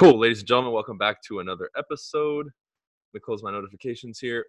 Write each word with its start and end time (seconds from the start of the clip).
Cool, 0.00 0.18
ladies 0.18 0.38
and 0.38 0.48
gentlemen, 0.48 0.72
welcome 0.72 0.96
back 0.96 1.22
to 1.24 1.40
another 1.40 1.68
episode. 1.76 2.46
Let 2.46 3.12
me 3.12 3.20
close 3.20 3.42
my 3.42 3.50
notifications 3.50 4.18
here. 4.18 4.46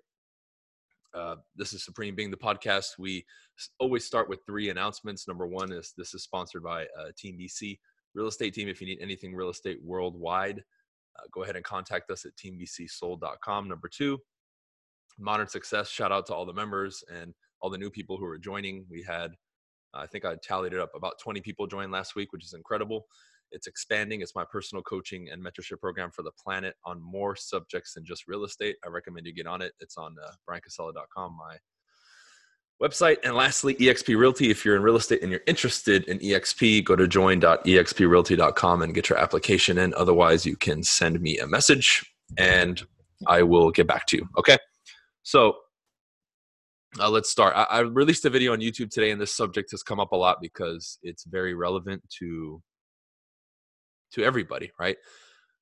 Uh, 1.13 1.35
this 1.57 1.73
is 1.73 1.83
Supreme 1.83 2.15
Being 2.15 2.31
the 2.31 2.37
podcast. 2.37 2.97
We 2.97 3.25
always 3.77 4.05
start 4.05 4.29
with 4.29 4.39
three 4.45 4.69
announcements. 4.69 5.27
Number 5.27 5.45
one 5.45 5.73
is 5.73 5.93
this 5.97 6.13
is 6.13 6.23
sponsored 6.23 6.63
by 6.63 6.83
uh, 6.83 7.07
Team 7.17 7.37
BC 7.37 7.77
Real 8.13 8.27
Estate 8.27 8.53
Team. 8.53 8.69
If 8.69 8.79
you 8.79 8.87
need 8.87 8.99
anything 9.01 9.35
real 9.35 9.49
estate 9.49 9.79
worldwide, 9.83 10.59
uh, 11.19 11.23
go 11.33 11.43
ahead 11.43 11.57
and 11.57 11.65
contact 11.65 12.09
us 12.11 12.23
at 12.23 12.31
teambcsold.com. 12.37 13.67
Number 13.67 13.89
two, 13.89 14.19
Modern 15.19 15.49
Success. 15.49 15.89
Shout 15.89 16.13
out 16.13 16.25
to 16.27 16.33
all 16.33 16.45
the 16.45 16.53
members 16.53 17.03
and 17.13 17.33
all 17.59 17.69
the 17.69 17.77
new 17.77 17.89
people 17.89 18.15
who 18.15 18.23
are 18.23 18.37
joining. 18.37 18.85
We 18.89 19.03
had, 19.03 19.33
I 19.93 20.07
think 20.07 20.23
I 20.23 20.35
tallied 20.35 20.71
it 20.71 20.79
up, 20.79 20.91
about 20.95 21.19
20 21.19 21.41
people 21.41 21.67
joined 21.67 21.91
last 21.91 22.15
week, 22.15 22.31
which 22.31 22.45
is 22.45 22.53
incredible. 22.53 23.05
It's 23.51 23.67
expanding. 23.67 24.21
It's 24.21 24.35
my 24.35 24.45
personal 24.49 24.81
coaching 24.83 25.29
and 25.29 25.43
mentorship 25.43 25.79
program 25.79 26.11
for 26.11 26.23
the 26.23 26.31
planet 26.31 26.75
on 26.85 27.01
more 27.01 27.35
subjects 27.35 27.93
than 27.93 28.05
just 28.05 28.27
real 28.27 28.43
estate. 28.43 28.77
I 28.85 28.89
recommend 28.89 29.25
you 29.25 29.33
get 29.33 29.47
on 29.47 29.61
it. 29.61 29.73
It's 29.79 29.97
on 29.97 30.15
uh, 30.23 30.31
bryancasella.com, 30.49 31.37
my 31.37 31.57
website. 32.81 33.17
And 33.23 33.35
lastly, 33.35 33.75
eXp 33.75 34.17
Realty. 34.17 34.49
If 34.49 34.65
you're 34.65 34.75
in 34.75 34.81
real 34.81 34.95
estate 34.95 35.21
and 35.21 35.31
you're 35.31 35.41
interested 35.47 36.05
in 36.05 36.19
eXp, 36.19 36.83
go 36.83 36.95
to 36.95 37.07
join.exprealty.com 37.07 38.81
and 38.81 38.93
get 38.93 39.09
your 39.09 39.19
application 39.19 39.77
in. 39.77 39.93
Otherwise, 39.95 40.45
you 40.45 40.55
can 40.55 40.83
send 40.83 41.21
me 41.21 41.37
a 41.37 41.47
message 41.47 42.05
and 42.37 42.81
I 43.27 43.43
will 43.43 43.71
get 43.71 43.87
back 43.87 44.07
to 44.07 44.17
you. 44.17 44.27
Okay. 44.37 44.57
So 45.23 45.55
uh, 46.99 47.09
let's 47.09 47.29
start. 47.29 47.53
I, 47.55 47.63
I, 47.63 47.79
released 47.81 48.25
a 48.25 48.29
video 48.29 48.51
on 48.51 48.59
YouTube 48.59 48.89
today, 48.89 49.11
and 49.11 49.21
this 49.21 49.33
subject 49.33 49.71
has 49.71 49.81
come 49.81 49.99
up 49.99 50.11
a 50.11 50.15
lot 50.15 50.39
because 50.41 50.97
it's 51.03 51.23
very 51.23 51.53
relevant 51.53 52.03
to 52.19 52.61
to 54.13 54.23
everybody, 54.23 54.71
right? 54.79 54.97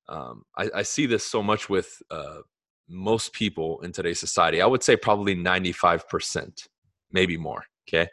Um, 0.08 0.44
I, 0.57 0.70
I, 0.76 0.81
see 0.81 1.05
this 1.05 1.23
so 1.23 1.44
much 1.44 1.70
with 1.70 2.01
uh, 2.10 2.40
most 2.87 3.32
people 3.34 3.79
in 3.82 3.91
today's 3.91 4.20
society. 4.20 4.60
I 4.60 4.65
would 4.65 4.82
say 4.82 4.96
probably 4.96 5.35
95%, 5.35 6.68
maybe 7.12 7.38
more. 7.38 7.63
Okay. 7.88 8.10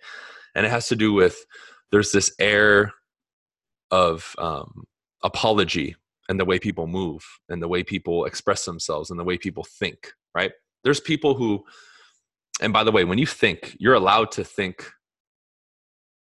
And 0.54 0.66
it 0.66 0.68
has 0.70 0.88
to 0.88 0.96
do 0.96 1.12
with 1.14 1.44
there's 1.90 2.12
this 2.12 2.30
air 2.38 2.92
of 3.90 4.34
um, 4.38 4.84
apology 5.22 5.96
and 6.28 6.38
the 6.40 6.44
way 6.44 6.58
people 6.58 6.86
move 6.86 7.24
and 7.48 7.62
the 7.62 7.68
way 7.68 7.82
people 7.82 8.24
express 8.24 8.64
themselves 8.64 9.10
and 9.10 9.18
the 9.18 9.24
way 9.24 9.38
people 9.38 9.64
think, 9.64 10.12
right? 10.34 10.52
There's 10.84 11.00
people 11.00 11.34
who, 11.34 11.64
and 12.60 12.72
by 12.72 12.84
the 12.84 12.92
way, 12.92 13.04
when 13.04 13.18
you 13.18 13.26
think, 13.26 13.76
you're 13.78 13.94
allowed 13.94 14.32
to 14.32 14.44
think 14.44 14.90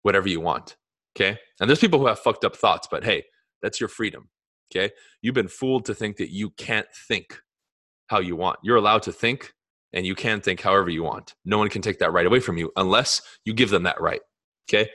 whatever 0.04 0.28
you 0.28 0.40
want. 0.40 0.76
Okay. 1.16 1.38
And 1.60 1.70
there's 1.70 1.80
people 1.80 2.00
who 2.00 2.08
have 2.08 2.20
fucked 2.20 2.46
up 2.46 2.56
thoughts, 2.56 2.88
but 2.90 3.04
hey, 3.04 3.24
that's 3.62 3.80
your 3.80 3.90
freedom. 3.90 4.30
Okay. 4.72 4.94
You've 5.22 5.36
been 5.36 5.48
fooled 5.48 5.86
to 5.86 5.96
think 5.96 6.18
that 6.18 6.32
you 6.32 6.50
can't 6.52 6.88
think 7.08 7.40
how 8.08 8.20
you 8.20 8.36
want. 8.36 8.60
You're 8.64 8.78
allowed 8.78 9.04
to 9.04 9.12
think 9.12 9.54
and 9.94 10.06
you 10.06 10.16
can 10.16 10.42
think 10.42 10.62
however 10.62 10.90
you 10.90 11.04
want. 11.04 11.36
No 11.46 11.58
one 11.58 11.70
can 11.70 11.82
take 11.82 12.00
that 12.00 12.12
right 12.12 12.26
away 12.26 12.40
from 12.40 12.58
you 12.58 12.72
unless 12.76 13.22
you 13.46 13.54
give 13.54 13.70
them 13.70 13.84
that 13.84 14.02
right. 14.02 14.22
Okay. 14.70 14.90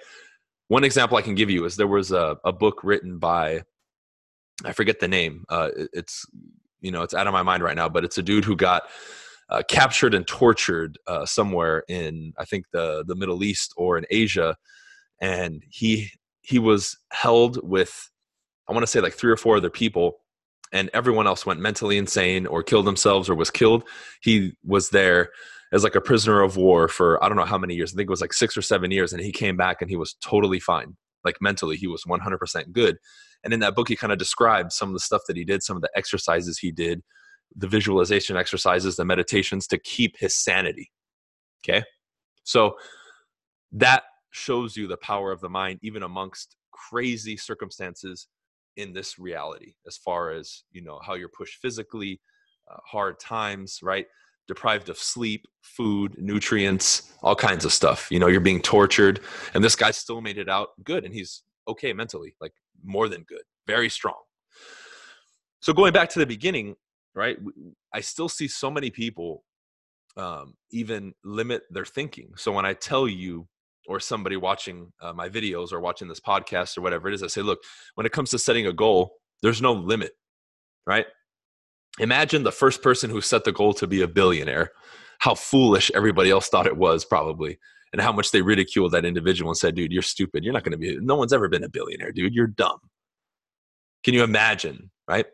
One 0.68 0.84
example 0.84 1.16
I 1.16 1.22
can 1.22 1.34
give 1.34 1.50
you 1.50 1.64
is 1.64 1.76
there 1.76 1.86
was 1.86 2.12
a, 2.12 2.36
a 2.44 2.52
book 2.52 2.84
written 2.84 3.18
by, 3.18 3.62
I 4.64 4.72
forget 4.72 5.00
the 5.00 5.08
name. 5.08 5.44
Uh, 5.48 5.70
it's, 5.92 6.26
you 6.80 6.90
know, 6.90 7.02
it's 7.02 7.14
out 7.14 7.26
of 7.26 7.32
my 7.32 7.42
mind 7.42 7.62
right 7.62 7.76
now, 7.76 7.88
but 7.88 8.04
it's 8.04 8.18
a 8.18 8.22
dude 8.22 8.44
who 8.44 8.56
got 8.56 8.82
uh, 9.48 9.62
captured 9.68 10.14
and 10.14 10.26
tortured 10.26 10.98
uh, 11.06 11.26
somewhere 11.26 11.84
in, 11.88 12.32
I 12.38 12.44
think, 12.44 12.66
the, 12.72 13.04
the 13.06 13.16
Middle 13.16 13.42
East 13.42 13.72
or 13.76 13.98
in 13.98 14.04
Asia. 14.10 14.56
And 15.20 15.62
he, 15.68 16.10
he 16.42 16.58
was 16.58 16.96
held 17.12 17.58
with 17.68 18.09
I 18.70 18.72
want 18.72 18.84
to 18.84 18.86
say 18.86 19.00
like 19.00 19.14
three 19.14 19.32
or 19.32 19.36
four 19.36 19.56
other 19.56 19.68
people, 19.68 20.20
and 20.72 20.88
everyone 20.94 21.26
else 21.26 21.44
went 21.44 21.58
mentally 21.58 21.98
insane 21.98 22.46
or 22.46 22.62
killed 22.62 22.86
themselves 22.86 23.28
or 23.28 23.34
was 23.34 23.50
killed. 23.50 23.82
He 24.22 24.52
was 24.64 24.90
there 24.90 25.30
as 25.72 25.82
like 25.82 25.96
a 25.96 26.00
prisoner 26.00 26.40
of 26.40 26.56
war 26.56 26.86
for 26.86 27.22
I 27.22 27.28
don't 27.28 27.36
know 27.36 27.44
how 27.44 27.58
many 27.58 27.74
years. 27.74 27.92
I 27.92 27.96
think 27.96 28.06
it 28.06 28.10
was 28.10 28.20
like 28.20 28.32
six 28.32 28.56
or 28.56 28.62
seven 28.62 28.92
years, 28.92 29.12
and 29.12 29.20
he 29.20 29.32
came 29.32 29.56
back 29.56 29.78
and 29.80 29.90
he 29.90 29.96
was 29.96 30.14
totally 30.22 30.60
fine. 30.60 30.96
Like 31.24 31.36
mentally, 31.40 31.76
he 31.76 31.88
was 31.88 32.04
100% 32.04 32.72
good. 32.72 32.96
And 33.44 33.52
in 33.52 33.60
that 33.60 33.74
book, 33.74 33.88
he 33.88 33.96
kind 33.96 34.12
of 34.12 34.18
described 34.18 34.72
some 34.72 34.88
of 34.88 34.94
the 34.94 35.00
stuff 35.00 35.22
that 35.26 35.36
he 35.36 35.44
did, 35.44 35.62
some 35.62 35.76
of 35.76 35.82
the 35.82 35.90
exercises 35.96 36.58
he 36.58 36.70
did, 36.70 37.02
the 37.54 37.68
visualization 37.68 38.36
exercises, 38.36 38.96
the 38.96 39.04
meditations 39.04 39.66
to 39.68 39.78
keep 39.78 40.16
his 40.18 40.34
sanity. 40.36 40.90
Okay. 41.62 41.82
So 42.44 42.76
that 43.72 44.04
shows 44.30 44.76
you 44.76 44.86
the 44.86 44.96
power 44.96 45.32
of 45.32 45.40
the 45.40 45.48
mind, 45.48 45.80
even 45.82 46.02
amongst 46.02 46.56
crazy 46.72 47.36
circumstances 47.36 48.28
in 48.76 48.92
this 48.92 49.18
reality 49.18 49.74
as 49.86 49.96
far 49.96 50.30
as 50.30 50.64
you 50.70 50.82
know 50.82 51.00
how 51.04 51.14
you're 51.14 51.28
pushed 51.28 51.60
physically 51.60 52.20
uh, 52.70 52.78
hard 52.86 53.18
times 53.18 53.80
right? 53.82 54.06
Deprived 54.48 54.88
of 54.88 54.98
sleep 54.98 55.46
food 55.62 56.14
nutrients 56.18 57.12
all 57.22 57.36
kinds 57.36 57.64
of 57.64 57.72
stuff 57.72 58.08
you 58.10 58.18
know 58.18 58.26
you're 58.26 58.40
being 58.40 58.60
tortured 58.60 59.20
and 59.54 59.62
this 59.62 59.76
guy 59.76 59.92
still 59.92 60.20
made 60.20 60.38
it 60.38 60.48
out 60.48 60.70
good 60.82 61.04
and 61.04 61.14
he's 61.14 61.42
okay 61.68 61.92
mentally 61.92 62.34
like 62.40 62.52
more 62.82 63.08
than 63.08 63.22
good 63.22 63.42
very 63.66 63.88
strong. 63.88 64.20
So 65.60 65.72
going 65.72 65.92
back 65.92 66.08
to 66.10 66.18
the 66.18 66.26
beginning 66.26 66.74
right 67.14 67.38
i 67.92 68.00
still 68.00 68.28
see 68.28 68.48
so 68.48 68.70
many 68.70 68.90
people 68.90 69.44
um, 70.16 70.54
even 70.70 71.12
limit 71.24 71.62
their 71.70 71.84
thinking. 71.84 72.30
So 72.36 72.50
when 72.50 72.64
i 72.66 72.72
tell 72.74 73.06
you 73.06 73.46
or 73.90 73.98
somebody 73.98 74.36
watching 74.36 74.92
uh, 75.02 75.12
my 75.12 75.28
videos 75.28 75.72
or 75.72 75.80
watching 75.80 76.06
this 76.06 76.20
podcast 76.20 76.78
or 76.78 76.80
whatever 76.80 77.08
it 77.08 77.14
is, 77.14 77.24
I 77.24 77.26
say, 77.26 77.42
look, 77.42 77.58
when 77.96 78.06
it 78.06 78.12
comes 78.12 78.30
to 78.30 78.38
setting 78.38 78.68
a 78.68 78.72
goal, 78.72 79.16
there's 79.42 79.60
no 79.60 79.72
limit, 79.72 80.12
right? 80.86 81.06
Imagine 81.98 82.44
the 82.44 82.52
first 82.52 82.84
person 82.84 83.10
who 83.10 83.20
set 83.20 83.42
the 83.42 83.50
goal 83.50 83.74
to 83.74 83.88
be 83.88 84.02
a 84.02 84.06
billionaire, 84.06 84.70
how 85.18 85.34
foolish 85.34 85.90
everybody 85.92 86.30
else 86.30 86.48
thought 86.48 86.68
it 86.68 86.76
was, 86.76 87.04
probably, 87.04 87.58
and 87.92 88.00
how 88.00 88.12
much 88.12 88.30
they 88.30 88.42
ridiculed 88.42 88.92
that 88.92 89.04
individual 89.04 89.50
and 89.50 89.58
said, 89.58 89.74
dude, 89.74 89.90
you're 89.90 90.02
stupid. 90.02 90.44
You're 90.44 90.52
not 90.52 90.62
going 90.62 90.70
to 90.70 90.78
be, 90.78 90.96
no 91.00 91.16
one's 91.16 91.32
ever 91.32 91.48
been 91.48 91.64
a 91.64 91.68
billionaire, 91.68 92.12
dude. 92.12 92.32
You're 92.32 92.46
dumb. 92.46 92.78
Can 94.04 94.14
you 94.14 94.22
imagine, 94.22 94.92
right? 95.08 95.26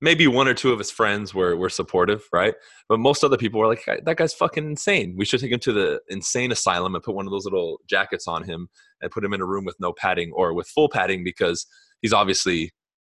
Maybe 0.00 0.26
one 0.26 0.48
or 0.48 0.54
two 0.54 0.72
of 0.72 0.78
his 0.78 0.90
friends 0.90 1.34
were 1.34 1.56
were 1.56 1.70
supportive, 1.70 2.22
right? 2.32 2.54
But 2.88 3.00
most 3.00 3.24
other 3.24 3.36
people 3.36 3.60
were 3.60 3.66
like, 3.66 3.84
"That 4.04 4.16
guy's 4.16 4.34
fucking 4.34 4.64
insane. 4.64 5.14
We 5.16 5.24
should 5.24 5.40
take 5.40 5.52
him 5.52 5.60
to 5.60 5.72
the 5.72 6.00
insane 6.08 6.52
asylum 6.52 6.94
and 6.94 7.02
put 7.04 7.14
one 7.14 7.26
of 7.26 7.32
those 7.32 7.44
little 7.44 7.80
jackets 7.88 8.28
on 8.28 8.44
him 8.44 8.68
and 9.00 9.10
put 9.10 9.24
him 9.24 9.32
in 9.32 9.40
a 9.40 9.46
room 9.46 9.64
with 9.64 9.76
no 9.80 9.92
padding 9.92 10.32
or 10.34 10.52
with 10.54 10.68
full 10.68 10.88
padding 10.88 11.24
because 11.24 11.66
he's 12.02 12.12
obviously 12.12 12.72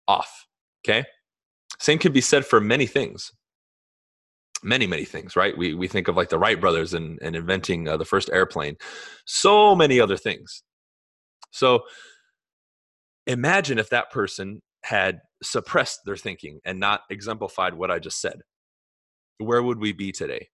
off." 0.07 0.47
Okay. 0.87 1.05
Same 1.81 1.99
could 1.99 2.13
be 2.13 2.21
said 2.21 2.47
for 2.47 2.61
many 2.61 2.87
things. 2.87 3.33
Many, 4.63 4.87
many 4.87 5.05
things, 5.05 5.37
right? 5.37 5.57
We 5.57 5.75
we 5.75 5.87
think 5.87 6.09
of 6.09 6.17
like 6.17 6.31
the 6.31 6.39
Wright 6.39 6.61
brothers 6.61 6.95
and 6.95 7.19
and 7.23 7.37
inventing 7.37 7.89
uh, 7.89 7.97
the 7.97 8.05
first 8.05 8.31
airplane. 8.33 8.77
So 9.25 9.77
many 9.77 10.01
other 10.01 10.17
things. 10.17 10.63
So 11.51 11.83
imagine 13.27 13.79
if 13.79 13.91
that 13.91 14.11
person 14.11 14.63
had 14.85 15.21
suppressed 15.43 16.01
their 16.05 16.17
thinking 16.17 16.61
and 16.65 16.81
not 16.81 17.03
exemplified 17.11 17.75
what 17.75 17.91
I 17.91 17.99
just 17.99 18.21
said, 18.21 18.43
where 19.39 19.63
would 19.63 19.79
we 19.79 19.93
be 19.93 20.13
today? 20.13 20.49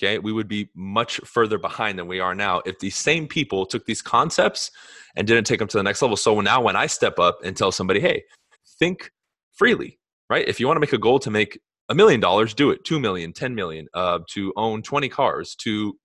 Okay, 0.00 0.18
we 0.18 0.32
would 0.32 0.46
be 0.46 0.70
much 0.76 1.18
further 1.24 1.58
behind 1.58 1.98
than 1.98 2.06
we 2.06 2.20
are 2.20 2.34
now 2.34 2.62
if 2.64 2.78
these 2.78 2.94
same 2.94 3.26
people 3.26 3.66
took 3.66 3.84
these 3.84 4.00
concepts 4.00 4.70
and 5.16 5.26
didn't 5.26 5.44
take 5.44 5.58
them 5.58 5.66
to 5.68 5.76
the 5.76 5.82
next 5.82 6.02
level. 6.02 6.16
So 6.16 6.40
now, 6.40 6.62
when 6.62 6.76
I 6.76 6.86
step 6.86 7.18
up 7.18 7.40
and 7.42 7.56
tell 7.56 7.72
somebody, 7.72 7.98
hey, 7.98 8.22
think 8.78 9.10
freely, 9.54 9.98
right? 10.30 10.46
If 10.46 10.60
you 10.60 10.68
want 10.68 10.76
to 10.76 10.80
make 10.80 10.92
a 10.92 10.98
goal 10.98 11.18
to 11.20 11.30
make 11.30 11.58
a 11.88 11.96
million 11.96 12.20
dollars, 12.20 12.54
do 12.54 12.70
it. 12.70 12.84
Two 12.84 13.00
million, 13.00 13.32
ten 13.32 13.56
million, 13.56 13.88
uh, 13.92 14.20
to 14.30 14.52
own 14.56 14.82
20 14.82 15.08
cars, 15.08 15.56
to, 15.62 15.98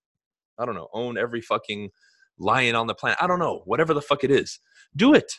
I 0.58 0.66
don't 0.66 0.76
know, 0.76 0.90
own 0.94 1.18
every 1.18 1.42
fucking 1.42 1.92
lion 2.40 2.76
on 2.76 2.88
the 2.88 2.96
planet. 2.96 3.20
I 3.22 3.28
don't 3.28 3.40
know, 3.40 3.62
whatever 3.66 3.94
the 3.94 4.02
fuck 4.02 4.24
it 4.24 4.32
is. 4.32 4.60
Do 4.96 5.14
it. 5.14 5.34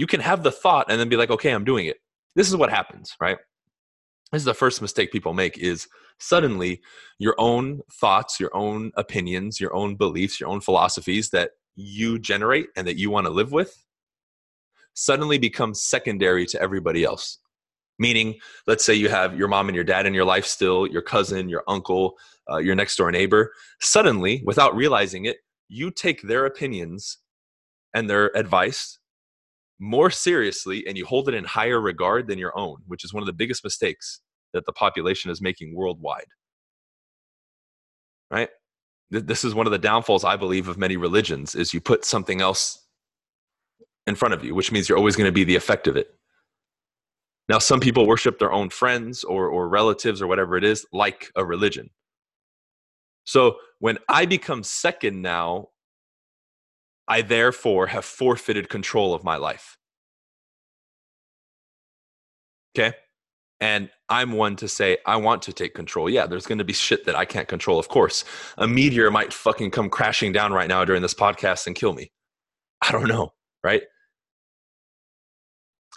You 0.00 0.06
can 0.06 0.20
have 0.20 0.42
the 0.42 0.50
thought 0.50 0.86
and 0.88 0.98
then 0.98 1.10
be 1.10 1.18
like, 1.18 1.28
okay, 1.28 1.50
I'm 1.50 1.62
doing 1.62 1.84
it. 1.84 1.98
This 2.34 2.48
is 2.48 2.56
what 2.56 2.70
happens, 2.70 3.14
right? 3.20 3.36
This 4.32 4.40
is 4.40 4.46
the 4.46 4.54
first 4.54 4.80
mistake 4.80 5.12
people 5.12 5.34
make 5.34 5.58
is 5.58 5.88
suddenly 6.18 6.80
your 7.18 7.34
own 7.36 7.82
thoughts, 8.00 8.40
your 8.40 8.48
own 8.56 8.92
opinions, 8.96 9.60
your 9.60 9.74
own 9.74 9.96
beliefs, 9.96 10.40
your 10.40 10.48
own 10.48 10.62
philosophies 10.62 11.28
that 11.30 11.50
you 11.76 12.18
generate 12.18 12.68
and 12.76 12.86
that 12.86 12.96
you 12.96 13.10
want 13.10 13.26
to 13.26 13.30
live 13.30 13.52
with 13.52 13.84
suddenly 14.94 15.36
become 15.36 15.74
secondary 15.74 16.46
to 16.46 16.62
everybody 16.62 17.04
else. 17.04 17.36
Meaning, 17.98 18.36
let's 18.66 18.86
say 18.86 18.94
you 18.94 19.10
have 19.10 19.36
your 19.36 19.48
mom 19.48 19.68
and 19.68 19.76
your 19.76 19.84
dad 19.84 20.06
in 20.06 20.14
your 20.14 20.24
life 20.24 20.46
still, 20.46 20.86
your 20.86 21.02
cousin, 21.02 21.50
your 21.50 21.62
uncle, 21.68 22.14
uh, 22.50 22.56
your 22.56 22.74
next 22.74 22.96
door 22.96 23.12
neighbor. 23.12 23.52
Suddenly, 23.82 24.42
without 24.46 24.74
realizing 24.74 25.26
it, 25.26 25.36
you 25.68 25.90
take 25.90 26.22
their 26.22 26.46
opinions 26.46 27.18
and 27.92 28.08
their 28.08 28.34
advice 28.34 28.99
more 29.80 30.10
seriously 30.10 30.84
and 30.86 30.96
you 30.96 31.06
hold 31.06 31.28
it 31.28 31.34
in 31.34 31.44
higher 31.44 31.80
regard 31.80 32.28
than 32.28 32.38
your 32.38 32.56
own, 32.56 32.76
which 32.86 33.04
is 33.04 33.12
one 33.12 33.22
of 33.22 33.26
the 33.26 33.32
biggest 33.32 33.64
mistakes 33.64 34.20
that 34.52 34.66
the 34.66 34.72
population 34.72 35.30
is 35.30 35.40
making 35.40 35.74
worldwide. 35.74 36.26
Right? 38.30 38.50
This 39.10 39.42
is 39.42 39.54
one 39.54 39.66
of 39.66 39.72
the 39.72 39.78
downfalls, 39.78 40.22
I 40.22 40.36
believe, 40.36 40.68
of 40.68 40.78
many 40.78 40.96
religions 40.96 41.56
is 41.56 41.74
you 41.74 41.80
put 41.80 42.04
something 42.04 42.40
else 42.40 42.86
in 44.06 44.14
front 44.14 44.34
of 44.34 44.44
you, 44.44 44.54
which 44.54 44.70
means 44.70 44.88
you're 44.88 44.98
always 44.98 45.16
going 45.16 45.26
to 45.26 45.32
be 45.32 45.44
the 45.44 45.56
effect 45.56 45.88
of 45.88 45.96
it. 45.96 46.14
Now, 47.48 47.58
some 47.58 47.80
people 47.80 48.06
worship 48.06 48.38
their 48.38 48.52
own 48.52 48.70
friends 48.70 49.24
or, 49.24 49.48
or 49.48 49.68
relatives 49.68 50.22
or 50.22 50.28
whatever 50.28 50.56
it 50.56 50.62
is, 50.62 50.86
like 50.92 51.32
a 51.34 51.44
religion. 51.44 51.90
So 53.24 53.56
when 53.80 53.98
I 54.08 54.26
become 54.26 54.62
second 54.62 55.20
now, 55.22 55.68
I 57.10 57.22
therefore 57.22 57.88
have 57.88 58.04
forfeited 58.04 58.68
control 58.68 59.12
of 59.12 59.24
my 59.24 59.36
life. 59.36 59.76
Okay. 62.78 62.96
And 63.60 63.90
I'm 64.08 64.32
one 64.32 64.54
to 64.56 64.68
say, 64.68 64.98
I 65.04 65.16
want 65.16 65.42
to 65.42 65.52
take 65.52 65.74
control. 65.74 66.08
Yeah, 66.08 66.26
there's 66.26 66.46
going 66.46 66.58
to 66.58 66.64
be 66.64 66.72
shit 66.72 67.04
that 67.06 67.16
I 67.16 67.24
can't 67.24 67.48
control, 67.48 67.80
of 67.80 67.88
course. 67.88 68.24
A 68.58 68.68
meteor 68.68 69.10
might 69.10 69.32
fucking 69.32 69.72
come 69.72 69.90
crashing 69.90 70.30
down 70.30 70.52
right 70.52 70.68
now 70.68 70.84
during 70.84 71.02
this 71.02 71.12
podcast 71.12 71.66
and 71.66 71.74
kill 71.74 71.92
me. 71.92 72.12
I 72.80 72.92
don't 72.92 73.08
know, 73.08 73.34
right? 73.64 73.82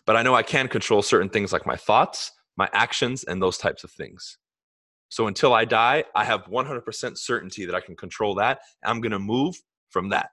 But 0.07 0.17
I 0.17 0.23
know 0.23 0.33
I 0.33 0.43
can 0.43 0.67
control 0.67 1.03
certain 1.03 1.29
things 1.29 1.53
like 1.53 1.65
my 1.67 1.77
thoughts, 1.77 2.31
my 2.57 2.67
actions, 2.73 3.23
and 3.23 3.39
those 3.41 3.59
types 3.59 3.83
of 3.83 3.91
things. 3.91 4.39
So 5.09 5.27
until 5.27 5.53
I 5.53 5.65
die, 5.65 6.05
I 6.15 6.25
have 6.25 6.45
100% 6.45 7.17
certainty 7.19 7.65
that 7.67 7.75
I 7.75 7.81
can 7.81 7.95
control 7.95 8.33
that. 8.35 8.61
I'm 8.83 8.99
going 8.99 9.11
to 9.11 9.19
move 9.19 9.55
from 9.91 10.09
that. 10.09 10.31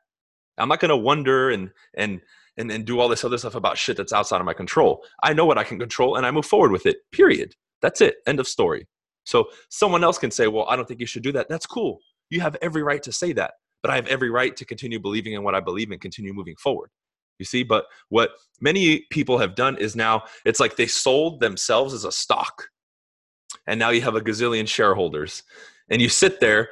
I'm 0.61 0.69
not 0.69 0.81
going 0.81 0.91
to 0.91 0.97
wonder 0.97 1.51
and, 1.51 1.71
and, 1.97 2.21
and, 2.57 2.71
and 2.71 2.85
do 2.85 3.01
all 3.01 3.09
this 3.09 3.25
other 3.25 3.39
stuff 3.39 3.55
about 3.55 3.79
shit 3.79 3.97
that's 3.97 4.13
outside 4.13 4.41
of 4.41 4.47
my 4.47 4.55
control. 4.55 5.05
I 5.23 5.33
know 5.33 5.47
what 5.47 5.59
I 5.59 5.65
can 5.65 5.79
control 5.79 6.17
and 6.17 6.27
I 6.27 6.31
move 6.31 6.47
forward 6.47 6.73
with 6.73 6.87
it, 6.87 6.99
period. 7.13 7.55
That's 7.83 8.01
it. 8.01 8.17
End 8.27 8.41
of 8.41 8.47
story. 8.47 8.87
So 9.25 9.47
someone 9.71 10.05
else 10.05 10.19
can 10.19 10.31
say, 10.31 10.47
well, 10.47 10.67
I 10.69 10.77
don't 10.77 10.87
think 10.87 11.01
you 11.01 11.07
should 11.07 11.23
do 11.23 11.33
that. 11.33 11.49
That's 11.49 11.67
cool. 11.67 12.01
You 12.31 12.41
have 12.41 12.57
every 12.63 12.83
right 12.83 13.03
to 13.03 13.13
say 13.13 13.33
that. 13.35 13.53
But 13.83 13.91
I 13.91 13.97
have 13.97 14.07
every 14.09 14.31
right 14.31 14.55
to 14.57 14.65
continue 14.65 15.01
believing 15.01 15.33
in 15.33 15.43
what 15.43 15.55
I 15.55 15.61
believe 15.61 15.91
and 15.91 16.01
continue 16.01 16.35
moving 16.35 16.57
forward. 16.57 16.91
You 17.39 17.47
see, 17.47 17.63
but 17.63 17.87
what 18.11 18.33
many 18.61 19.07
people 19.11 19.39
have 19.39 19.55
done 19.55 19.79
is 19.79 19.97
now 19.97 20.25
it's 20.45 20.61
like 20.61 20.77
they 20.77 20.87
sold 20.87 21.41
themselves 21.41 21.95
as 21.95 22.05
a 22.05 22.13
stock. 22.13 22.69
And 23.67 23.79
now 23.79 23.89
you 23.91 24.03
have 24.03 24.15
a 24.15 24.21
gazillion 24.21 24.69
shareholders. 24.69 25.43
And 25.89 26.03
you 26.03 26.11
sit 26.11 26.41
there 26.41 26.69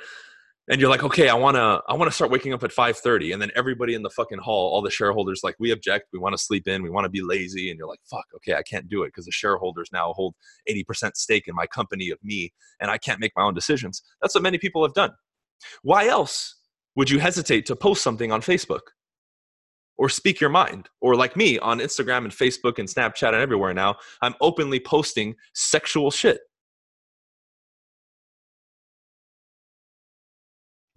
and 0.68 0.80
you're 0.80 0.90
like, 0.90 1.02
okay, 1.02 1.28
I 1.28 1.34
wanna 1.34 1.80
I 1.88 1.94
wanna 1.94 2.10
start 2.10 2.30
waking 2.30 2.52
up 2.52 2.62
at 2.62 2.70
5:30. 2.72 3.32
And 3.32 3.40
then 3.40 3.50
everybody 3.56 3.94
in 3.94 4.02
the 4.02 4.10
fucking 4.10 4.38
hall, 4.38 4.72
all 4.72 4.82
the 4.82 4.90
shareholders, 4.90 5.40
like, 5.42 5.56
we 5.58 5.70
object, 5.70 6.08
we 6.12 6.18
want 6.18 6.34
to 6.34 6.42
sleep 6.42 6.68
in, 6.68 6.82
we 6.82 6.90
want 6.90 7.04
to 7.04 7.10
be 7.10 7.22
lazy. 7.22 7.70
And 7.70 7.78
you're 7.78 7.88
like, 7.88 8.00
fuck, 8.10 8.24
okay, 8.36 8.54
I 8.54 8.62
can't 8.62 8.88
do 8.88 9.02
it 9.02 9.08
because 9.08 9.24
the 9.24 9.32
shareholders 9.32 9.88
now 9.92 10.12
hold 10.12 10.34
80% 10.68 11.16
stake 11.16 11.48
in 11.48 11.54
my 11.54 11.66
company 11.66 12.10
of 12.10 12.18
me, 12.22 12.52
and 12.80 12.90
I 12.90 12.98
can't 12.98 13.20
make 13.20 13.32
my 13.36 13.44
own 13.44 13.54
decisions. 13.54 14.02
That's 14.20 14.34
what 14.34 14.42
many 14.42 14.58
people 14.58 14.82
have 14.84 14.94
done. 14.94 15.12
Why 15.82 16.06
else 16.06 16.56
would 16.96 17.10
you 17.10 17.18
hesitate 17.18 17.66
to 17.66 17.76
post 17.76 18.02
something 18.02 18.30
on 18.32 18.42
Facebook? 18.42 18.80
or 19.98 20.08
speak 20.08 20.40
your 20.40 20.50
mind. 20.50 20.88
Or 21.00 21.16
like 21.16 21.36
me 21.36 21.58
on 21.58 21.80
Instagram 21.80 22.18
and 22.18 22.30
Facebook 22.30 22.78
and 22.78 22.88
Snapchat 22.88 23.28
and 23.28 23.36
everywhere 23.36 23.74
now, 23.74 23.96
I'm 24.22 24.34
openly 24.40 24.80
posting 24.80 25.34
sexual 25.54 26.10
shit. 26.10 26.38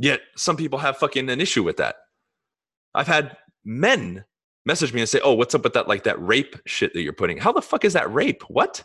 Yet 0.02 0.22
some 0.36 0.58
people 0.58 0.80
have 0.80 0.98
fucking 0.98 1.30
an 1.30 1.40
issue 1.40 1.62
with 1.62 1.78
that. 1.78 1.96
I've 2.96 3.08
had 3.08 3.38
men 3.64 4.26
message 4.66 4.94
me 4.94 5.00
and 5.00 5.08
say, 5.08 5.20
"Oh, 5.24 5.34
what's 5.34 5.54
up 5.54 5.64
with 5.64 5.74
that 5.74 5.88
like 5.88 6.04
that 6.06 6.20
rape 6.20 6.56
shit 6.66 6.94
that 6.94 7.04
you're 7.04 7.14
putting? 7.14 7.38
How 7.38 7.52
the 7.52 7.62
fuck 7.62 7.86
is 7.86 7.94
that 7.94 8.12
rape? 8.12 8.42
What? 8.48 8.84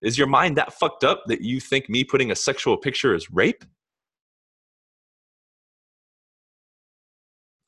Is 0.00 0.16
your 0.16 0.26
mind 0.26 0.56
that 0.56 0.72
fucked 0.72 1.04
up 1.04 1.24
that 1.26 1.42
you 1.42 1.60
think 1.60 1.90
me 1.90 2.02
putting 2.02 2.30
a 2.30 2.34
sexual 2.36 2.78
picture 2.78 3.14
is 3.14 3.30
rape?" 3.30 3.62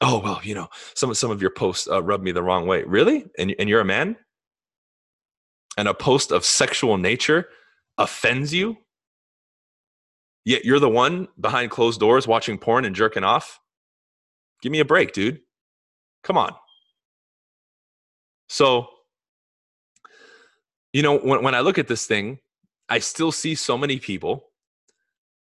oh 0.02 0.18
well 0.18 0.40
you 0.42 0.54
know 0.54 0.68
some 0.94 1.14
some 1.14 1.30
of 1.30 1.40
your 1.40 1.50
posts 1.50 1.88
uh, 1.88 2.02
rub 2.02 2.22
me 2.22 2.30
the 2.30 2.42
wrong 2.42 2.66
way 2.66 2.82
really 2.84 3.24
and, 3.38 3.54
and 3.58 3.66
you're 3.68 3.80
a 3.80 3.84
man 3.84 4.14
and 5.78 5.88
a 5.88 5.94
post 5.94 6.30
of 6.30 6.44
sexual 6.44 6.98
nature 6.98 7.48
offends 7.96 8.52
you 8.52 8.76
yet 10.46 10.64
you're 10.64 10.80
the 10.80 10.88
one 10.88 11.28
behind 11.38 11.70
closed 11.70 12.00
doors 12.00 12.26
watching 12.26 12.56
porn 12.56 12.86
and 12.86 12.96
jerking 12.96 13.24
off 13.24 13.60
give 14.62 14.72
me 14.72 14.80
a 14.80 14.84
break 14.84 15.12
dude 15.12 15.40
come 16.22 16.38
on 16.38 16.54
so 18.48 18.86
you 20.94 21.02
know 21.02 21.18
when, 21.18 21.42
when 21.42 21.54
i 21.54 21.60
look 21.60 21.76
at 21.76 21.88
this 21.88 22.06
thing 22.06 22.38
i 22.88 22.98
still 22.98 23.30
see 23.30 23.54
so 23.54 23.76
many 23.76 23.98
people 23.98 24.46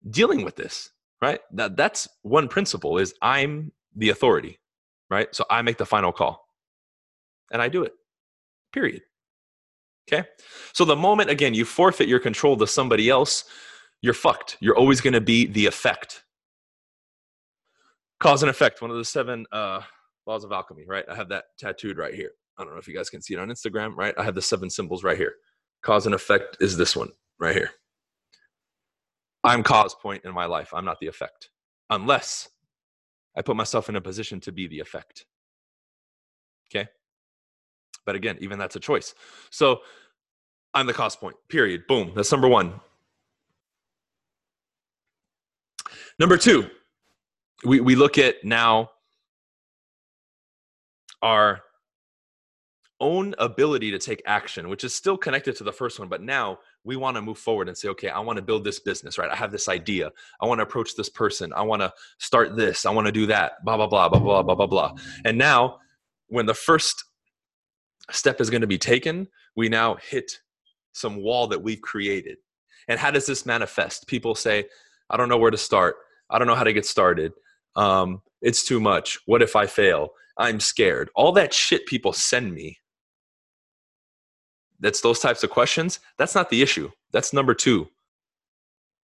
dealing 0.09 0.45
with 0.45 0.55
this 0.55 0.91
right 1.21 1.41
that 1.51 1.75
that's 1.75 2.07
one 2.21 2.47
principle 2.47 2.97
is 2.97 3.13
i'm 3.21 3.73
the 3.95 4.09
authority, 4.09 4.59
right? 5.09 5.33
So 5.35 5.45
I 5.49 5.61
make 5.61 5.77
the 5.77 5.85
final 5.85 6.11
call 6.11 6.47
and 7.51 7.61
I 7.61 7.69
do 7.69 7.83
it, 7.83 7.93
period. 8.71 9.01
Okay. 10.11 10.27
So 10.73 10.83
the 10.85 10.95
moment, 10.95 11.29
again, 11.29 11.53
you 11.53 11.63
forfeit 11.63 12.07
your 12.07 12.19
control 12.19 12.57
to 12.57 12.67
somebody 12.67 13.09
else, 13.09 13.45
you're 14.01 14.13
fucked. 14.13 14.57
You're 14.59 14.77
always 14.77 15.01
going 15.01 15.13
to 15.13 15.21
be 15.21 15.45
the 15.45 15.65
effect. 15.65 16.23
Cause 18.19 18.43
and 18.43 18.49
effect, 18.49 18.81
one 18.81 18.91
of 18.91 18.97
the 18.97 19.05
seven 19.05 19.45
uh, 19.51 19.81
laws 20.27 20.43
of 20.43 20.51
alchemy, 20.51 20.85
right? 20.87 21.05
I 21.09 21.15
have 21.15 21.29
that 21.29 21.45
tattooed 21.57 21.97
right 21.97 22.13
here. 22.13 22.31
I 22.57 22.63
don't 22.63 22.73
know 22.73 22.79
if 22.79 22.87
you 22.87 22.95
guys 22.95 23.09
can 23.09 23.21
see 23.21 23.33
it 23.33 23.39
on 23.39 23.49
Instagram, 23.49 23.95
right? 23.95 24.13
I 24.17 24.23
have 24.23 24.35
the 24.35 24.41
seven 24.41 24.69
symbols 24.69 25.03
right 25.03 25.17
here. 25.17 25.35
Cause 25.81 26.05
and 26.05 26.13
effect 26.13 26.57
is 26.59 26.77
this 26.77 26.95
one 26.95 27.09
right 27.39 27.55
here. 27.55 27.71
I'm 29.43 29.63
cause 29.63 29.95
point 29.95 30.23
in 30.23 30.33
my 30.33 30.45
life. 30.45 30.71
I'm 30.73 30.85
not 30.85 30.99
the 30.99 31.07
effect. 31.07 31.49
Unless 31.89 32.49
I 33.35 33.41
put 33.41 33.55
myself 33.55 33.89
in 33.89 33.95
a 33.95 34.01
position 34.01 34.39
to 34.41 34.51
be 34.51 34.67
the 34.67 34.79
effect. 34.79 35.25
Okay. 36.69 36.87
But 38.05 38.15
again, 38.15 38.37
even 38.39 38.59
that's 38.59 38.75
a 38.75 38.79
choice. 38.79 39.15
So 39.49 39.81
I'm 40.73 40.85
the 40.85 40.93
cost 40.93 41.19
point, 41.19 41.35
period. 41.49 41.87
Boom. 41.87 42.11
That's 42.15 42.31
number 42.31 42.47
one. 42.47 42.79
Number 46.21 46.37
two, 46.37 46.69
we, 47.65 47.79
we 47.79 47.95
look 47.95 48.19
at 48.19 48.35
now 48.43 48.91
our 51.23 51.61
own 52.99 53.33
ability 53.39 53.89
to 53.89 53.97
take 53.97 54.21
action, 54.27 54.69
which 54.69 54.83
is 54.83 54.93
still 54.93 55.17
connected 55.17 55.55
to 55.55 55.63
the 55.63 55.73
first 55.73 55.97
one, 55.97 56.09
but 56.09 56.21
now 56.21 56.59
we 56.83 56.95
want 56.95 57.17
to 57.17 57.23
move 57.23 57.39
forward 57.39 57.69
and 57.69 57.75
say, 57.75 57.87
okay, 57.87 58.09
I 58.09 58.19
want 58.19 58.37
to 58.37 58.43
build 58.43 58.63
this 58.63 58.79
business, 58.79 59.17
right? 59.17 59.31
I 59.31 59.35
have 59.35 59.51
this 59.51 59.67
idea. 59.67 60.11
I 60.39 60.45
want 60.45 60.59
to 60.59 60.63
approach 60.63 60.95
this 60.95 61.09
person. 61.09 61.51
I 61.53 61.63
want 61.63 61.81
to 61.81 61.91
start 62.19 62.55
this. 62.55 62.85
I 62.85 62.91
want 62.91 63.07
to 63.07 63.11
do 63.11 63.25
that, 63.25 63.53
blah, 63.65 63.77
blah, 63.77 63.87
blah, 63.87 64.07
blah, 64.07 64.19
blah, 64.19 64.43
blah, 64.43 64.53
blah, 64.53 64.67
blah. 64.67 64.93
And 65.25 65.39
now, 65.39 65.79
when 66.27 66.45
the 66.45 66.53
first 66.53 67.03
step 68.11 68.39
is 68.39 68.51
going 68.51 68.61
to 68.61 68.67
be 68.67 68.77
taken, 68.77 69.27
we 69.55 69.69
now 69.69 69.95
hit 69.95 70.33
some 70.93 71.23
wall 71.23 71.47
that 71.47 71.63
we've 71.63 71.81
created. 71.81 72.37
And 72.87 72.99
how 72.99 73.09
does 73.09 73.25
this 73.25 73.43
manifest? 73.47 74.05
People 74.05 74.35
say, 74.35 74.65
I 75.09 75.17
don't 75.17 75.27
know 75.27 75.39
where 75.39 75.49
to 75.49 75.57
start. 75.57 75.95
I 76.31 76.39
don't 76.39 76.47
know 76.47 76.55
how 76.55 76.63
to 76.63 76.73
get 76.73 76.85
started. 76.85 77.33
Um, 77.75 78.21
it's 78.41 78.63
too 78.63 78.79
much. 78.79 79.19
What 79.25 79.41
if 79.41 79.55
I 79.55 79.67
fail? 79.67 80.09
I'm 80.37 80.59
scared. 80.59 81.09
All 81.15 81.31
that 81.33 81.53
shit 81.53 81.85
people 81.85 82.13
send 82.13 82.53
me 82.53 82.79
that's 84.81 85.01
those 85.01 85.19
types 85.19 85.43
of 85.43 85.49
questions, 85.49 85.99
that's 86.17 86.35
not 86.35 86.49
the 86.49 86.61
issue. 86.61 86.91
That's 87.11 87.31
number 87.33 87.53
two 87.53 87.87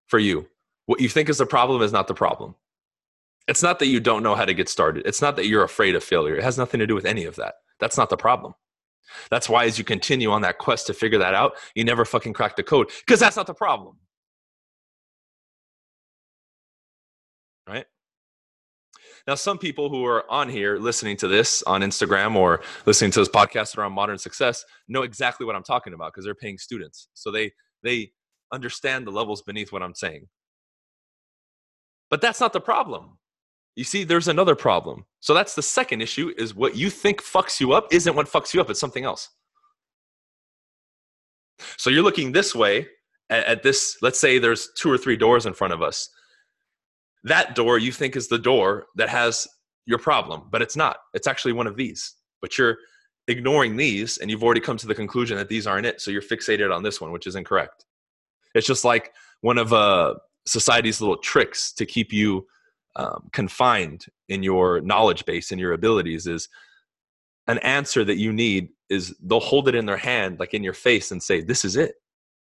for 0.07 0.19
you. 0.19 0.47
What 0.87 0.99
you 0.99 1.07
think 1.07 1.29
is 1.29 1.37
the 1.37 1.45
problem 1.45 1.81
is 1.81 1.93
not 1.93 2.07
the 2.07 2.13
problem. 2.13 2.55
It's 3.47 3.63
not 3.63 3.79
that 3.79 3.87
you 3.87 3.99
don't 3.99 4.23
know 4.23 4.35
how 4.35 4.45
to 4.45 4.53
get 4.53 4.67
started. 4.67 5.05
It's 5.05 5.21
not 5.21 5.35
that 5.37 5.45
you're 5.45 5.63
afraid 5.63 5.95
of 5.95 6.03
failure. 6.03 6.35
It 6.35 6.43
has 6.43 6.57
nothing 6.57 6.79
to 6.79 6.87
do 6.87 6.95
with 6.95 7.05
any 7.05 7.25
of 7.25 7.35
that. 7.37 7.55
That's 7.79 7.97
not 7.97 8.09
the 8.09 8.17
problem. 8.17 8.55
That's 9.29 9.47
why, 9.47 9.65
as 9.65 9.77
you 9.77 9.85
continue 9.85 10.31
on 10.31 10.41
that 10.41 10.57
quest 10.57 10.87
to 10.87 10.93
figure 10.93 11.19
that 11.19 11.33
out, 11.33 11.53
you 11.75 11.85
never 11.85 12.03
fucking 12.03 12.33
crack 12.33 12.57
the 12.57 12.63
code 12.63 12.89
because 13.05 13.21
that's 13.21 13.37
not 13.37 13.47
the 13.47 13.53
problem. 13.53 13.97
Now, 19.27 19.35
some 19.35 19.57
people 19.57 19.89
who 19.89 20.05
are 20.05 20.29
on 20.31 20.47
here 20.47 20.77
listening 20.77 21.17
to 21.17 21.27
this 21.27 21.61
on 21.63 21.81
Instagram 21.81 22.35
or 22.35 22.61
listening 22.85 23.11
to 23.11 23.19
this 23.19 23.27
podcast 23.27 23.77
around 23.77 23.91
modern 23.91 24.17
success 24.17 24.63
know 24.87 25.03
exactly 25.03 25.45
what 25.45 25.53
I'm 25.53 25.63
talking 25.63 25.93
about 25.93 26.13
because 26.13 26.23
they're 26.23 26.33
paying 26.33 26.57
students. 26.57 27.09
So 27.13 27.29
they 27.29 27.51
they 27.83 28.11
understand 28.53 29.05
the 29.05 29.11
levels 29.11 29.41
beneath 29.41 29.73
what 29.73 29.83
I'm 29.83 29.93
saying. 29.93 30.27
But 32.09 32.21
that's 32.21 32.39
not 32.39 32.53
the 32.53 32.61
problem. 32.61 33.17
You 33.75 33.83
see, 33.83 34.05
there's 34.05 34.29
another 34.29 34.55
problem. 34.55 35.05
So 35.19 35.33
that's 35.33 35.55
the 35.55 35.61
second 35.61 36.01
issue 36.01 36.33
is 36.37 36.55
what 36.55 36.77
you 36.77 36.89
think 36.89 37.21
fucks 37.21 37.59
you 37.59 37.73
up 37.73 37.87
isn't 37.91 38.15
what 38.15 38.27
fucks 38.27 38.53
you 38.53 38.61
up, 38.61 38.69
it's 38.69 38.79
something 38.79 39.03
else. 39.03 39.29
So 41.75 41.89
you're 41.89 42.03
looking 42.03 42.31
this 42.31 42.55
way 42.55 42.87
at, 43.29 43.45
at 43.45 43.63
this, 43.63 43.97
let's 44.01 44.19
say 44.19 44.39
there's 44.39 44.69
two 44.77 44.89
or 44.89 44.97
three 44.97 45.17
doors 45.17 45.45
in 45.45 45.53
front 45.53 45.73
of 45.73 45.81
us 45.81 46.09
that 47.27 47.55
door 47.55 47.77
you 47.77 47.91
think 47.91 48.15
is 48.15 48.27
the 48.27 48.37
door 48.37 48.87
that 48.95 49.09
has 49.09 49.47
your 49.85 49.97
problem, 49.97 50.43
but 50.51 50.61
it's 50.61 50.75
not. 50.75 50.97
It's 51.13 51.27
actually 51.27 51.53
one 51.53 51.67
of 51.67 51.75
these. 51.75 52.15
But 52.41 52.57
you're 52.57 52.77
ignoring 53.27 53.75
these 53.75 54.17
and 54.17 54.29
you've 54.29 54.43
already 54.43 54.61
come 54.61 54.77
to 54.77 54.87
the 54.87 54.95
conclusion 54.95 55.37
that 55.37 55.49
these 55.49 55.67
aren't 55.67 55.85
it. 55.85 56.01
So 56.01 56.11
you're 56.11 56.21
fixated 56.21 56.73
on 56.73 56.83
this 56.83 57.01
one, 57.01 57.11
which 57.11 57.27
is 57.27 57.35
incorrect. 57.35 57.85
It's 58.53 58.67
just 58.67 58.85
like 58.85 59.13
one 59.41 59.57
of 59.57 59.73
uh, 59.73 60.15
society's 60.45 61.01
little 61.01 61.17
tricks 61.17 61.71
to 61.73 61.85
keep 61.85 62.13
you 62.13 62.47
um, 62.95 63.29
confined 63.31 64.05
in 64.29 64.43
your 64.43 64.81
knowledge 64.81 65.25
base 65.25 65.51
and 65.51 65.59
your 65.59 65.73
abilities 65.73 66.27
is 66.27 66.49
an 67.47 67.59
answer 67.59 68.03
that 68.03 68.17
you 68.17 68.33
need 68.33 68.69
is 68.89 69.15
they'll 69.21 69.39
hold 69.39 69.67
it 69.67 69.75
in 69.75 69.85
their 69.85 69.97
hand, 69.97 70.39
like 70.39 70.53
in 70.53 70.63
your 70.63 70.73
face, 70.73 71.11
and 71.11 71.21
say, 71.21 71.41
This 71.41 71.63
is 71.63 71.75
it, 71.75 71.95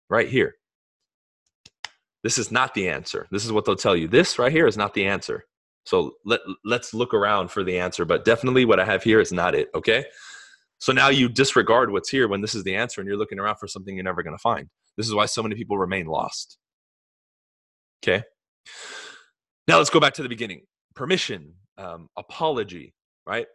right 0.08 0.28
here. 0.28 0.56
This 2.24 2.38
is 2.38 2.50
not 2.50 2.74
the 2.74 2.88
answer. 2.88 3.28
This 3.30 3.44
is 3.44 3.52
what 3.52 3.66
they'll 3.66 3.76
tell 3.76 3.94
you. 3.94 4.08
This 4.08 4.38
right 4.38 4.50
here 4.50 4.66
is 4.66 4.76
not 4.76 4.94
the 4.94 5.06
answer. 5.06 5.44
So 5.84 6.12
let, 6.24 6.40
let's 6.64 6.94
look 6.94 7.12
around 7.12 7.50
for 7.50 7.62
the 7.62 7.78
answer. 7.78 8.06
But 8.06 8.24
definitely 8.24 8.64
what 8.64 8.80
I 8.80 8.86
have 8.86 9.04
here 9.04 9.20
is 9.20 9.30
not 9.30 9.54
it. 9.54 9.68
Okay. 9.74 10.06
So 10.78 10.92
now 10.92 11.10
you 11.10 11.28
disregard 11.28 11.92
what's 11.92 12.08
here 12.08 12.26
when 12.26 12.40
this 12.40 12.54
is 12.54 12.64
the 12.64 12.74
answer 12.74 13.00
and 13.00 13.06
you're 13.06 13.18
looking 13.18 13.38
around 13.38 13.56
for 13.56 13.68
something 13.68 13.94
you're 13.94 14.04
never 14.04 14.22
going 14.22 14.34
to 14.34 14.42
find. 14.42 14.68
This 14.96 15.06
is 15.06 15.14
why 15.14 15.26
so 15.26 15.42
many 15.42 15.54
people 15.54 15.76
remain 15.76 16.06
lost. 16.06 16.56
Okay. 18.02 18.24
Now 19.68 19.78
let's 19.78 19.90
go 19.90 20.00
back 20.00 20.14
to 20.14 20.22
the 20.22 20.28
beginning 20.28 20.62
permission, 20.94 21.54
um, 21.76 22.08
apology, 22.16 22.94
right? 23.26 23.46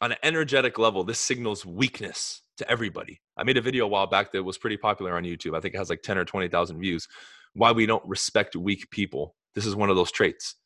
On 0.00 0.10
an 0.12 0.18
energetic 0.22 0.78
level, 0.78 1.04
this 1.04 1.20
signals 1.20 1.64
weakness 1.64 2.42
to 2.58 2.68
everybody. 2.70 3.20
I 3.36 3.44
made 3.44 3.56
a 3.56 3.62
video 3.62 3.84
a 3.84 3.88
while 3.88 4.06
back 4.06 4.32
that 4.32 4.42
was 4.42 4.58
pretty 4.58 4.76
popular 4.76 5.16
on 5.16 5.22
YouTube. 5.22 5.56
I 5.56 5.60
think 5.60 5.74
it 5.74 5.78
has 5.78 5.90
like 5.90 6.02
10 6.02 6.18
or 6.18 6.24
20,000 6.24 6.78
views. 6.80 7.06
Why 7.54 7.72
we 7.72 7.86
don't 7.86 8.06
respect 8.06 8.56
weak 8.56 8.90
people. 8.90 9.34
This 9.54 9.66
is 9.66 9.74
one 9.76 9.90
of 9.90 9.96
those 9.96 10.10
traits. 10.10 10.56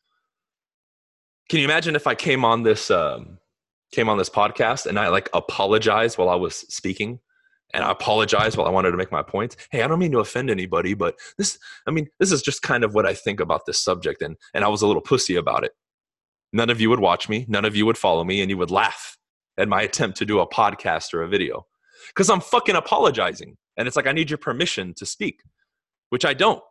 Can 1.49 1.61
you 1.61 1.65
imagine 1.65 1.97
if 1.97 2.07
I 2.07 2.15
came 2.15 2.45
on 2.45 2.63
this 2.63 2.91
um, 2.91 3.39
came 3.93 4.09
on 4.09 4.19
this 4.19 4.31
podcast 4.31 4.87
and 4.87 4.99
I 4.99 5.09
like 5.09 5.31
apologized 5.33 6.19
while 6.19 6.29
I 6.29 6.35
was 6.35 6.57
speaking 6.57 7.21
and 7.75 7.85
I 7.85 7.91
apologized 7.91 8.57
while 8.57 8.67
I 8.67 8.71
wanted 8.71 8.91
to 8.93 8.97
make 8.97 9.13
my 9.13 9.23
point. 9.23 9.57
Hey, 9.71 9.83
I 9.83 9.89
don't 9.89 9.99
mean 9.99 10.13
to 10.13 10.21
offend 10.21 10.51
anybody, 10.51 10.95
but 10.95 11.17
this 11.37 11.59
I 11.87 11.91
mean, 11.91 12.09
this 12.19 12.33
is 12.33 12.43
just 12.43 12.63
kind 12.63 12.85
of 12.85 12.95
what 12.95 13.07
I 13.07 13.15
think 13.15 13.41
about 13.41 13.67
this 13.67 13.81
subject 13.81 14.23
and 14.23 14.37
and 14.55 14.65
I 14.65 14.69
was 14.69 14.83
a 14.83 14.87
little 14.87 15.03
pussy 15.03 15.37
about 15.37 15.65
it. 15.65 15.73
None 16.53 16.71
of 16.71 16.81
you 16.81 16.91
would 16.91 17.01
watch 17.01 17.29
me, 17.29 17.45
none 17.49 17.65
of 17.65 17.77
you 17.77 17.87
would 17.87 17.99
follow 17.99 18.25
me 18.25 18.41
and 18.41 18.51
you 18.51 18.59
would 18.59 18.71
laugh 18.71 19.17
at 19.59 19.69
my 19.69 19.83
attempt 19.83 20.19
to 20.19 20.27
do 20.27 20.41
a 20.41 20.49
podcast 20.49 21.13
or 21.15 21.23
a 21.23 21.29
video 21.29 21.67
cuz 22.15 22.31
I'm 22.31 22.41
fucking 22.41 22.77
apologizing. 22.77 23.57
And 23.77 23.87
it's 23.87 23.97
like 23.97 24.07
I 24.07 24.13
need 24.13 24.31
your 24.31 24.39
permission 24.39 24.93
to 24.95 25.07
speak, 25.07 25.41
which 26.11 26.25
I 26.25 26.35
don't. 26.35 26.63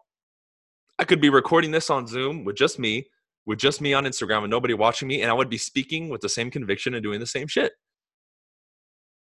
I 0.99 1.05
could 1.05 1.21
be 1.21 1.29
recording 1.29 1.71
this 1.71 1.89
on 1.89 2.07
Zoom 2.07 2.43
with 2.43 2.55
just 2.55 2.79
me 2.79 3.07
with 3.47 3.57
just 3.57 3.79
me 3.79 3.93
on 3.93 4.03
Instagram 4.03 4.39
and 4.43 4.51
nobody 4.51 4.73
watching 4.73 5.07
me, 5.07 5.21
and 5.21 5.31
I 5.31 5.33
would 5.33 5.49
be 5.49 5.57
speaking 5.57 6.09
with 6.09 6.19
the 6.19 6.29
same 6.29 6.51
conviction 6.51 6.93
and 6.93 7.01
doing 7.01 7.21
the 7.21 7.25
same 7.25 7.47
shit. 7.47 7.71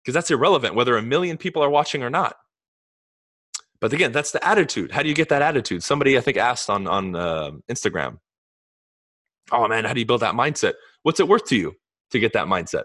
Because 0.01 0.13
that's 0.13 0.31
irrelevant 0.31 0.73
whether 0.73 0.95
a 0.95 1.01
million 1.01 1.37
people 1.37 1.61
are 1.61 1.69
watching 1.69 2.01
or 2.01 2.09
not. 2.09 2.37
But 3.81 3.91
again, 3.91 4.13
that's 4.13 4.31
the 4.31 4.43
attitude. 4.47 4.91
How 4.91 5.03
do 5.03 5.09
you 5.09 5.15
get 5.15 5.29
that 5.29 5.41
attitude? 5.41 5.83
Somebody 5.83 6.17
I 6.17 6.21
think 6.21 6.37
asked 6.37 6.69
on 6.69 6.87
on 6.87 7.15
uh, 7.15 7.51
Instagram. 7.69 8.19
Oh 9.51 9.67
man, 9.67 9.83
how 9.83 9.93
do 9.93 9.99
you 9.99 10.05
build 10.05 10.21
that 10.21 10.33
mindset? 10.33 10.73
What's 11.03 11.19
it 11.19 11.27
worth 11.27 11.45
to 11.47 11.57
you 11.57 11.73
to 12.11 12.19
get 12.19 12.33
that 12.33 12.47
mindset? 12.47 12.83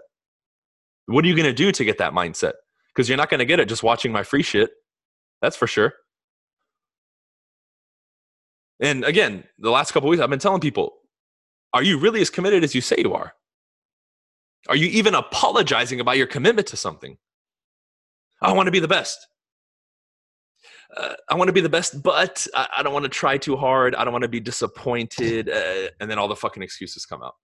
What 1.05 1.23
are 1.23 1.27
you 1.27 1.35
going 1.35 1.45
to 1.47 1.53
do 1.53 1.71
to 1.71 1.85
get 1.85 1.97
that 1.99 2.13
mindset? 2.13 2.53
Because 2.93 3.07
you're 3.07 3.17
not 3.17 3.29
going 3.29 3.39
to 3.39 3.45
get 3.45 3.59
it 3.59 3.69
just 3.69 3.83
watching 3.83 4.11
my 4.11 4.23
free 4.23 4.43
shit. 4.43 4.69
That's 5.41 5.55
for 5.55 5.65
sure. 5.65 5.93
And 8.81 9.05
again, 9.05 9.43
the 9.59 9.69
last 9.69 9.91
couple 9.91 10.09
of 10.09 10.11
weeks, 10.11 10.21
I've 10.21 10.29
been 10.29 10.39
telling 10.39 10.59
people 10.59 10.95
are 11.73 11.83
you 11.83 11.97
really 11.97 12.19
as 12.19 12.29
committed 12.29 12.63
as 12.63 12.75
you 12.75 12.81
say 12.81 12.97
you 12.97 13.13
are? 13.13 13.33
Are 14.67 14.75
you 14.75 14.87
even 14.87 15.15
apologizing 15.15 15.99
about 16.01 16.17
your 16.17 16.27
commitment 16.27 16.67
to 16.67 16.77
something? 16.77 17.17
I 18.41 18.51
want 18.53 18.67
to 18.67 18.71
be 18.71 18.79
the 18.79 18.87
best. 18.87 19.27
Uh, 20.95 21.13
I 21.29 21.35
want 21.35 21.47
to 21.47 21.53
be 21.53 21.61
the 21.61 21.69
best, 21.69 22.03
but 22.03 22.45
I, 22.53 22.67
I 22.77 22.83
don't 22.83 22.91
want 22.91 23.03
to 23.03 23.09
try 23.09 23.37
too 23.37 23.55
hard. 23.55 23.95
I 23.95 24.03
don't 24.03 24.11
want 24.11 24.23
to 24.23 24.29
be 24.29 24.41
disappointed. 24.41 25.49
Uh, 25.49 25.87
and 25.99 26.11
then 26.11 26.19
all 26.19 26.27
the 26.27 26.35
fucking 26.35 26.61
excuses 26.61 27.05
come 27.05 27.23
out. 27.23 27.35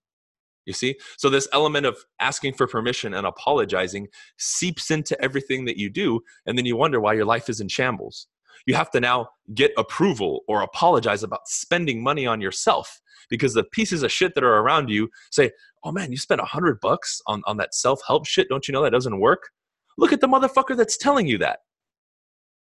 You 0.66 0.74
see? 0.74 0.98
So, 1.18 1.30
this 1.30 1.48
element 1.54 1.86
of 1.86 1.98
asking 2.20 2.56
for 2.56 2.68
permission 2.68 3.14
and 3.14 3.26
apologizing 3.26 4.10
seeps 4.38 4.92
into 4.92 5.20
everything 5.24 5.64
that 5.64 5.78
you 5.78 5.90
do. 5.90 6.20
And 6.46 6.58
then 6.58 6.66
you 6.66 6.76
wonder 6.76 7.00
why 7.00 7.14
your 7.14 7.24
life 7.24 7.48
is 7.48 7.62
in 7.62 7.70
shambles. 7.70 8.28
You 8.68 8.76
have 8.76 8.92
to 8.92 9.00
now 9.00 9.30
get 9.56 9.72
approval 9.78 10.42
or 10.48 10.62
apologize 10.62 11.24
about 11.24 11.48
spending 11.48 12.04
money 12.04 12.28
on 12.28 12.42
yourself 12.42 13.02
because 13.30 13.54
the 13.54 13.64
pieces 13.64 14.04
of 14.04 14.12
shit 14.12 14.36
that 14.36 14.44
are 14.44 14.58
around 14.58 14.90
you 14.90 15.10
say, 15.32 15.52
oh 15.84 15.92
man, 15.92 16.12
you 16.12 16.18
spent 16.18 16.42
a 16.42 16.46
hundred 16.46 16.80
bucks 16.82 17.22
on, 17.28 17.42
on 17.46 17.58
that 17.58 17.74
self-help 17.74 18.28
shit. 18.28 18.50
Don't 18.50 18.68
you 18.68 18.74
know 18.74 18.84
that 18.84 18.92
doesn't 18.92 19.20
work? 19.20 19.50
Look 19.98 20.14
at 20.14 20.22
the 20.22 20.28
motherfucker 20.28 20.76
that's 20.76 20.98
telling 20.98 21.28
you 21.28 21.38
that. 21.40 21.60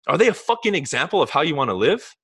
Are 0.08 0.18
they 0.18 0.28
a 0.28 0.34
fucking 0.34 0.76
example 0.76 1.22
of 1.22 1.32
how 1.32 1.42
you 1.42 1.56
want 1.56 1.70
to 1.72 1.76
live? 1.76 2.16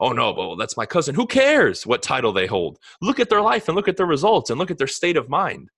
Oh 0.00 0.10
no, 0.10 0.32
but 0.32 0.56
that's 0.56 0.76
my 0.76 0.84
cousin. 0.84 1.14
Who 1.14 1.26
cares 1.26 1.86
what 1.86 2.02
title 2.02 2.32
they 2.32 2.46
hold? 2.46 2.78
Look 3.00 3.20
at 3.20 3.30
their 3.30 3.40
life 3.40 3.68
and 3.68 3.76
look 3.76 3.88
at 3.88 3.96
their 3.96 4.06
results 4.06 4.50
and 4.50 4.58
look 4.58 4.72
at 4.72 4.78
their 4.78 4.88
state 4.88 5.16
of 5.16 5.28
mind. 5.28 5.70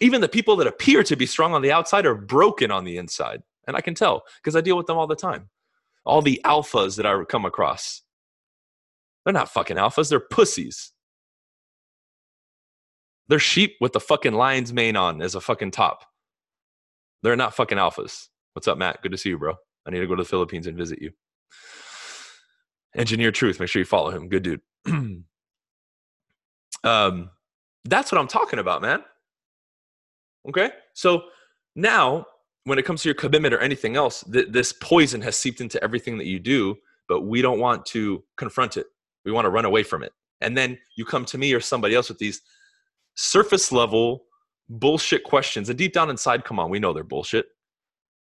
Even 0.00 0.22
the 0.22 0.28
people 0.28 0.56
that 0.56 0.66
appear 0.66 1.02
to 1.02 1.14
be 1.14 1.26
strong 1.26 1.52
on 1.52 1.60
the 1.60 1.72
outside 1.72 2.06
are 2.06 2.14
broken 2.14 2.70
on 2.70 2.84
the 2.84 2.96
inside. 2.96 3.42
And 3.66 3.76
I 3.76 3.80
can 3.80 3.94
tell 3.94 4.22
because 4.42 4.56
I 4.56 4.60
deal 4.60 4.76
with 4.76 4.86
them 4.86 4.98
all 4.98 5.06
the 5.06 5.16
time. 5.16 5.48
All 6.04 6.22
the 6.22 6.40
alphas 6.44 6.96
that 6.96 7.06
I 7.06 7.22
come 7.24 7.44
across. 7.44 8.02
They're 9.24 9.34
not 9.34 9.52
fucking 9.52 9.76
alphas, 9.76 10.08
they're 10.08 10.20
pussies. 10.20 10.92
They're 13.28 13.38
sheep 13.38 13.76
with 13.80 13.92
the 13.92 14.00
fucking 14.00 14.32
lion's 14.32 14.72
mane 14.72 14.96
on 14.96 15.22
as 15.22 15.34
a 15.36 15.40
fucking 15.40 15.70
top. 15.70 16.04
They're 17.22 17.36
not 17.36 17.54
fucking 17.54 17.78
alphas. 17.78 18.26
What's 18.54 18.66
up, 18.66 18.78
Matt? 18.78 19.02
Good 19.02 19.12
to 19.12 19.18
see 19.18 19.28
you, 19.28 19.38
bro. 19.38 19.54
I 19.86 19.90
need 19.90 20.00
to 20.00 20.06
go 20.06 20.16
to 20.16 20.22
the 20.22 20.28
Philippines 20.28 20.66
and 20.66 20.76
visit 20.76 21.00
you. 21.00 21.12
Engineer 22.96 23.30
Truth, 23.30 23.60
make 23.60 23.68
sure 23.68 23.80
you 23.80 23.86
follow 23.86 24.10
him. 24.10 24.28
Good 24.28 24.42
dude. 24.42 24.60
um, 26.84 27.30
that's 27.84 28.10
what 28.10 28.20
I'm 28.20 28.26
talking 28.26 28.58
about, 28.58 28.82
man. 28.82 29.04
Okay? 30.48 30.70
So 30.94 31.22
now, 31.76 32.26
when 32.70 32.78
it 32.78 32.84
comes 32.84 33.02
to 33.02 33.08
your 33.08 33.16
commitment 33.16 33.52
or 33.52 33.58
anything 33.58 33.96
else, 33.96 34.22
th- 34.32 34.46
this 34.50 34.72
poison 34.72 35.20
has 35.22 35.36
seeped 35.36 35.60
into 35.60 35.82
everything 35.82 36.16
that 36.18 36.26
you 36.26 36.38
do, 36.38 36.76
but 37.08 37.22
we 37.22 37.42
don't 37.42 37.58
want 37.58 37.84
to 37.84 38.22
confront 38.36 38.76
it. 38.76 38.86
We 39.24 39.32
want 39.32 39.44
to 39.44 39.50
run 39.50 39.64
away 39.64 39.82
from 39.82 40.04
it. 40.04 40.12
And 40.40 40.56
then 40.56 40.78
you 40.96 41.04
come 41.04 41.24
to 41.24 41.36
me 41.36 41.52
or 41.52 41.58
somebody 41.58 41.96
else 41.96 42.08
with 42.08 42.18
these 42.18 42.42
surface 43.16 43.72
level 43.72 44.22
bullshit 44.68 45.24
questions. 45.24 45.68
And 45.68 45.76
deep 45.76 45.92
down 45.92 46.10
inside, 46.10 46.44
come 46.44 46.60
on, 46.60 46.70
we 46.70 46.78
know 46.78 46.92
they're 46.92 47.02
bullshit. 47.02 47.46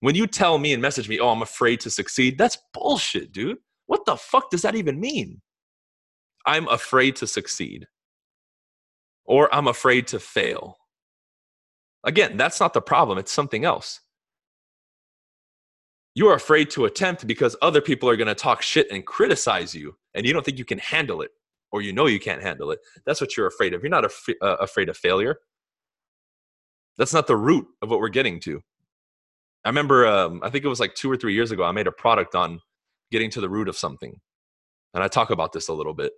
When 0.00 0.14
you 0.14 0.26
tell 0.26 0.56
me 0.56 0.72
and 0.72 0.80
message 0.80 1.10
me, 1.10 1.20
oh, 1.20 1.28
I'm 1.28 1.42
afraid 1.42 1.80
to 1.80 1.90
succeed, 1.90 2.38
that's 2.38 2.56
bullshit, 2.72 3.32
dude. 3.32 3.58
What 3.84 4.06
the 4.06 4.16
fuck 4.16 4.48
does 4.48 4.62
that 4.62 4.76
even 4.76 4.98
mean? 4.98 5.42
I'm 6.46 6.68
afraid 6.68 7.16
to 7.16 7.26
succeed. 7.26 7.86
Or 9.26 9.54
I'm 9.54 9.68
afraid 9.68 10.06
to 10.06 10.18
fail. 10.18 10.78
Again, 12.02 12.38
that's 12.38 12.60
not 12.60 12.72
the 12.72 12.80
problem, 12.80 13.18
it's 13.18 13.30
something 13.30 13.66
else. 13.66 14.00
You 16.18 16.26
are 16.26 16.34
afraid 16.34 16.68
to 16.70 16.86
attempt 16.86 17.28
because 17.28 17.54
other 17.62 17.80
people 17.80 18.08
are 18.08 18.16
going 18.16 18.26
to 18.26 18.34
talk 18.34 18.60
shit 18.60 18.90
and 18.90 19.06
criticize 19.06 19.72
you 19.72 19.96
and 20.14 20.26
you 20.26 20.32
don't 20.32 20.44
think 20.44 20.58
you 20.58 20.64
can 20.64 20.78
handle 20.78 21.22
it 21.22 21.30
or 21.70 21.80
you 21.80 21.92
know 21.92 22.06
you 22.06 22.18
can't 22.18 22.42
handle 22.42 22.72
it. 22.72 22.80
That's 23.06 23.20
what 23.20 23.36
you're 23.36 23.46
afraid 23.46 23.72
of. 23.72 23.84
You're 23.84 23.90
not 23.90 24.04
af- 24.04 24.26
uh, 24.42 24.56
afraid 24.56 24.88
of 24.88 24.96
failure. 24.96 25.38
That's 26.96 27.14
not 27.14 27.28
the 27.28 27.36
root 27.36 27.68
of 27.82 27.90
what 27.90 28.00
we're 28.00 28.08
getting 28.08 28.40
to. 28.40 28.60
I 29.64 29.68
remember 29.68 30.08
um, 30.08 30.40
i 30.42 30.50
think 30.50 30.64
it 30.64 30.68
was 30.68 30.80
like 30.80 30.96
two 30.96 31.08
or 31.08 31.16
three 31.16 31.34
years 31.34 31.52
ago 31.52 31.62
i 31.62 31.70
made 31.72 31.86
a 31.86 31.92
product 31.92 32.34
on 32.34 32.60
getting 33.12 33.30
to 33.30 33.40
the 33.40 33.48
root 33.48 33.68
of 33.68 33.76
something 33.76 34.18
and 34.94 35.04
i 35.04 35.08
talk 35.08 35.30
about 35.30 35.52
this 35.52 35.68
a 35.68 35.72
little 35.72 35.94
bit. 35.94 36.14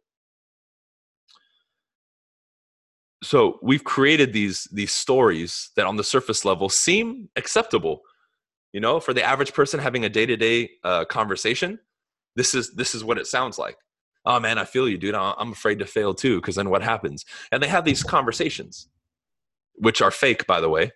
So 3.23 3.59
we've 3.63 3.85
created 3.85 4.33
these 4.33 4.65
these 4.73 4.93
stories 4.93 5.73
that 5.77 5.87
on 5.87 5.97
the 5.97 6.05
surface 6.05 6.47
level 6.47 6.71
seem 6.71 7.29
acceptable 7.37 8.01
you 8.73 8.81
know 8.81 9.01
for 9.01 9.13
the 9.13 9.23
average 9.23 9.53
person 9.53 9.81
having 9.81 10.05
a 10.05 10.09
day-to-day 10.09 10.71
uh, 10.85 11.05
conversation 11.05 11.79
this 12.37 12.55
is 12.55 12.73
this 12.75 12.95
is 12.95 13.05
what 13.05 13.19
it 13.19 13.27
sounds 13.27 13.59
like 13.59 13.77
oh 14.25 14.41
man, 14.41 14.59
I 14.59 14.65
feel 14.65 14.89
you, 14.89 14.99
dude. 14.99 15.15
I'm 15.15 15.53
afraid 15.53 15.79
to 15.79 15.87
fail 15.87 16.15
too, 16.15 16.37
because 16.41 16.57
then 16.57 16.71
what 16.71 16.83
happens? 16.83 17.25
And 17.51 17.63
they 17.63 17.69
have 17.69 17.85
these 17.85 18.03
conversations, 18.03 18.89
which 19.77 20.03
are 20.03 20.11
fake, 20.11 20.47
by 20.47 20.61
the 20.61 20.69
way. 20.69 20.93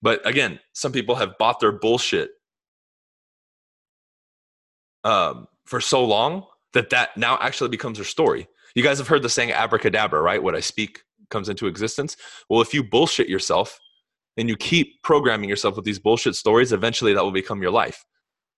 But 0.00 0.26
again, 0.26 0.60
some 0.72 0.92
people 0.92 1.16
have 1.16 1.36
bought 1.38 1.60
their 1.60 1.72
bullshit 1.72 2.30
um, 5.04 5.48
for 5.66 5.80
so 5.80 6.04
long 6.04 6.44
that 6.72 6.90
that 6.90 7.16
now 7.16 7.38
actually 7.40 7.70
becomes 7.70 7.98
their 7.98 8.04
story. 8.04 8.46
You 8.74 8.82
guys 8.82 8.98
have 8.98 9.08
heard 9.08 9.22
the 9.22 9.28
saying 9.28 9.52
abracadabra, 9.52 10.20
right? 10.20 10.42
What 10.42 10.54
I 10.54 10.60
speak 10.60 11.02
comes 11.30 11.48
into 11.48 11.66
existence. 11.66 12.16
Well, 12.48 12.60
if 12.60 12.72
you 12.72 12.84
bullshit 12.84 13.28
yourself 13.28 13.78
and 14.38 14.48
you 14.48 14.56
keep 14.56 15.02
programming 15.02 15.50
yourself 15.50 15.74
with 15.76 15.84
these 15.84 15.98
bullshit 15.98 16.36
stories, 16.36 16.72
eventually 16.72 17.12
that 17.12 17.22
will 17.22 17.32
become 17.32 17.60
your 17.60 17.72
life. 17.72 18.04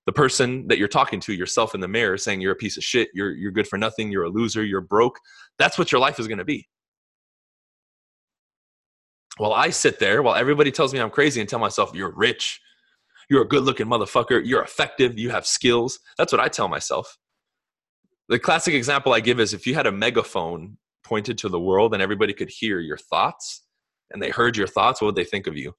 The 0.04 0.12
person 0.12 0.68
that 0.68 0.78
you're 0.78 0.88
talking 0.88 1.20
to 1.20 1.32
yourself 1.32 1.74
in 1.74 1.80
the 1.80 1.88
mirror 1.88 2.18
saying 2.18 2.42
you're 2.42 2.52
a 2.52 2.56
piece 2.56 2.76
of 2.76 2.84
shit 2.84 3.08
you're 3.14 3.32
you're 3.32 3.50
good 3.50 3.68
for 3.68 3.78
nothing 3.78 4.10
you're 4.10 4.24
a 4.24 4.28
loser 4.28 4.64
you're 4.64 4.80
broke 4.80 5.18
that's 5.58 5.78
what 5.78 5.92
your 5.92 6.00
life 6.00 6.18
is 6.18 6.26
going 6.26 6.38
to 6.38 6.44
be. 6.44 6.66
While 9.36 9.52
i 9.52 9.70
sit 9.70 9.98
there 10.00 10.22
while 10.22 10.34
everybody 10.34 10.72
tells 10.72 10.92
me 10.92 11.00
i'm 11.00 11.10
crazy 11.10 11.40
and 11.40 11.48
tell 11.48 11.58
myself 11.58 11.92
you're 11.94 12.12
rich 12.16 12.60
you're 13.28 13.42
a 13.42 13.48
good 13.48 13.62
looking 13.62 13.86
motherfucker 13.86 14.40
you're 14.44 14.62
effective 14.62 15.18
you 15.18 15.30
have 15.30 15.46
skills 15.46 16.00
that's 16.18 16.32
what 16.32 16.40
i 16.40 16.48
tell 16.48 16.66
myself. 16.66 17.16
The 18.28 18.38
classic 18.38 18.74
example 18.74 19.12
i 19.12 19.20
give 19.20 19.38
is 19.38 19.54
if 19.54 19.66
you 19.66 19.74
had 19.74 19.86
a 19.86 19.92
megaphone 19.92 20.78
pointed 21.04 21.38
to 21.38 21.48
the 21.48 21.60
world 21.60 21.92
and 21.92 22.02
everybody 22.02 22.32
could 22.32 22.50
hear 22.50 22.80
your 22.80 22.98
thoughts 22.98 23.62
and 24.10 24.22
they 24.22 24.30
heard 24.30 24.56
your 24.56 24.66
thoughts, 24.66 25.00
what 25.00 25.06
would 25.06 25.16
they 25.16 25.24
think 25.24 25.46
of 25.46 25.56
you? 25.56 25.74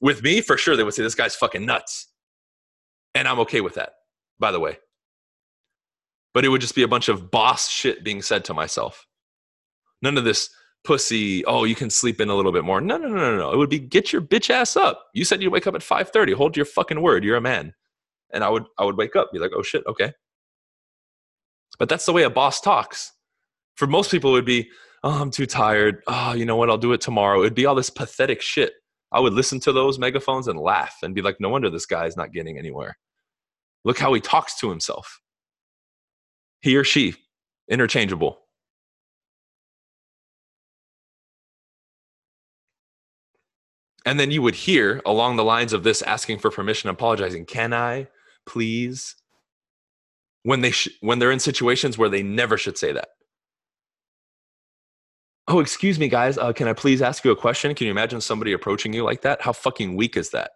With 0.00 0.22
me, 0.22 0.40
for 0.40 0.56
sure, 0.56 0.76
they 0.76 0.84
would 0.84 0.94
say, 0.94 1.02
This 1.02 1.14
guy's 1.14 1.34
fucking 1.34 1.66
nuts. 1.66 2.08
And 3.14 3.26
I'm 3.26 3.40
okay 3.40 3.60
with 3.60 3.74
that, 3.74 3.94
by 4.38 4.52
the 4.52 4.60
way. 4.60 4.78
But 6.34 6.44
it 6.44 6.48
would 6.48 6.60
just 6.60 6.74
be 6.74 6.82
a 6.82 6.88
bunch 6.88 7.08
of 7.08 7.30
boss 7.30 7.68
shit 7.68 8.04
being 8.04 8.20
said 8.20 8.44
to 8.46 8.54
myself. 8.54 9.06
None 10.02 10.18
of 10.18 10.24
this 10.24 10.50
pussy, 10.84 11.44
oh, 11.46 11.64
you 11.64 11.74
can 11.74 11.90
sleep 11.90 12.20
in 12.20 12.28
a 12.28 12.34
little 12.34 12.52
bit 12.52 12.64
more. 12.64 12.80
No, 12.80 12.98
no, 12.98 13.08
no, 13.08 13.16
no, 13.16 13.36
no. 13.36 13.52
It 13.52 13.56
would 13.56 13.70
be 13.70 13.78
get 13.78 14.12
your 14.12 14.22
bitch 14.22 14.50
ass 14.50 14.76
up. 14.76 15.06
You 15.14 15.24
said 15.24 15.42
you'd 15.42 15.52
wake 15.52 15.66
up 15.66 15.74
at 15.74 15.80
5:30. 15.80 16.34
Hold 16.34 16.56
your 16.56 16.66
fucking 16.66 17.00
word. 17.00 17.24
You're 17.24 17.36
a 17.36 17.40
man. 17.40 17.74
And 18.32 18.44
I 18.44 18.50
would 18.50 18.64
I 18.78 18.84
would 18.84 18.96
wake 18.96 19.16
up, 19.16 19.32
be 19.32 19.38
like, 19.38 19.52
oh 19.54 19.62
shit, 19.62 19.84
okay. 19.86 20.12
But 21.78 21.88
that's 21.88 22.06
the 22.06 22.12
way 22.12 22.22
a 22.22 22.30
boss 22.30 22.60
talks. 22.60 23.12
For 23.74 23.86
most 23.86 24.10
people, 24.10 24.30
it 24.30 24.34
would 24.34 24.44
be, 24.44 24.70
oh, 25.06 25.22
I'm 25.22 25.30
too 25.30 25.46
tired. 25.46 26.02
Oh, 26.08 26.34
you 26.34 26.44
know 26.44 26.56
what? 26.56 26.68
I'll 26.68 26.78
do 26.78 26.92
it 26.92 27.00
tomorrow. 27.00 27.40
It'd 27.40 27.54
be 27.54 27.64
all 27.64 27.76
this 27.76 27.90
pathetic 27.90 28.42
shit. 28.42 28.72
I 29.12 29.20
would 29.20 29.34
listen 29.34 29.60
to 29.60 29.72
those 29.72 30.00
megaphones 30.00 30.48
and 30.48 30.58
laugh 30.58 30.96
and 31.02 31.14
be 31.14 31.22
like, 31.22 31.36
no 31.38 31.48
wonder 31.48 31.70
this 31.70 31.86
guy's 31.86 32.16
not 32.16 32.32
getting 32.32 32.58
anywhere. 32.58 32.98
Look 33.84 33.98
how 33.98 34.12
he 34.14 34.20
talks 34.20 34.58
to 34.58 34.68
himself. 34.68 35.20
He 36.60 36.76
or 36.76 36.82
she, 36.82 37.14
interchangeable. 37.70 38.40
And 44.04 44.18
then 44.18 44.32
you 44.32 44.42
would 44.42 44.56
hear 44.56 45.00
along 45.06 45.36
the 45.36 45.44
lines 45.44 45.72
of 45.72 45.84
this 45.84 46.02
asking 46.02 46.40
for 46.40 46.50
permission, 46.50 46.90
apologizing, 46.90 47.46
can 47.46 47.72
I 47.72 48.08
please? 48.44 49.14
When 50.42 50.62
they 50.62 50.72
sh- 50.72 50.96
when 51.00 51.20
they're 51.20 51.32
in 51.32 51.40
situations 51.40 51.96
where 51.96 52.08
they 52.08 52.24
never 52.24 52.56
should 52.56 52.78
say 52.78 52.92
that. 52.92 53.08
Oh, 55.48 55.60
excuse 55.60 55.98
me, 55.98 56.08
guys. 56.08 56.38
Uh, 56.38 56.52
can 56.52 56.66
I 56.66 56.72
please 56.72 57.00
ask 57.00 57.24
you 57.24 57.30
a 57.30 57.36
question? 57.36 57.74
Can 57.74 57.86
you 57.86 57.92
imagine 57.92 58.20
somebody 58.20 58.52
approaching 58.52 58.92
you 58.92 59.04
like 59.04 59.22
that? 59.22 59.42
How 59.42 59.52
fucking 59.52 59.94
weak 59.94 60.16
is 60.16 60.30
that? 60.30 60.52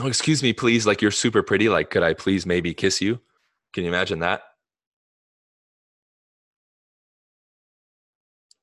Oh, 0.00 0.06
excuse 0.08 0.42
me, 0.42 0.52
please. 0.52 0.86
Like, 0.86 1.00
you're 1.02 1.10
super 1.12 1.42
pretty. 1.42 1.68
Like, 1.68 1.90
could 1.90 2.02
I 2.02 2.14
please 2.14 2.44
maybe 2.46 2.74
kiss 2.74 3.00
you? 3.00 3.20
Can 3.72 3.84
you 3.84 3.90
imagine 3.90 4.18
that? 4.20 4.42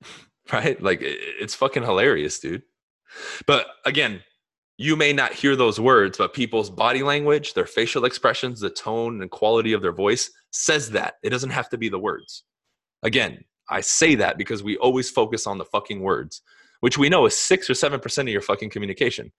right? 0.51 0.81
Like, 0.81 0.99
it's 1.01 1.55
fucking 1.55 1.83
hilarious, 1.83 2.39
dude. 2.39 2.63
But 3.45 3.67
again, 3.85 4.23
you 4.81 4.95
may 4.95 5.11
not 5.11 5.33
hear 5.33 5.57
those 5.57 5.77
words, 5.77 6.17
but 6.17 6.33
people's 6.33 6.69
body 6.69 7.03
language, 7.03 7.53
their 7.53 7.65
facial 7.65 8.05
expressions, 8.05 8.61
the 8.61 8.69
tone 8.69 9.21
and 9.21 9.29
quality 9.29 9.73
of 9.73 9.81
their 9.81 9.91
voice 9.91 10.31
says 10.51 10.91
that. 10.91 11.15
It 11.21 11.31
doesn't 11.31 11.49
have 11.49 11.67
to 11.71 11.77
be 11.77 11.89
the 11.89 11.99
words. 11.99 12.45
Again, 13.03 13.43
I 13.69 13.81
say 13.81 14.15
that 14.15 14.37
because 14.37 14.63
we 14.63 14.77
always 14.77 15.09
focus 15.09 15.47
on 15.47 15.57
the 15.57 15.65
fucking 15.65 15.99
words, 15.99 16.41
which 16.79 16.97
we 16.97 17.09
know 17.09 17.25
is 17.25 17.35
six 17.35 17.69
or 17.69 17.73
7% 17.73 18.21
of 18.21 18.29
your 18.29 18.39
fucking 18.39 18.69
communication. 18.69 19.33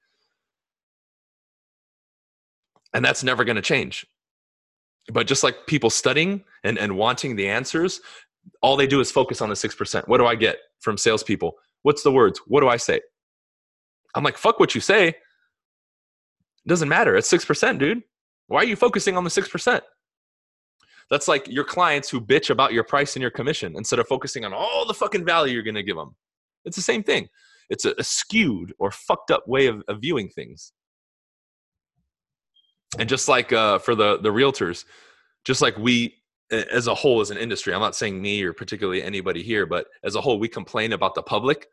And 2.92 3.02
that's 3.02 3.24
never 3.24 3.42
going 3.42 3.56
to 3.56 3.62
change. 3.62 4.06
But 5.10 5.26
just 5.26 5.42
like 5.42 5.66
people 5.66 5.88
studying 5.88 6.44
and, 6.64 6.76
and 6.76 6.98
wanting 6.98 7.36
the 7.36 7.48
answers, 7.48 8.02
all 8.60 8.76
they 8.76 8.86
do 8.86 9.00
is 9.00 9.10
focus 9.10 9.40
on 9.40 9.48
the 9.48 9.54
6%. 9.54 10.06
What 10.06 10.18
do 10.18 10.26
I 10.26 10.34
get 10.34 10.58
from 10.80 10.98
salespeople? 10.98 11.54
What's 11.80 12.02
the 12.02 12.12
words? 12.12 12.42
What 12.46 12.60
do 12.60 12.68
I 12.68 12.76
say? 12.76 13.00
I'm 14.14 14.22
like, 14.22 14.36
fuck 14.36 14.60
what 14.60 14.74
you 14.74 14.82
say. 14.82 15.14
It 16.64 16.68
doesn't 16.68 16.88
matter. 16.88 17.16
It's 17.16 17.30
6%, 17.32 17.78
dude. 17.78 18.02
Why 18.46 18.60
are 18.60 18.66
you 18.66 18.76
focusing 18.76 19.16
on 19.16 19.24
the 19.24 19.30
6%? 19.30 19.80
That's 21.10 21.26
like 21.26 21.48
your 21.48 21.64
clients 21.64 22.08
who 22.08 22.20
bitch 22.20 22.50
about 22.50 22.72
your 22.72 22.84
price 22.84 23.16
and 23.16 23.20
your 23.20 23.30
commission 23.30 23.74
instead 23.76 23.98
of 23.98 24.06
focusing 24.06 24.44
on 24.44 24.52
all 24.52 24.86
the 24.86 24.94
fucking 24.94 25.24
value 25.24 25.54
you're 25.54 25.62
going 25.62 25.74
to 25.74 25.82
give 25.82 25.96
them. 25.96 26.14
It's 26.64 26.76
the 26.76 26.82
same 26.82 27.02
thing. 27.02 27.28
It's 27.68 27.84
a, 27.84 27.94
a 27.98 28.04
skewed 28.04 28.74
or 28.78 28.90
fucked 28.90 29.30
up 29.30 29.46
way 29.48 29.66
of, 29.66 29.82
of, 29.88 30.00
viewing 30.00 30.28
things. 30.28 30.72
And 32.98 33.08
just 33.08 33.28
like 33.28 33.52
uh, 33.52 33.78
for 33.78 33.94
the, 33.94 34.18
the 34.18 34.30
realtors, 34.30 34.84
just 35.44 35.62
like 35.62 35.76
we 35.78 36.16
as 36.50 36.88
a 36.88 36.94
whole 36.94 37.20
as 37.20 37.30
an 37.30 37.38
industry, 37.38 37.72
I'm 37.72 37.80
not 37.80 37.94
saying 37.94 38.20
me 38.20 38.42
or 38.42 38.52
particularly 38.52 39.02
anybody 39.02 39.42
here, 39.42 39.66
but 39.66 39.86
as 40.02 40.16
a 40.16 40.20
whole, 40.20 40.38
we 40.38 40.48
complain 40.48 40.92
about 40.92 41.14
the 41.14 41.22
public 41.22 41.68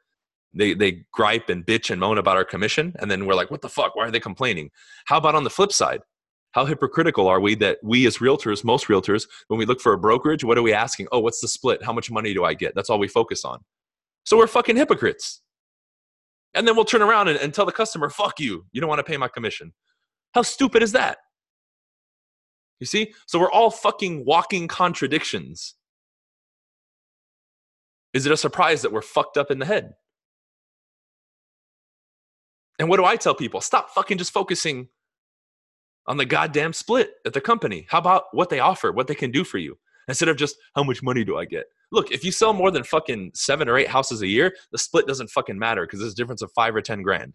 they 0.54 0.74
they 0.74 1.04
gripe 1.12 1.50
and 1.50 1.66
bitch 1.66 1.90
and 1.90 2.00
moan 2.00 2.18
about 2.18 2.38
our 2.38 2.46
commission 2.46 2.96
and 3.00 3.10
then 3.12 3.26
we're 3.26 3.36
like 3.36 3.52
what 3.52 3.62
the 3.62 3.70
fuck? 3.70 3.96
Why 3.96 4.06
are 4.06 4.12
they 4.12 4.20
complaining? 4.20 4.70
How 5.06 5.18
about 5.18 5.36
on 5.36 5.44
the 5.44 5.50
flip 5.50 5.72
side? 5.72 6.02
How 6.52 6.66
hypocritical 6.66 7.28
are 7.28 7.40
we 7.40 7.56
that 7.56 7.78
we 7.84 8.08
as 8.08 8.18
realtors 8.18 8.64
most 8.64 8.88
realtors 8.88 9.28
when 9.48 9.60
we 9.60 9.66
look 9.66 9.82
for 9.82 9.94
a 9.94 9.98
brokerage 9.98 10.44
what 10.44 10.58
are 10.58 10.64
we 10.64 10.74
asking? 10.74 11.08
Oh 11.12 11.20
what's 11.20 11.42
the 11.42 11.48
split? 11.48 11.84
How 11.84 11.94
much 11.94 12.10
money 12.12 12.34
do 12.34 12.44
i 12.44 12.54
get? 12.54 12.76
That's 12.76 12.90
all 12.90 13.00
we 13.00 13.08
focus 13.08 13.46
on. 13.46 13.60
So 14.24 14.38
we're 14.38 14.48
fucking 14.48 14.76
hypocrites. 14.76 15.42
And 16.54 16.68
then 16.68 16.76
we'll 16.76 16.86
turn 16.86 17.02
around 17.02 17.28
and, 17.28 17.38
and 17.40 17.54
tell 17.54 17.66
the 17.66 17.72
customer 17.72 18.10
fuck 18.10 18.40
you. 18.40 18.66
You 18.72 18.82
don't 18.82 18.88
want 18.90 19.00
to 19.00 19.04
pay 19.04 19.18
my 19.18 19.28
commission. 19.28 19.74
How 20.34 20.42
stupid 20.42 20.82
is 20.82 20.92
that? 20.94 21.20
You 22.80 22.86
see? 22.86 23.14
So 23.26 23.40
we're 23.40 23.52
all 23.52 23.70
fucking 23.70 24.26
walking 24.26 24.68
contradictions. 24.68 25.76
Is 28.14 28.26
it 28.26 28.32
a 28.32 28.38
surprise 28.38 28.82
that 28.82 28.92
we're 28.92 29.02
fucked 29.02 29.38
up 29.38 29.52
in 29.52 29.60
the 29.60 29.66
head 29.66 29.94
and 32.80 32.90
what 32.90 32.98
do 32.98 33.06
I 33.06 33.16
tell 33.16 33.36
people? 33.36 33.62
Stop 33.62 33.90
fucking 33.92 34.18
just 34.18 34.32
focusing 34.32 34.90
on 36.08 36.18
the 36.18 36.26
goddamn 36.26 36.74
split 36.74 37.12
at 37.26 37.34
the 37.34 37.42
company. 37.42 37.86
How 37.90 38.00
about 38.00 38.26
what 38.32 38.50
they 38.50 38.60
offer, 38.60 38.92
what 38.92 39.08
they 39.08 39.16
can 39.16 39.32
do 39.32 39.44
for 39.44 39.58
you, 39.58 39.78
instead 40.08 40.30
of 40.30 40.38
just 40.38 40.56
how 40.76 40.84
much 40.84 41.04
money 41.04 41.24
do 41.24 41.38
I 41.38 41.46
get? 41.46 41.66
Look, 41.92 42.12
if 42.12 42.24
you 42.24 42.32
sell 42.32 42.54
more 42.54 42.72
than 42.72 42.84
fucking 42.84 43.32
seven 43.34 43.70
or 43.70 43.78
eight 43.78 43.90
houses 43.90 44.22
a 44.22 44.28
year, 44.28 44.54
the 44.72 44.78
split 44.78 45.08
doesn't 45.08 45.30
fucking 45.30 45.58
matter 45.58 45.86
because 45.86 46.00
there's 46.00 46.14
a 46.14 46.16
difference 46.16 46.42
of 46.42 46.52
five 46.54 46.76
or 46.76 46.82
10 46.82 47.02
grand. 47.02 47.34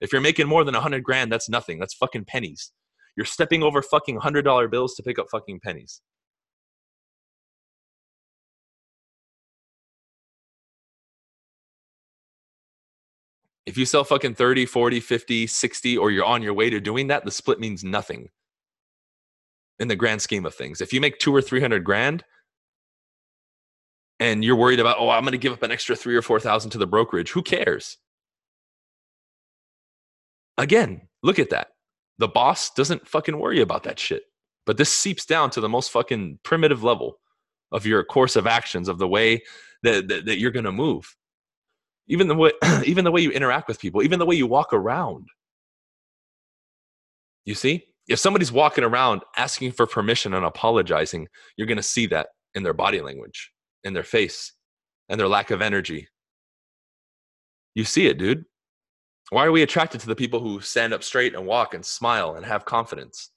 If 0.00 0.12
you're 0.12 0.22
making 0.22 0.48
more 0.48 0.64
than 0.64 0.74
a 0.74 0.80
hundred 0.80 1.04
grand, 1.04 1.30
that's 1.30 1.48
nothing. 1.48 1.78
That's 1.78 1.94
fucking 1.94 2.24
pennies. 2.24 2.72
You're 3.16 3.26
stepping 3.26 3.62
over 3.62 3.82
fucking 3.82 4.16
hundred 4.20 4.42
dollar 4.42 4.66
bills 4.68 4.94
to 4.94 5.02
pick 5.02 5.18
up 5.18 5.26
fucking 5.30 5.60
pennies. 5.62 6.00
If 13.70 13.78
you 13.78 13.86
sell 13.86 14.02
fucking 14.02 14.34
30, 14.34 14.66
40, 14.66 14.98
50, 14.98 15.46
60, 15.46 15.96
or 15.96 16.10
you're 16.10 16.24
on 16.24 16.42
your 16.42 16.54
way 16.54 16.70
to 16.70 16.80
doing 16.80 17.06
that, 17.06 17.24
the 17.24 17.30
split 17.30 17.60
means 17.60 17.84
nothing 17.84 18.30
in 19.78 19.86
the 19.86 19.94
grand 19.94 20.22
scheme 20.22 20.44
of 20.44 20.56
things. 20.56 20.80
If 20.80 20.92
you 20.92 21.00
make 21.00 21.20
two 21.20 21.32
or 21.32 21.40
300 21.40 21.84
grand 21.84 22.24
and 24.18 24.44
you're 24.44 24.56
worried 24.56 24.80
about, 24.80 24.96
oh, 24.98 25.08
I'm 25.08 25.22
going 25.22 25.32
to 25.32 25.38
give 25.38 25.52
up 25.52 25.62
an 25.62 25.70
extra 25.70 25.94
three 25.94 26.16
or 26.16 26.20
4,000 26.20 26.72
to 26.72 26.78
the 26.78 26.86
brokerage, 26.88 27.30
who 27.30 27.42
cares? 27.42 27.98
Again, 30.58 31.02
look 31.22 31.38
at 31.38 31.50
that. 31.50 31.68
The 32.18 32.26
boss 32.26 32.70
doesn't 32.70 33.06
fucking 33.06 33.38
worry 33.38 33.60
about 33.60 33.84
that 33.84 34.00
shit. 34.00 34.24
But 34.66 34.78
this 34.78 34.92
seeps 34.92 35.24
down 35.24 35.50
to 35.50 35.60
the 35.60 35.68
most 35.68 35.92
fucking 35.92 36.40
primitive 36.42 36.82
level 36.82 37.20
of 37.70 37.86
your 37.86 38.02
course 38.02 38.34
of 38.34 38.48
actions, 38.48 38.88
of 38.88 38.98
the 38.98 39.06
way 39.06 39.44
that, 39.84 40.08
that, 40.08 40.24
that 40.24 40.40
you're 40.40 40.50
going 40.50 40.64
to 40.64 40.72
move 40.72 41.14
even 42.10 42.28
the 42.28 42.34
way 42.34 42.52
even 42.84 43.04
the 43.04 43.10
way 43.10 43.22
you 43.22 43.30
interact 43.30 43.68
with 43.68 43.80
people 43.80 44.02
even 44.02 44.18
the 44.18 44.26
way 44.26 44.34
you 44.34 44.46
walk 44.46 44.72
around. 44.72 45.28
You 47.46 47.54
see? 47.54 47.86
If 48.08 48.18
somebody's 48.18 48.52
walking 48.52 48.84
around 48.84 49.22
asking 49.36 49.72
for 49.72 49.86
permission 49.86 50.34
and 50.34 50.44
apologizing 50.44 51.28
you're 51.56 51.66
going 51.66 51.76
to 51.76 51.82
see 51.82 52.06
that 52.06 52.28
in 52.54 52.62
their 52.62 52.74
body 52.74 53.00
language 53.00 53.50
in 53.84 53.94
their 53.94 54.02
face 54.02 54.52
and 55.08 55.18
their 55.18 55.28
lack 55.28 55.50
of 55.50 55.62
energy. 55.62 56.08
You 57.74 57.84
see 57.84 58.06
it 58.06 58.18
dude. 58.18 58.44
Why 59.30 59.46
are 59.46 59.52
we 59.52 59.62
attracted 59.62 60.00
to 60.00 60.08
the 60.08 60.16
people 60.16 60.40
who 60.40 60.60
stand 60.60 60.92
up 60.92 61.04
straight 61.04 61.34
and 61.34 61.46
walk 61.46 61.72
and 61.72 61.86
smile 61.86 62.34
and 62.34 62.44
have 62.44 62.64
confidence 62.64 63.30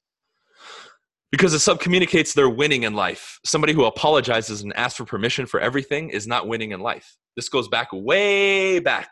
because 1.34 1.52
it 1.56 1.58
subcommunicates 1.58 2.36
they're 2.36 2.48
winning 2.48 2.84
in 2.84 2.94
life. 2.94 3.40
Somebody 3.44 3.74
who 3.74 3.86
apologizes 3.86 4.62
and 4.62 4.72
asks 4.78 4.98
for 4.98 5.04
permission 5.04 5.48
for 5.48 5.60
everything 5.60 6.12
is 6.12 6.28
not 6.28 6.48
winning 6.48 6.74
in 6.74 6.80
life. 6.80 7.18
This 7.36 7.50
goes 7.50 7.68
back 7.68 7.88
way 7.92 8.78
back, 8.78 9.10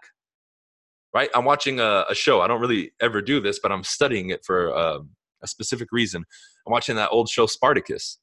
right? 1.15 1.31
I'm 1.33 1.45
watching 1.45 1.79
a, 1.79 2.05
a 2.07 2.13
show. 2.13 2.39
I 2.39 2.45
don't 2.45 2.61
really 2.61 2.91
ever 3.01 3.23
do 3.23 3.39
this, 3.39 3.57
but 3.57 3.71
I'm 3.71 3.83
studying 3.83 4.29
it 4.29 4.45
for 4.45 4.71
uh, 4.71 4.99
a 5.41 5.47
specific 5.47 5.87
reason. 5.91 6.23
I'm 6.67 6.71
watching 6.71 6.95
that 6.97 7.09
old 7.09 7.27
show, 7.27 7.47
Spartacus. 7.47 8.19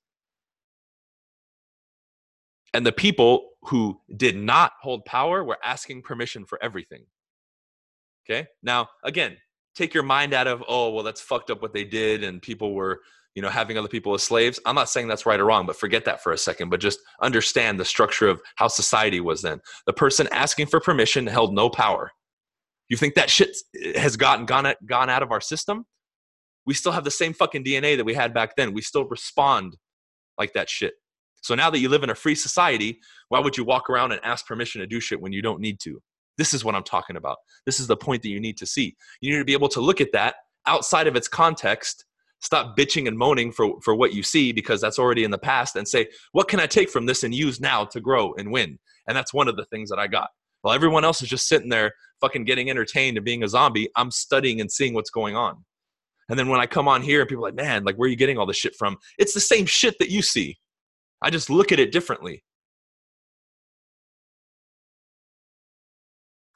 And 2.72 2.86
the 2.86 2.92
people 2.92 3.48
who 3.62 4.00
did 4.16 4.36
not 4.36 4.74
hold 4.80 5.06
power 5.06 5.42
were 5.42 5.58
asking 5.64 6.02
permission 6.02 6.44
for 6.44 6.62
everything. 6.62 7.04
Okay. 8.30 8.46
Now, 8.62 8.90
again, 9.02 9.38
take 9.74 9.92
your 9.92 10.04
mind 10.04 10.34
out 10.34 10.46
of, 10.46 10.62
oh, 10.68 10.90
well, 10.90 11.02
that's 11.02 11.20
fucked 11.20 11.50
up 11.50 11.62
what 11.62 11.72
they 11.72 11.82
did, 11.82 12.22
and 12.22 12.40
people 12.40 12.74
were 12.74 13.00
you 13.38 13.42
know 13.42 13.48
having 13.48 13.78
other 13.78 13.88
people 13.88 14.14
as 14.14 14.22
slaves 14.22 14.60
i'm 14.66 14.74
not 14.74 14.90
saying 14.90 15.08
that's 15.08 15.26
right 15.26 15.40
or 15.40 15.46
wrong 15.46 15.66
but 15.66 15.76
forget 15.76 16.04
that 16.04 16.22
for 16.22 16.32
a 16.32 16.38
second 16.38 16.70
but 16.70 16.80
just 16.80 17.00
understand 17.22 17.80
the 17.80 17.84
structure 17.84 18.28
of 18.28 18.40
how 18.56 18.68
society 18.68 19.20
was 19.20 19.42
then 19.42 19.60
the 19.86 19.92
person 19.94 20.28
asking 20.32 20.66
for 20.66 20.80
permission 20.80 21.26
held 21.26 21.54
no 21.54 21.70
power 21.70 22.10
you 22.88 22.96
think 22.96 23.14
that 23.14 23.30
shit 23.30 23.56
has 23.96 24.16
gotten 24.16 24.46
gone 24.46 24.74
gone 24.86 25.10
out 25.10 25.22
of 25.22 25.32
our 25.32 25.40
system 25.40 25.84
We 26.66 26.74
still 26.74 26.92
have 26.92 27.04
the 27.04 27.10
same 27.10 27.32
fucking 27.32 27.64
DNA 27.64 27.96
that 27.96 28.04
we 28.04 28.14
had 28.14 28.34
back 28.34 28.56
then. 28.56 28.74
We 28.74 28.82
still 28.82 29.06
respond 29.06 29.76
like 30.38 30.52
that 30.52 30.68
shit. 30.68 30.94
So 31.42 31.54
now 31.54 31.70
that 31.70 31.78
you 31.78 31.88
live 31.88 32.02
in 32.02 32.10
a 32.10 32.14
free 32.14 32.34
society, 32.34 33.00
why 33.30 33.40
would 33.40 33.56
you 33.56 33.64
walk 33.64 33.88
around 33.88 34.12
and 34.12 34.20
ask 34.22 34.46
permission 34.46 34.82
to 34.82 34.86
do 34.86 35.00
shit 35.00 35.20
when 35.20 35.32
you 35.32 35.42
don't 35.42 35.60
need 35.60 35.80
to? 35.80 36.02
This 36.36 36.52
is 36.52 36.64
what 36.64 36.74
I'm 36.74 36.84
talking 36.84 37.16
about. 37.16 37.38
This 37.66 37.80
is 37.80 37.86
the 37.86 37.96
point 37.96 38.22
that 38.22 38.28
you 38.28 38.40
need 38.40 38.58
to 38.58 38.66
see. 38.66 38.96
You 39.22 39.32
need 39.32 39.38
to 39.38 39.46
be 39.46 39.54
able 39.54 39.70
to 39.70 39.80
look 39.80 40.02
at 40.02 40.12
that 40.12 40.34
outside 40.66 41.06
of 41.06 41.16
its 41.16 41.28
context, 41.28 42.04
stop 42.40 42.76
bitching 42.76 43.08
and 43.08 43.16
moaning 43.16 43.52
for, 43.52 43.80
for 43.82 43.94
what 43.94 44.14
you 44.14 44.22
see 44.22 44.52
because 44.52 44.80
that's 44.80 44.98
already 44.98 45.24
in 45.24 45.30
the 45.30 45.38
past, 45.38 45.76
and 45.76 45.86
say, 45.86 46.08
what 46.32 46.48
can 46.48 46.60
I 46.60 46.66
take 46.66 46.90
from 46.90 47.06
this 47.06 47.24
and 47.24 47.34
use 47.34 47.60
now 47.60 47.84
to 47.86 48.00
grow 48.00 48.34
and 48.34 48.50
win? 48.52 48.78
And 49.06 49.16
that's 49.16 49.34
one 49.34 49.48
of 49.48 49.56
the 49.56 49.64
things 49.66 49.90
that 49.90 49.98
I 49.98 50.06
got. 50.06 50.28
While 50.62 50.74
everyone 50.74 51.04
else 51.04 51.22
is 51.22 51.28
just 51.28 51.48
sitting 51.48 51.68
there 51.68 51.92
fucking 52.20 52.44
getting 52.44 52.68
entertained 52.70 53.16
and 53.16 53.24
being 53.24 53.42
a 53.42 53.48
zombie, 53.48 53.88
I'm 53.96 54.10
studying 54.10 54.60
and 54.60 54.70
seeing 54.70 54.94
what's 54.94 55.10
going 55.10 55.36
on. 55.36 55.64
And 56.28 56.38
then 56.38 56.48
when 56.48 56.60
I 56.60 56.66
come 56.66 56.88
on 56.88 57.00
here 57.00 57.20
and 57.20 57.28
people 57.28 57.44
are 57.44 57.48
like, 57.48 57.56
man, 57.56 57.84
like, 57.84 57.96
where 57.96 58.06
are 58.06 58.10
you 58.10 58.16
getting 58.16 58.38
all 58.38 58.46
this 58.46 58.58
shit 58.58 58.74
from? 58.76 58.98
It's 59.18 59.34
the 59.34 59.40
same 59.40 59.66
shit 59.66 59.98
that 59.98 60.10
you 60.10 60.20
see. 60.20 60.58
I 61.22 61.30
just 61.30 61.48
look 61.48 61.72
at 61.72 61.80
it 61.80 61.90
differently. 61.90 62.44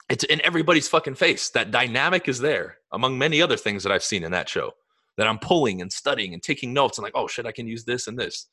It's 0.09 0.23
in 0.25 0.41
everybody's 0.45 0.87
fucking 0.87 1.15
face. 1.15 1.49
That 1.49 1.71
dynamic 1.71 2.27
is 2.27 2.39
there, 2.39 2.77
among 2.91 3.17
many 3.17 3.41
other 3.41 3.57
things 3.57 3.81
that 3.83 3.91
I've 3.91 4.03
seen 4.03 4.23
in 4.23 4.31
that 4.31 4.47
show 4.47 4.73
that 5.17 5.27
I'm 5.27 5.39
pulling 5.39 5.81
and 5.81 5.91
studying 5.91 6.33
and 6.33 6.41
taking 6.41 6.73
notes 6.73 6.97
and 6.97 7.03
like, 7.03 7.15
oh 7.15 7.27
shit, 7.27 7.45
I 7.45 7.51
can 7.51 7.67
use 7.67 7.85
this 7.85 8.07
and 8.07 8.17
this. 8.17 8.47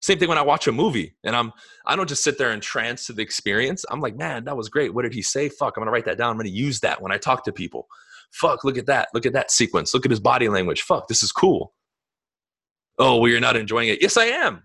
Same 0.00 0.18
thing 0.18 0.28
when 0.28 0.36
I 0.36 0.42
watch 0.42 0.66
a 0.66 0.72
movie 0.72 1.14
and 1.24 1.34
I'm 1.34 1.52
I 1.86 1.96
don't 1.96 2.08
just 2.08 2.22
sit 2.22 2.36
there 2.36 2.50
and 2.50 2.62
trance 2.62 3.06
to 3.06 3.12
the 3.14 3.22
experience. 3.22 3.84
I'm 3.90 4.00
like, 4.00 4.16
man, 4.16 4.44
that 4.44 4.56
was 4.56 4.68
great. 4.68 4.92
What 4.92 5.02
did 5.02 5.14
he 5.14 5.22
say? 5.22 5.48
Fuck, 5.48 5.76
I'm 5.76 5.80
gonna 5.80 5.90
write 5.90 6.04
that 6.04 6.18
down. 6.18 6.30
I'm 6.30 6.36
gonna 6.36 6.50
use 6.50 6.80
that 6.80 7.00
when 7.00 7.12
I 7.12 7.16
talk 7.16 7.44
to 7.44 7.52
people. 7.52 7.88
Fuck, 8.30 8.64
look 8.64 8.76
at 8.76 8.86
that. 8.86 9.08
Look 9.14 9.26
at 9.26 9.32
that 9.32 9.50
sequence. 9.50 9.94
Look 9.94 10.04
at 10.04 10.10
his 10.10 10.20
body 10.20 10.48
language. 10.48 10.82
Fuck, 10.82 11.08
this 11.08 11.22
is 11.22 11.32
cool. 11.32 11.72
Oh, 12.98 13.18
well, 13.18 13.30
you're 13.30 13.40
not 13.40 13.56
enjoying 13.56 13.88
it. 13.88 14.02
Yes, 14.02 14.16
I 14.16 14.26
am. 14.26 14.64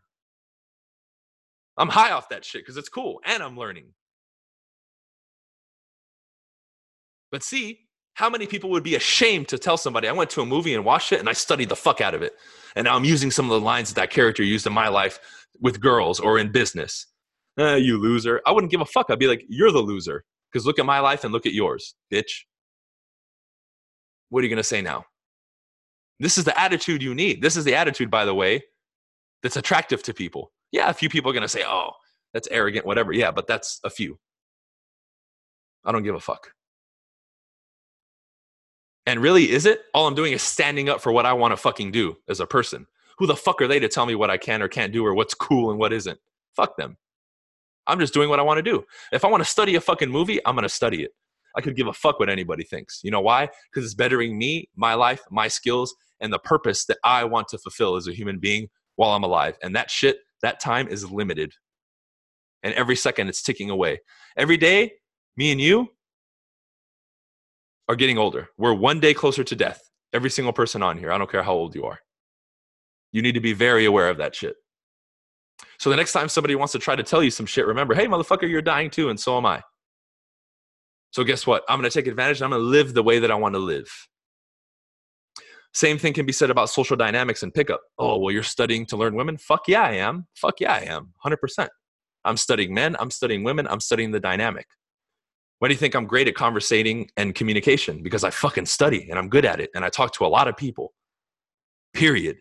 I'm 1.77 1.87
high 1.87 2.11
off 2.11 2.29
that 2.29 2.43
shit 2.43 2.61
because 2.61 2.75
it's 2.75 2.89
cool 2.89 3.21
and 3.25 3.41
I'm 3.41 3.57
learning. 3.57 3.93
But 7.31 7.43
see, 7.43 7.79
how 8.19 8.29
many 8.29 8.45
people 8.45 8.69
would 8.69 8.83
be 8.83 8.95
ashamed 8.95 9.47
to 9.47 9.57
tell 9.57 9.77
somebody 9.77 10.05
I 10.05 10.11
went 10.11 10.29
to 10.31 10.41
a 10.41 10.45
movie 10.45 10.75
and 10.75 10.83
watched 10.83 11.13
it 11.13 11.21
and 11.21 11.29
I 11.29 11.31
studied 11.31 11.69
the 11.69 11.75
fuck 11.77 12.01
out 12.01 12.13
of 12.13 12.21
it? 12.21 12.33
And 12.75 12.83
now 12.83 12.97
I'm 12.97 13.05
using 13.05 13.31
some 13.31 13.45
of 13.45 13.51
the 13.51 13.65
lines 13.65 13.87
that 13.87 13.95
that 13.95 14.09
character 14.09 14.43
used 14.43 14.67
in 14.67 14.73
my 14.73 14.89
life 14.89 15.21
with 15.61 15.79
girls 15.79 16.19
or 16.19 16.37
in 16.37 16.51
business. 16.51 17.07
Eh, 17.57 17.77
you 17.77 17.97
loser. 17.97 18.41
I 18.45 18.51
wouldn't 18.51 18.71
give 18.71 18.81
a 18.81 18.85
fuck. 18.85 19.05
I'd 19.09 19.19
be 19.19 19.27
like, 19.27 19.45
you're 19.47 19.71
the 19.71 19.79
loser. 19.79 20.25
Because 20.51 20.65
look 20.65 20.79
at 20.79 20.85
my 20.85 20.99
life 20.99 21.23
and 21.23 21.31
look 21.31 21.45
at 21.45 21.53
yours, 21.53 21.95
bitch. 22.11 22.41
What 24.27 24.41
are 24.41 24.43
you 24.43 24.49
going 24.49 24.57
to 24.57 24.63
say 24.65 24.81
now? 24.81 25.05
This 26.19 26.37
is 26.37 26.43
the 26.43 26.59
attitude 26.59 27.01
you 27.01 27.15
need. 27.15 27.41
This 27.41 27.55
is 27.55 27.63
the 27.63 27.75
attitude, 27.75 28.11
by 28.11 28.25
the 28.25 28.35
way, 28.35 28.61
that's 29.43 29.55
attractive 29.55 30.03
to 30.03 30.13
people. 30.13 30.51
Yeah, 30.73 30.89
a 30.89 30.93
few 30.93 31.07
people 31.07 31.31
are 31.31 31.33
going 31.33 31.43
to 31.43 31.47
say, 31.47 31.63
oh, 31.65 31.91
that's 32.33 32.49
arrogant, 32.51 32.85
whatever. 32.85 33.13
Yeah, 33.13 33.31
but 33.31 33.47
that's 33.47 33.79
a 33.85 33.89
few. 33.89 34.19
I 35.85 35.93
don't 35.93 36.03
give 36.03 36.15
a 36.15 36.19
fuck. 36.19 36.51
And 39.09 39.23
really, 39.23 39.49
is 39.49 39.65
it? 39.65 39.85
All 39.95 40.05
I'm 40.05 40.13
doing 40.13 40.33
is 40.33 40.43
standing 40.43 40.87
up 40.87 41.01
for 41.01 41.11
what 41.11 41.25
I 41.25 41.33
want 41.33 41.51
to 41.51 41.57
fucking 41.57 41.91
do 41.91 42.17
as 42.27 42.39
a 42.39 42.45
person. 42.45 42.85
Who 43.17 43.25
the 43.25 43.35
fuck 43.35 43.59
are 43.59 43.67
they 43.67 43.79
to 43.79 43.87
tell 43.87 44.05
me 44.05 44.13
what 44.13 44.29
I 44.29 44.37
can 44.37 44.61
or 44.61 44.67
can't 44.67 44.93
do 44.93 45.03
or 45.03 45.15
what's 45.15 45.33
cool 45.33 45.71
and 45.71 45.79
what 45.79 45.91
isn't? 45.91 46.19
Fuck 46.55 46.77
them. 46.77 46.95
I'm 47.87 47.99
just 47.99 48.13
doing 48.13 48.29
what 48.29 48.39
I 48.39 48.43
want 48.43 48.59
to 48.59 48.61
do. 48.61 48.85
If 49.11 49.25
I 49.25 49.27
want 49.27 49.43
to 49.43 49.49
study 49.49 49.73
a 49.73 49.81
fucking 49.81 50.11
movie, 50.11 50.39
I'm 50.45 50.53
going 50.53 50.61
to 50.61 50.69
study 50.69 51.01
it. 51.01 51.09
I 51.55 51.61
could 51.61 51.75
give 51.75 51.87
a 51.87 51.93
fuck 51.93 52.19
what 52.19 52.29
anybody 52.29 52.63
thinks. 52.63 52.99
You 53.03 53.09
know 53.09 53.19
why? 53.19 53.49
Because 53.73 53.83
it's 53.83 53.95
bettering 53.95 54.37
me, 54.37 54.69
my 54.75 54.93
life, 54.93 55.23
my 55.31 55.47
skills, 55.47 55.95
and 56.19 56.31
the 56.31 56.37
purpose 56.37 56.85
that 56.85 56.99
I 57.03 57.23
want 57.23 57.47
to 57.47 57.57
fulfill 57.57 57.95
as 57.95 58.07
a 58.07 58.13
human 58.13 58.37
being 58.37 58.69
while 58.95 59.09
I'm 59.09 59.23
alive. 59.23 59.57
And 59.63 59.75
that 59.75 59.89
shit, 59.89 60.19
that 60.43 60.59
time 60.59 60.87
is 60.87 61.09
limited. 61.09 61.53
And 62.61 62.75
every 62.75 62.95
second 62.95 63.27
it's 63.27 63.41
ticking 63.41 63.71
away. 63.71 64.01
Every 64.37 64.57
day, 64.57 64.91
me 65.35 65.51
and 65.51 65.59
you 65.59 65.87
are 67.89 67.95
getting 67.95 68.17
older. 68.17 68.47
We're 68.57 68.73
one 68.73 69.01
day 69.01 69.13
closer 69.13 69.43
to 69.43 69.55
death. 69.55 69.81
Every 70.13 70.29
single 70.29 70.53
person 70.53 70.81
on 70.81 70.97
here. 70.97 71.11
I 71.11 71.17
don't 71.17 71.29
care 71.29 71.43
how 71.43 71.53
old 71.53 71.75
you 71.75 71.85
are. 71.85 71.99
You 73.11 73.21
need 73.21 73.33
to 73.33 73.41
be 73.41 73.53
very 73.53 73.85
aware 73.85 74.09
of 74.09 74.17
that 74.17 74.35
shit. 74.35 74.55
So 75.79 75.89
the 75.89 75.95
next 75.95 76.13
time 76.13 76.29
somebody 76.29 76.55
wants 76.55 76.71
to 76.73 76.79
try 76.79 76.95
to 76.95 77.03
tell 77.03 77.23
you 77.23 77.31
some 77.31 77.45
shit, 77.45 77.65
remember, 77.65 77.95
hey, 77.95 78.05
motherfucker, 78.05 78.49
you're 78.49 78.61
dying 78.61 78.89
too, 78.89 79.09
and 79.09 79.19
so 79.19 79.37
am 79.37 79.45
I. 79.45 79.61
So 81.11 81.23
guess 81.23 81.47
what? 81.47 81.63
I'm 81.67 81.79
going 81.79 81.89
to 81.89 81.93
take 81.93 82.07
advantage 82.07 82.41
I'm 82.41 82.51
going 82.51 82.61
to 82.61 82.65
live 82.65 82.93
the 82.93 83.01
way 83.01 83.19
that 83.19 83.31
I 83.31 83.35
want 83.35 83.55
to 83.55 83.59
live. 83.59 83.89
Same 85.73 85.97
thing 85.97 86.13
can 86.13 86.25
be 86.25 86.33
said 86.33 86.49
about 86.49 86.69
social 86.69 86.95
dynamics 86.95 87.41
and 87.41 87.53
pickup. 87.53 87.81
Oh, 87.97 88.17
well, 88.17 88.31
you're 88.31 88.43
studying 88.43 88.85
to 88.87 88.97
learn 88.97 89.15
women? 89.15 89.37
Fuck 89.37 89.67
yeah, 89.67 89.83
I 89.83 89.93
am. 89.93 90.27
Fuck 90.35 90.59
yeah, 90.59 90.73
I 90.73 90.81
am. 90.81 91.13
100%. 91.25 91.67
I'm 92.25 92.37
studying 92.37 92.73
men. 92.73 92.95
I'm 92.99 93.11
studying 93.11 93.43
women. 93.43 93.67
I'm 93.67 93.79
studying 93.79 94.11
the 94.11 94.19
dynamic. 94.19 94.67
Why 95.59 95.67
do 95.67 95.73
you 95.73 95.77
think 95.77 95.95
I'm 95.95 96.05
great 96.05 96.27
at 96.27 96.35
conversating 96.35 97.09
and 97.17 97.35
communication? 97.35 98.01
Because 98.01 98.23
I 98.23 98.29
fucking 98.29 98.65
study 98.65 99.07
and 99.09 99.19
I'm 99.19 99.29
good 99.29 99.45
at 99.45 99.59
it 99.59 99.69
and 99.75 99.83
I 99.85 99.89
talk 99.89 100.13
to 100.13 100.25
a 100.25 100.27
lot 100.27 100.47
of 100.47 100.57
people. 100.57 100.93
Period. 101.93 102.37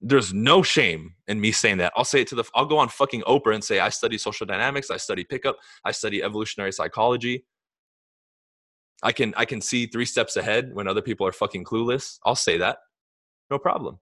There's 0.00 0.32
no 0.32 0.62
shame 0.62 1.14
in 1.26 1.40
me 1.40 1.50
saying 1.50 1.78
that. 1.78 1.92
I'll 1.96 2.04
say 2.04 2.20
it 2.20 2.28
to 2.28 2.34
the 2.36 2.44
I'll 2.54 2.66
go 2.66 2.78
on 2.78 2.88
fucking 2.88 3.22
Oprah 3.22 3.54
and 3.54 3.64
say 3.64 3.80
I 3.80 3.88
study 3.88 4.16
social 4.16 4.46
dynamics, 4.46 4.90
I 4.90 4.96
study 4.96 5.24
pickup, 5.24 5.56
I 5.84 5.90
study 5.90 6.22
evolutionary 6.22 6.72
psychology, 6.72 7.44
I 9.02 9.12
can 9.12 9.32
I 9.36 9.44
can 9.44 9.60
see 9.60 9.86
three 9.86 10.04
steps 10.04 10.36
ahead 10.36 10.74
when 10.74 10.88
other 10.88 11.02
people 11.02 11.26
are 11.26 11.32
fucking 11.32 11.64
clueless. 11.64 12.18
I'll 12.24 12.34
say 12.34 12.58
that. 12.58 12.78
No 13.50 13.58
problem. 13.58 13.98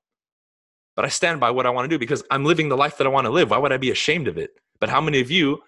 But 0.94 1.04
I 1.04 1.08
stand 1.08 1.40
by 1.40 1.50
what 1.50 1.66
I 1.66 1.70
want 1.70 1.84
to 1.84 1.94
do 1.94 1.98
because 1.98 2.24
I'm 2.30 2.44
living 2.44 2.70
the 2.70 2.76
life 2.76 2.96
that 2.98 3.06
I 3.06 3.10
want 3.10 3.26
to 3.26 3.30
live. 3.30 3.50
Why 3.50 3.58
would 3.58 3.72
I 3.72 3.76
be 3.76 3.90
ashamed 3.90 4.28
of 4.28 4.38
it? 4.38 4.50
But 4.80 4.88
how 4.88 5.00
many 5.00 5.20
of 5.20 5.30
you, 5.30 5.60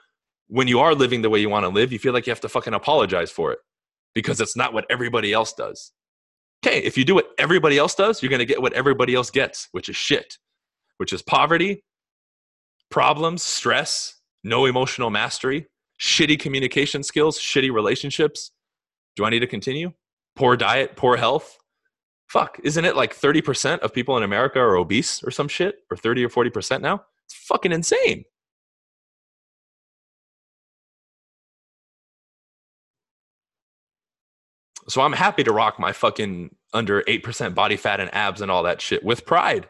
when 0.49 0.69
you 0.69 0.81
are 0.81 0.95
living 0.95 1.23
the 1.23 1.31
way 1.31 1.39
you 1.39 1.49
want 1.49 1.65
to 1.65 1.69
live, 1.69 1.93
you 1.93 1.99
feel 1.99 2.13
like 2.13 2.27
you 2.27 2.31
have 2.31 2.41
to 2.41 2.49
fucking 2.49 2.75
apologize 2.75 3.31
for 3.31 3.53
it 3.53 3.59
because 4.15 4.41
it's 4.41 4.57
not 4.57 4.73
what 4.73 4.87
everybody 4.91 5.33
else 5.33 5.53
does? 5.53 5.93
Okay, 6.67 6.81
if 6.81 6.99
you 6.99 7.05
do 7.05 7.15
what 7.15 7.31
everybody 7.39 7.79
else 7.79 7.95
does, 7.95 8.23
you're 8.23 8.31
going 8.31 8.41
to 8.41 8.47
get 8.47 8.61
what 8.61 8.73
everybody 8.73 9.15
else 9.15 9.31
gets, 9.31 9.69
which 9.73 9.89
is 9.89 9.97
shit, 9.97 10.39
which 10.97 11.13
is 11.13 11.23
poverty, 11.23 11.85
problems, 12.91 13.43
stress, 13.43 14.17
no 14.43 14.67
emotional 14.67 15.11
mastery, 15.11 15.67
shitty 16.01 16.39
communication 16.39 17.03
skills, 17.03 17.39
shitty 17.39 17.73
relationships, 17.73 18.51
do 19.19 19.25
I 19.25 19.31
need 19.31 19.41
to 19.41 19.47
continue? 19.49 19.93
Poor 20.37 20.57
diet, 20.57 20.95
poor 20.95 21.17
health. 21.17 21.59
Fuck, 22.29 22.61
isn't 22.63 22.85
it 22.85 22.95
like 22.95 23.17
30% 23.17 23.81
of 23.81 23.93
people 23.93 24.17
in 24.17 24.23
America 24.23 24.61
are 24.61 24.77
obese 24.77 25.25
or 25.25 25.33
some 25.33 25.49
shit? 25.49 25.81
Or 25.91 25.97
30 25.97 26.25
or 26.25 26.29
40% 26.29 26.81
now? 26.83 27.03
It's 27.27 27.35
fucking 27.35 27.73
insane. 27.73 28.25
So 34.89 35.03
I'm 35.03 35.13
happy 35.13 35.45
to 35.45 35.53
rock 35.53 35.79
my 35.79 35.93
fucking 35.93 36.55
under 36.73 37.03
8% 37.03 37.55
body 37.55 37.77
fat 37.77 38.01
and 38.01 38.13
abs 38.15 38.41
and 38.41 38.51
all 38.51 38.63
that 38.63 38.81
shit 38.81 39.05
with 39.05 39.27
pride. 39.27 39.69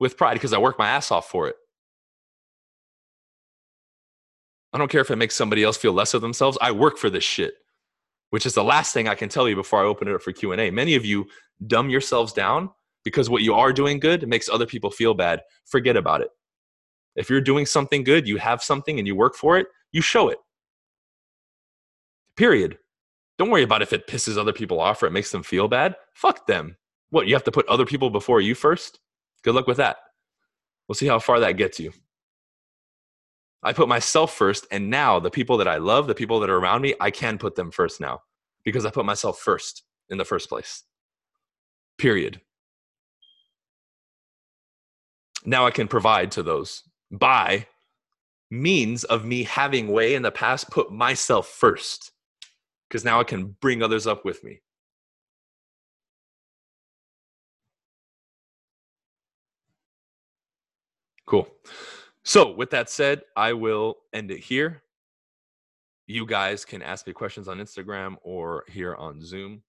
With 0.00 0.16
pride 0.16 0.34
because 0.34 0.52
I 0.52 0.58
work 0.58 0.78
my 0.78 0.88
ass 0.88 1.10
off 1.10 1.28
for 1.28 1.48
it. 1.48 1.56
I 4.72 4.78
don't 4.78 4.90
care 4.90 5.00
if 5.00 5.10
it 5.10 5.16
makes 5.16 5.36
somebody 5.36 5.62
else 5.62 5.76
feel 5.76 5.92
less 5.92 6.14
of 6.14 6.20
themselves. 6.20 6.58
I 6.60 6.72
work 6.72 6.98
for 6.98 7.10
this 7.10 7.24
shit 7.24 7.54
which 8.34 8.46
is 8.46 8.54
the 8.54 8.64
last 8.64 8.92
thing 8.92 9.06
I 9.06 9.14
can 9.14 9.28
tell 9.28 9.48
you 9.48 9.54
before 9.54 9.80
I 9.80 9.86
open 9.86 10.08
it 10.08 10.14
up 10.16 10.20
for 10.20 10.32
Q&A. 10.32 10.68
Many 10.68 10.96
of 10.96 11.04
you 11.04 11.24
dumb 11.68 11.88
yourselves 11.88 12.32
down 12.32 12.68
because 13.04 13.30
what 13.30 13.42
you 13.42 13.54
are 13.54 13.72
doing 13.72 14.00
good 14.00 14.26
makes 14.26 14.48
other 14.48 14.66
people 14.66 14.90
feel 14.90 15.14
bad. 15.14 15.40
Forget 15.66 15.96
about 15.96 16.20
it. 16.20 16.30
If 17.14 17.30
you're 17.30 17.40
doing 17.40 17.64
something 17.64 18.02
good, 18.02 18.26
you 18.26 18.38
have 18.38 18.60
something 18.60 18.98
and 18.98 19.06
you 19.06 19.14
work 19.14 19.36
for 19.36 19.56
it, 19.56 19.68
you 19.92 20.02
show 20.02 20.30
it. 20.30 20.38
Period. 22.36 22.76
Don't 23.38 23.50
worry 23.50 23.62
about 23.62 23.82
if 23.82 23.92
it 23.92 24.06
pisses 24.06 24.38
other 24.38 24.52
people 24.52 24.80
off 24.80 25.02
or 25.02 25.06
it 25.06 25.12
makes 25.12 25.32
them 25.32 25.42
feel 25.42 25.68
bad. 25.68 25.96
Fuck 26.12 26.46
them. 26.46 26.76
What, 27.10 27.26
you 27.26 27.34
have 27.34 27.44
to 27.44 27.52
put 27.52 27.66
other 27.68 27.86
people 27.86 28.10
before 28.10 28.40
you 28.40 28.54
first? 28.54 29.00
Good 29.42 29.54
luck 29.54 29.66
with 29.66 29.78
that. 29.78 29.96
We'll 30.88 30.94
see 30.94 31.06
how 31.06 31.18
far 31.18 31.40
that 31.40 31.56
gets 31.56 31.80
you. 31.80 31.92
I 33.62 33.72
put 33.72 33.88
myself 33.88 34.34
first, 34.34 34.66
and 34.70 34.90
now 34.90 35.18
the 35.18 35.30
people 35.30 35.56
that 35.56 35.68
I 35.68 35.78
love, 35.78 36.06
the 36.06 36.14
people 36.14 36.38
that 36.40 36.50
are 36.50 36.58
around 36.58 36.82
me, 36.82 36.94
I 37.00 37.10
can 37.10 37.38
put 37.38 37.54
them 37.54 37.70
first 37.70 38.00
now 38.00 38.20
because 38.62 38.84
I 38.84 38.90
put 38.90 39.06
myself 39.06 39.38
first 39.38 39.84
in 40.10 40.18
the 40.18 40.24
first 40.24 40.48
place. 40.48 40.84
Period. 41.96 42.40
Now 45.46 45.66
I 45.66 45.70
can 45.70 45.88
provide 45.88 46.30
to 46.32 46.42
those 46.42 46.82
by 47.10 47.66
means 48.50 49.04
of 49.04 49.24
me 49.24 49.44
having 49.44 49.88
way 49.88 50.14
in 50.14 50.22
the 50.22 50.30
past 50.30 50.70
put 50.70 50.92
myself 50.92 51.48
first 51.48 52.12
because 52.88 53.04
now 53.04 53.20
I 53.20 53.24
can 53.24 53.56
bring 53.60 53.82
others 53.82 54.06
up 54.06 54.24
with 54.24 54.42
me. 54.44 54.60
Cool. 61.26 61.48
So, 62.24 62.52
with 62.52 62.70
that 62.70 62.90
said, 62.90 63.22
I 63.36 63.52
will 63.54 63.96
end 64.12 64.30
it 64.30 64.40
here. 64.40 64.82
You 66.06 66.26
guys 66.26 66.64
can 66.64 66.82
ask 66.82 67.06
me 67.06 67.12
questions 67.12 67.48
on 67.48 67.58
Instagram 67.58 68.16
or 68.22 68.64
here 68.68 68.94
on 68.96 69.22
Zoom. 69.22 69.62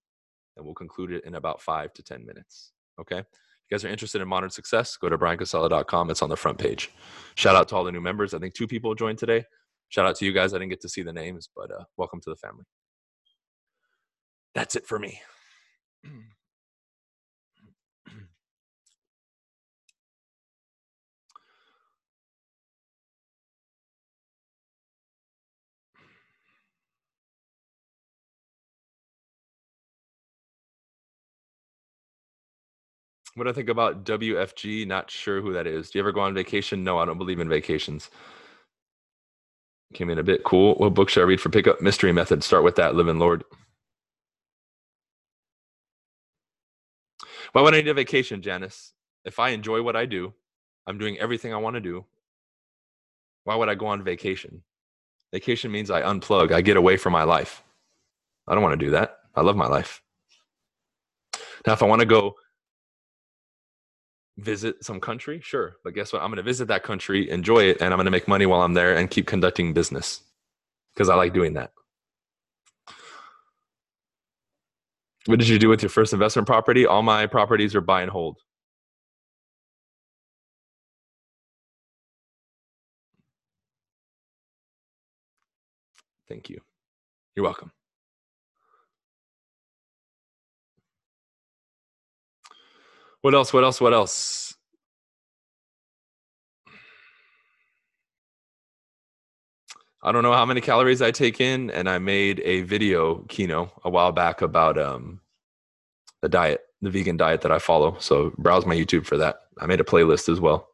and 0.58 0.65
we'll 0.65 0.75
conclude 0.75 1.12
it 1.12 1.25
in 1.25 1.36
about 1.36 1.62
five 1.62 1.93
to 1.93 2.04
10 2.04 2.25
minutes. 2.25 2.71
Okay. 2.99 3.19
If 3.19 3.25
you 3.71 3.75
guys 3.78 3.86
are 3.86 3.89
interested 3.89 4.21
in 4.21 4.28
modern 4.28 4.49
success, 4.49 4.95
go 4.97 5.10
to 5.10 5.17
bryancasella.com. 5.17 6.12
It's 6.12 6.21
on 6.21 6.30
the 6.30 6.38
front 6.38 6.58
page. 6.58 6.91
Shout 7.36 7.56
out 7.56 7.67
to 7.69 7.75
all 7.75 7.84
the 7.84 7.91
new 7.91 8.01
members. 8.01 8.34
I 8.34 8.39
think 8.39 8.54
two 8.54 8.67
people 8.67 8.95
joined 8.95 9.17
today. 9.17 9.43
Shout 9.89 10.06
out 10.06 10.15
to 10.17 10.25
you 10.25 10.34
guys. 10.34 10.54
I 10.54 10.58
didn't 10.60 10.69
get 10.69 10.82
to 10.82 10.89
see 10.89 11.04
the 11.04 11.13
names, 11.13 11.49
but 11.56 11.71
uh, 11.71 11.84
welcome 11.97 12.21
to 12.21 12.30
the 12.30 12.36
family. 12.38 12.63
That's 14.55 14.75
it 14.75 14.87
for 14.87 14.97
me. 14.97 15.21
What 33.35 33.43
do 33.43 33.49
I 33.49 33.53
think 33.53 33.67
about 33.67 34.05
WFG? 34.05 34.87
Not 34.87 35.11
sure 35.11 35.41
who 35.41 35.51
that 35.53 35.67
is. 35.67 35.89
Do 35.91 35.99
you 35.99 36.03
ever 36.03 36.13
go 36.13 36.21
on 36.21 36.33
vacation? 36.33 36.85
No, 36.85 36.97
I 36.97 37.05
don't 37.05 37.17
believe 37.17 37.41
in 37.41 37.49
vacations. 37.49 38.09
Came 39.93 40.09
in 40.09 40.19
a 40.19 40.23
bit 40.23 40.45
cool. 40.45 40.75
What 40.75 40.93
book 40.93 41.09
should 41.09 41.21
I 41.21 41.25
read 41.25 41.41
for 41.41 41.49
pickup? 41.49 41.81
Mystery 41.81 42.13
Method. 42.13 42.43
Start 42.43 42.63
with 42.63 42.75
that. 42.77 42.95
Living 42.95 43.19
Lord. 43.19 43.43
Why 47.55 47.61
would 47.61 47.73
I 47.73 47.77
need 47.77 47.87
a 47.87 47.93
vacation, 47.93 48.41
Janice? 48.41 48.91
If 49.23 49.39
I 49.39 49.51
enjoy 49.51 49.81
what 49.81 49.95
I 49.95 50.05
do, 50.05 50.33
I'm 50.85 50.97
doing 50.97 51.17
everything 51.19 51.53
I 51.53 51.57
want 51.57 51.75
to 51.75 51.79
do. 51.79 52.03
Why 53.45 53.55
would 53.55 53.69
I 53.69 53.75
go 53.75 53.85
on 53.85 54.03
vacation? 54.03 54.61
Vacation 55.31 55.71
means 55.71 55.89
I 55.89 56.01
unplug, 56.01 56.51
I 56.51 56.59
get 56.59 56.75
away 56.75 56.97
from 56.97 57.13
my 57.13 57.23
life. 57.23 57.63
I 58.45 58.55
don't 58.55 58.61
want 58.61 58.77
to 58.77 58.85
do 58.85 58.91
that. 58.91 59.19
I 59.33 59.39
love 59.39 59.55
my 59.55 59.67
life. 59.67 60.01
Now, 61.65 61.71
if 61.71 61.81
I 61.81 61.85
want 61.85 62.01
to 62.01 62.05
go 62.05 62.35
visit 64.37 64.83
some 64.83 64.99
country, 64.99 65.39
sure. 65.41 65.77
But 65.81 65.93
guess 65.93 66.11
what? 66.11 66.23
I'm 66.23 66.27
going 66.27 66.35
to 66.35 66.43
visit 66.43 66.67
that 66.67 66.83
country, 66.83 67.29
enjoy 67.29 67.69
it, 67.69 67.77
and 67.79 67.93
I'm 67.93 67.97
going 67.97 68.03
to 68.03 68.11
make 68.11 68.27
money 68.27 68.45
while 68.45 68.63
I'm 68.63 68.73
there 68.73 68.97
and 68.97 69.09
keep 69.09 69.27
conducting 69.27 69.71
business 69.71 70.19
because 70.93 71.07
I 71.07 71.15
like 71.15 71.33
doing 71.33 71.53
that. 71.53 71.71
What 75.27 75.39
did 75.39 75.47
you 75.47 75.57
do 75.59 75.69
with 75.69 75.81
your 75.81 75.89
first 75.89 76.13
investment 76.13 76.47
property? 76.47 76.85
All 76.85 77.01
my 77.01 77.25
properties 77.27 77.75
are 77.75 77.81
buy 77.81 78.01
and 78.03 78.11
hold. 78.11 78.38
Thank 86.29 86.49
you. 86.49 86.59
You're 87.35 87.45
welcome. 87.45 87.71
What 93.21 93.33
else? 93.33 93.53
What 93.53 93.63
else? 93.63 93.81
What 93.81 93.93
else? 93.93 94.44
I 100.05 100.11
don't 100.11 100.21
know 100.21 100.33
how 100.33 100.45
many 100.45 100.61
calories 100.61 101.01
I 101.01 101.09
take 101.09 101.41
in, 101.41 101.71
and 101.71 101.89
I 101.89 101.97
made 101.97 102.39
a 102.45 102.61
video, 102.61 103.25
Kino, 103.27 103.71
a 103.83 103.89
while 103.89 104.11
back 104.11 104.43
about 104.43 104.77
um, 104.77 105.19
the 106.21 106.29
diet, 106.29 106.61
the 106.83 106.91
vegan 106.91 107.17
diet 107.17 107.41
that 107.41 107.51
I 107.51 107.57
follow. 107.57 107.97
So 107.97 108.31
browse 108.37 108.67
my 108.67 108.75
YouTube 108.75 109.07
for 109.07 109.17
that. 109.17 109.37
I 109.59 109.65
made 109.65 109.81
a 109.81 109.83
playlist 109.83 110.31
as 110.31 110.39
well. 110.39 110.69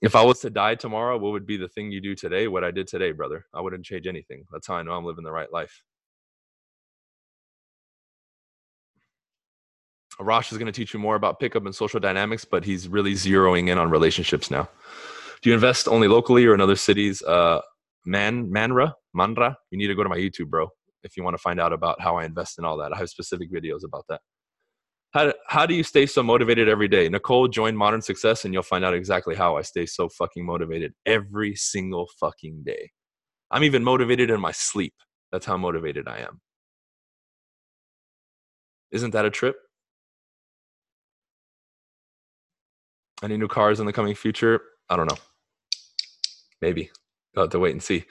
If 0.00 0.14
I 0.14 0.22
was 0.22 0.38
to 0.40 0.50
die 0.50 0.76
tomorrow, 0.76 1.18
what 1.18 1.32
would 1.32 1.44
be 1.44 1.56
the 1.56 1.66
thing 1.66 1.90
you 1.90 2.00
do 2.00 2.14
today? 2.14 2.46
What 2.46 2.62
I 2.62 2.70
did 2.70 2.86
today, 2.86 3.10
brother. 3.10 3.46
I 3.52 3.60
wouldn't 3.60 3.84
change 3.84 4.06
anything. 4.06 4.44
That's 4.52 4.68
how 4.68 4.74
I 4.74 4.84
know 4.84 4.92
I'm 4.92 5.04
living 5.04 5.24
the 5.24 5.32
right 5.32 5.52
life. 5.52 5.82
Rosh 10.20 10.52
is 10.52 10.58
going 10.58 10.66
to 10.66 10.72
teach 10.72 10.94
you 10.94 11.00
more 11.00 11.16
about 11.16 11.40
pickup 11.40 11.66
and 11.66 11.74
social 11.74 11.98
dynamics, 11.98 12.44
but 12.44 12.64
he's 12.64 12.86
really 12.86 13.14
zeroing 13.14 13.70
in 13.70 13.78
on 13.78 13.90
relationships 13.90 14.52
now. 14.52 14.68
Do 15.42 15.50
you 15.50 15.54
invest 15.54 15.88
only 15.88 16.08
locally 16.08 16.46
or 16.46 16.54
in 16.54 16.60
other 16.60 16.76
cities? 16.76 17.20
Uh, 17.22 17.60
Man, 18.04 18.50
Manra, 18.50 18.94
Manra, 19.16 19.56
you 19.70 19.78
need 19.78 19.86
to 19.86 19.94
go 19.94 20.02
to 20.02 20.08
my 20.08 20.16
YouTube, 20.16 20.48
bro, 20.48 20.68
if 21.04 21.16
you 21.16 21.22
want 21.22 21.34
to 21.34 21.42
find 21.42 21.60
out 21.60 21.72
about 21.72 22.00
how 22.00 22.16
I 22.16 22.24
invest 22.24 22.58
in 22.58 22.64
all 22.64 22.76
that. 22.78 22.92
I 22.92 22.98
have 22.98 23.08
specific 23.08 23.52
videos 23.52 23.84
about 23.84 24.04
that. 24.08 24.20
How, 25.12 25.32
how 25.46 25.66
do 25.66 25.74
you 25.74 25.84
stay 25.84 26.06
so 26.06 26.22
motivated 26.22 26.68
every 26.68 26.88
day? 26.88 27.08
Nicole, 27.08 27.46
join 27.46 27.76
Modern 27.76 28.00
Success 28.00 28.44
and 28.44 28.54
you'll 28.54 28.62
find 28.62 28.84
out 28.84 28.94
exactly 28.94 29.34
how 29.34 29.56
I 29.56 29.62
stay 29.62 29.86
so 29.86 30.08
fucking 30.08 30.44
motivated 30.44 30.94
every 31.04 31.54
single 31.54 32.08
fucking 32.18 32.62
day. 32.64 32.90
I'm 33.50 33.62
even 33.62 33.84
motivated 33.84 34.30
in 34.30 34.40
my 34.40 34.52
sleep. 34.52 34.94
That's 35.30 35.44
how 35.44 35.56
motivated 35.58 36.08
I 36.08 36.18
am. 36.20 36.40
Isn't 38.90 39.10
that 39.10 39.26
a 39.26 39.30
trip? 39.30 39.56
Any 43.22 43.36
new 43.36 43.48
cars 43.48 43.80
in 43.80 43.86
the 43.86 43.92
coming 43.92 44.14
future? 44.14 44.60
I 44.88 44.96
don't 44.96 45.08
know. 45.08 45.18
Maybe. 46.62 46.90
I'll 47.36 47.44
have 47.44 47.50
to 47.50 47.58
wait 47.58 47.72
and 47.72 47.82
see. 47.82 48.04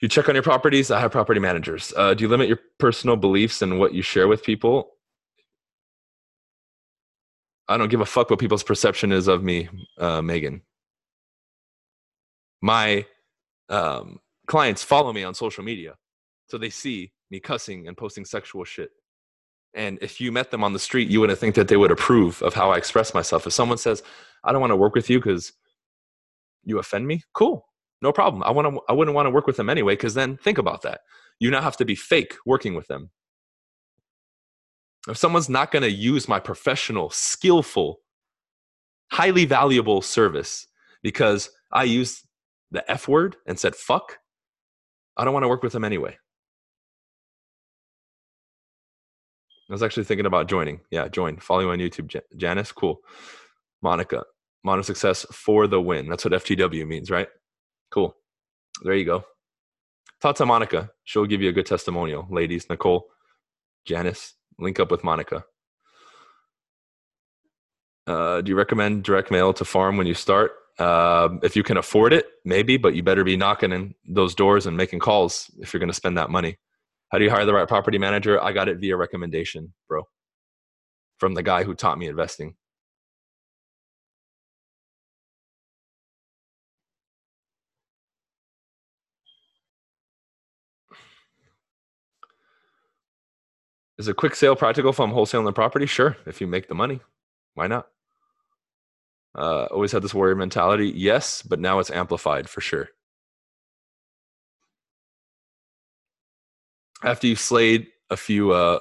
You 0.00 0.08
check 0.08 0.28
on 0.28 0.34
your 0.34 0.42
properties. 0.42 0.90
I 0.90 1.00
have 1.00 1.12
property 1.12 1.40
managers. 1.40 1.92
Uh, 1.96 2.14
do 2.14 2.22
you 2.22 2.28
limit 2.28 2.48
your 2.48 2.60
personal 2.78 3.16
beliefs 3.16 3.62
and 3.62 3.78
what 3.78 3.94
you 3.94 4.02
share 4.02 4.28
with 4.28 4.42
people? 4.42 4.90
I 7.68 7.76
don't 7.76 7.88
give 7.88 8.00
a 8.00 8.06
fuck 8.06 8.30
what 8.30 8.38
people's 8.38 8.62
perception 8.62 9.12
is 9.12 9.28
of 9.28 9.42
me, 9.42 9.68
uh, 9.98 10.22
Megan. 10.22 10.62
My 12.62 13.06
um, 13.68 14.20
clients 14.46 14.82
follow 14.82 15.12
me 15.12 15.22
on 15.22 15.34
social 15.34 15.62
media, 15.62 15.94
so 16.48 16.58
they 16.58 16.70
see 16.70 17.12
me 17.30 17.40
cussing 17.40 17.86
and 17.86 17.96
posting 17.96 18.24
sexual 18.24 18.64
shit. 18.64 18.90
And 19.74 19.98
if 20.00 20.20
you 20.20 20.32
met 20.32 20.50
them 20.50 20.64
on 20.64 20.72
the 20.72 20.78
street, 20.78 21.08
you 21.08 21.20
wouldn't 21.20 21.38
think 21.38 21.54
that 21.56 21.68
they 21.68 21.76
would 21.76 21.90
approve 21.90 22.40
of 22.42 22.54
how 22.54 22.70
I 22.70 22.78
express 22.78 23.12
myself. 23.12 23.46
If 23.46 23.52
someone 23.52 23.78
says, 23.78 24.02
"I 24.42 24.50
don't 24.50 24.62
want 24.62 24.70
to 24.70 24.76
work 24.76 24.94
with 24.94 25.10
you 25.10 25.18
because 25.18 25.52
you 26.64 26.78
offend 26.78 27.06
me," 27.06 27.22
cool, 27.34 27.66
no 28.02 28.12
problem. 28.12 28.42
I 28.42 28.50
want 28.50 28.74
to. 28.74 28.80
I 28.88 28.92
wouldn't 28.92 29.14
want 29.14 29.26
to 29.26 29.30
work 29.30 29.46
with 29.46 29.56
them 29.56 29.70
anyway. 29.70 29.94
Because 29.94 30.14
then 30.14 30.36
think 30.36 30.58
about 30.58 30.82
that. 30.82 31.00
You 31.40 31.50
now 31.50 31.60
have 31.60 31.76
to 31.78 31.84
be 31.84 31.94
fake 31.94 32.36
working 32.46 32.74
with 32.74 32.86
them. 32.88 33.10
If 35.08 35.16
someone's 35.16 35.48
not 35.48 35.70
going 35.70 35.82
to 35.82 35.90
use 35.90 36.28
my 36.28 36.40
professional, 36.40 37.10
skillful, 37.10 38.00
highly 39.12 39.44
valuable 39.44 40.02
service 40.02 40.66
because 41.02 41.50
I 41.72 41.84
used 41.84 42.26
the 42.70 42.88
F 42.90 43.08
word 43.08 43.36
and 43.46 43.58
said 43.58 43.74
fuck, 43.74 44.18
I 45.16 45.24
don't 45.24 45.32
want 45.32 45.44
to 45.44 45.48
work 45.48 45.62
with 45.62 45.72
them 45.72 45.84
anyway. 45.84 46.16
I 49.70 49.72
was 49.72 49.82
actually 49.82 50.04
thinking 50.04 50.26
about 50.26 50.48
joining. 50.48 50.80
Yeah, 50.90 51.08
join. 51.08 51.38
Follow 51.38 51.60
you 51.60 51.70
on 51.70 51.78
YouTube, 51.78 52.14
Janice. 52.36 52.72
Cool. 52.72 53.00
Monica, 53.82 54.24
Modern 54.64 54.82
Success 54.84 55.24
for 55.32 55.66
the 55.66 55.80
win. 55.80 56.08
That's 56.08 56.24
what 56.24 56.34
FTW 56.34 56.86
means, 56.86 57.10
right? 57.10 57.28
Cool. 57.90 58.14
There 58.82 58.94
you 58.94 59.04
go. 59.04 59.24
Talk 60.20 60.36
to 60.36 60.46
Monica. 60.46 60.90
She'll 61.04 61.26
give 61.26 61.42
you 61.42 61.48
a 61.48 61.52
good 61.52 61.66
testimonial. 61.66 62.26
Ladies, 62.30 62.66
Nicole, 62.68 63.08
Janice, 63.86 64.34
link 64.58 64.80
up 64.80 64.90
with 64.90 65.04
Monica. 65.04 65.44
Uh, 68.06 68.40
do 68.40 68.50
you 68.50 68.56
recommend 68.56 69.04
direct 69.04 69.30
mail 69.30 69.52
to 69.52 69.64
farm 69.64 69.96
when 69.96 70.06
you 70.06 70.14
start? 70.14 70.52
Uh, 70.78 71.28
if 71.42 71.56
you 71.56 71.62
can 71.62 71.76
afford 71.76 72.12
it, 72.12 72.26
maybe, 72.44 72.76
but 72.76 72.94
you 72.94 73.02
better 73.02 73.24
be 73.24 73.36
knocking 73.36 73.72
in 73.72 73.94
those 74.08 74.34
doors 74.34 74.66
and 74.66 74.76
making 74.76 74.98
calls 74.98 75.50
if 75.58 75.72
you're 75.72 75.80
going 75.80 75.90
to 75.90 75.94
spend 75.94 76.16
that 76.16 76.30
money. 76.30 76.56
How 77.10 77.18
do 77.18 77.24
you 77.24 77.30
hire 77.30 77.44
the 77.44 77.54
right 77.54 77.68
property 77.68 77.98
manager? 77.98 78.42
I 78.42 78.52
got 78.52 78.68
it 78.68 78.78
via 78.78 78.96
recommendation, 78.96 79.74
bro, 79.88 80.02
from 81.18 81.34
the 81.34 81.42
guy 81.42 81.64
who 81.64 81.74
taught 81.74 81.98
me 81.98 82.06
investing. 82.08 82.54
Is 93.98 94.08
a 94.08 94.14
quick 94.14 94.34
sale 94.34 94.54
practical 94.54 94.90
if 94.90 95.00
I'm 95.00 95.10
wholesaling 95.10 95.44
the 95.44 95.52
property? 95.52 95.86
Sure, 95.86 96.16
if 96.26 96.40
you 96.40 96.46
make 96.46 96.68
the 96.68 96.74
money, 96.74 97.00
why 97.54 97.66
not? 97.66 97.88
Uh, 99.34 99.64
always 99.66 99.92
had 99.92 100.02
this 100.02 100.14
warrior 100.14 100.36
mentality. 100.36 100.92
Yes, 100.94 101.42
but 101.42 101.60
now 101.60 101.78
it's 101.78 101.90
amplified 101.90 102.48
for 102.48 102.60
sure. 102.60 102.88
after 107.02 107.26
you've 107.26 107.40
slayed 107.40 107.88
a 108.10 108.16
few 108.16 108.52
uh, 108.52 108.78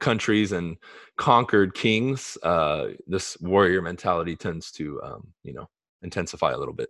countries 0.00 0.52
and 0.52 0.76
conquered 1.16 1.74
kings, 1.74 2.38
uh, 2.42 2.88
this 3.06 3.36
warrior 3.40 3.82
mentality 3.82 4.36
tends 4.36 4.70
to, 4.72 5.00
um, 5.02 5.28
you 5.42 5.52
know, 5.52 5.68
intensify 6.02 6.52
a 6.52 6.58
little 6.58 6.74
bit. 6.74 6.88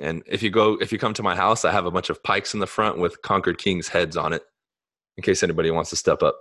And 0.00 0.22
if 0.26 0.42
you 0.42 0.50
go, 0.50 0.74
if 0.80 0.92
you 0.92 0.98
come 0.98 1.14
to 1.14 1.22
my 1.22 1.34
house, 1.34 1.64
I 1.64 1.72
have 1.72 1.86
a 1.86 1.90
bunch 1.90 2.08
of 2.08 2.22
pikes 2.22 2.54
in 2.54 2.60
the 2.60 2.66
front 2.66 2.98
with 2.98 3.20
conquered 3.22 3.58
kings' 3.58 3.88
heads 3.88 4.16
on 4.16 4.32
it, 4.32 4.42
in 5.18 5.22
case 5.22 5.42
anybody 5.42 5.70
wants 5.72 5.90
to 5.90 5.96
step 5.96 6.22
up. 6.22 6.38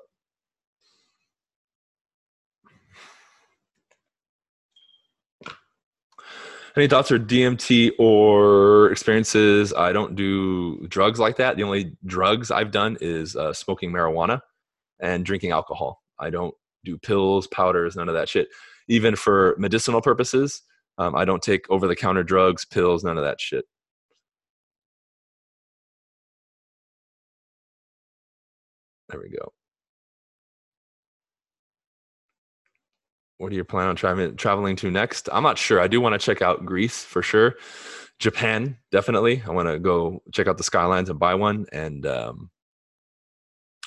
Any 6.75 6.87
thoughts 6.87 7.11
or 7.11 7.17
DMT 7.17 7.93
or 7.97 8.91
experiences? 8.91 9.73
I 9.73 9.91
don't 9.91 10.15
do 10.15 10.85
drugs 10.89 11.19
like 11.19 11.37
that. 11.37 11.57
The 11.57 11.63
only 11.63 11.97
drugs 12.05 12.51
I've 12.51 12.69
done 12.69 12.97
is 13.01 13.35
uh, 13.35 13.51
smoking 13.51 13.91
marijuana 13.91 14.41
and 14.99 15.25
drinking 15.25 15.49
alcohol. 15.49 16.03
I 16.19 16.29
don't 16.29 16.53
do 16.85 16.99
pills, 16.99 17.47
powders, 17.47 17.95
none 17.95 18.09
of 18.09 18.13
that 18.13 18.29
shit. 18.29 18.49
Even 18.87 19.15
for 19.15 19.55
medicinal 19.57 20.01
purposes, 20.03 20.61
um, 20.99 21.15
I 21.15 21.25
don't 21.25 21.41
take 21.41 21.67
over 21.71 21.87
the 21.87 21.95
counter 21.95 22.21
drugs, 22.21 22.63
pills, 22.63 23.03
none 23.03 23.17
of 23.17 23.23
that 23.23 23.41
shit. 23.41 23.65
There 29.09 29.19
we 29.21 29.29
go. 29.29 29.53
What 33.37 33.49
do 33.49 33.55
you 33.55 33.63
plan 33.63 33.87
on 33.87 33.95
tra- 33.95 34.31
traveling 34.33 34.75
to 34.77 34.89
next? 34.89 35.29
I'm 35.31 35.43
not 35.43 35.57
sure. 35.57 35.79
I 35.79 35.87
do 35.87 36.01
want 36.01 36.19
to 36.19 36.25
check 36.25 36.41
out 36.41 36.65
Greece 36.65 37.03
for 37.03 37.21
sure. 37.21 37.55
Japan, 38.19 38.77
definitely. 38.91 39.43
I 39.45 39.51
want 39.51 39.67
to 39.67 39.77
go 39.77 40.23
check 40.33 40.47
out 40.47 40.57
the 40.57 40.63
skylines 40.63 41.09
and 41.09 41.19
buy 41.19 41.35
one. 41.35 41.67
And 41.71 42.05
um, 42.07 42.49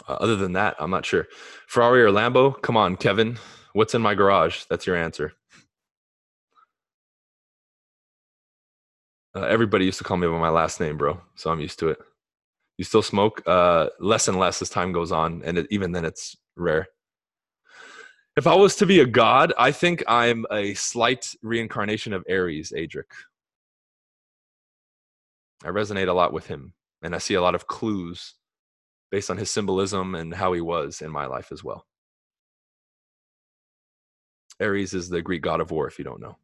uh, 0.09 0.15
other 0.15 0.37
than 0.37 0.53
that, 0.53 0.77
I'm 0.79 0.91
not 0.91 1.05
sure. 1.05 1.27
Ferrari 1.67 2.03
or 2.03 2.11
Lambo? 2.11 2.61
Come 2.63 2.77
on, 2.77 2.97
Kevin. 2.97 3.39
What's 3.73 3.95
in 3.95 4.03
my 4.03 4.15
garage? 4.15 4.65
That's 4.71 4.87
your 4.87 4.97
answer. 4.97 5.33
Uh, 9.35 9.43
everybody 9.43 9.85
used 9.85 9.99
to 9.99 10.05
call 10.05 10.17
me 10.17 10.27
by 10.27 10.39
my 10.39 10.49
last 10.49 10.81
name, 10.81 10.97
bro. 10.97 11.21
So 11.35 11.51
I'm 11.51 11.61
used 11.61 11.79
to 11.81 11.89
it. 11.89 11.99
You 12.81 12.85
still 12.85 13.03
smoke 13.03 13.43
uh, 13.47 13.91
less 13.99 14.27
and 14.27 14.39
less 14.39 14.63
as 14.63 14.71
time 14.71 14.93
goes 14.93 15.13
on, 15.13 15.43
and 15.45 15.59
it, 15.59 15.67
even 15.69 15.93
then, 15.93 16.07
it's 16.07 16.35
rare. 16.57 16.89
If 18.39 18.47
I 18.47 18.55
was 18.55 18.75
to 18.77 18.87
be 18.87 19.01
a 19.01 19.07
god, 19.07 19.53
I 19.59 19.71
think 19.71 20.03
I'm 20.09 20.47
a 20.51 20.73
slight 20.73 21.35
reincarnation 21.43 22.15
of 22.15 22.25
Ares, 22.27 22.73
Adric. 22.75 23.13
I 25.63 25.69
resonate 25.69 26.09
a 26.09 26.15
lot 26.15 26.33
with 26.33 26.47
him, 26.47 26.73
and 27.03 27.15
I 27.15 27.19
see 27.19 27.35
a 27.35 27.43
lot 27.43 27.55
of 27.55 27.67
clues 27.67 28.37
based 29.11 29.29
on 29.29 29.37
his 29.37 29.51
symbolism 29.51 30.15
and 30.15 30.33
how 30.33 30.55
he 30.55 30.63
was 30.63 31.03
in 31.03 31.11
my 31.11 31.27
life 31.27 31.53
as 31.53 31.63
well. 31.63 31.85
Ares 34.59 34.95
is 34.95 35.11
the 35.11 35.21
Greek 35.21 35.43
god 35.43 35.61
of 35.61 35.71
war, 35.71 35.87
if 35.87 35.99
you 35.99 36.05
don't 36.07 36.23
know. 36.23 36.39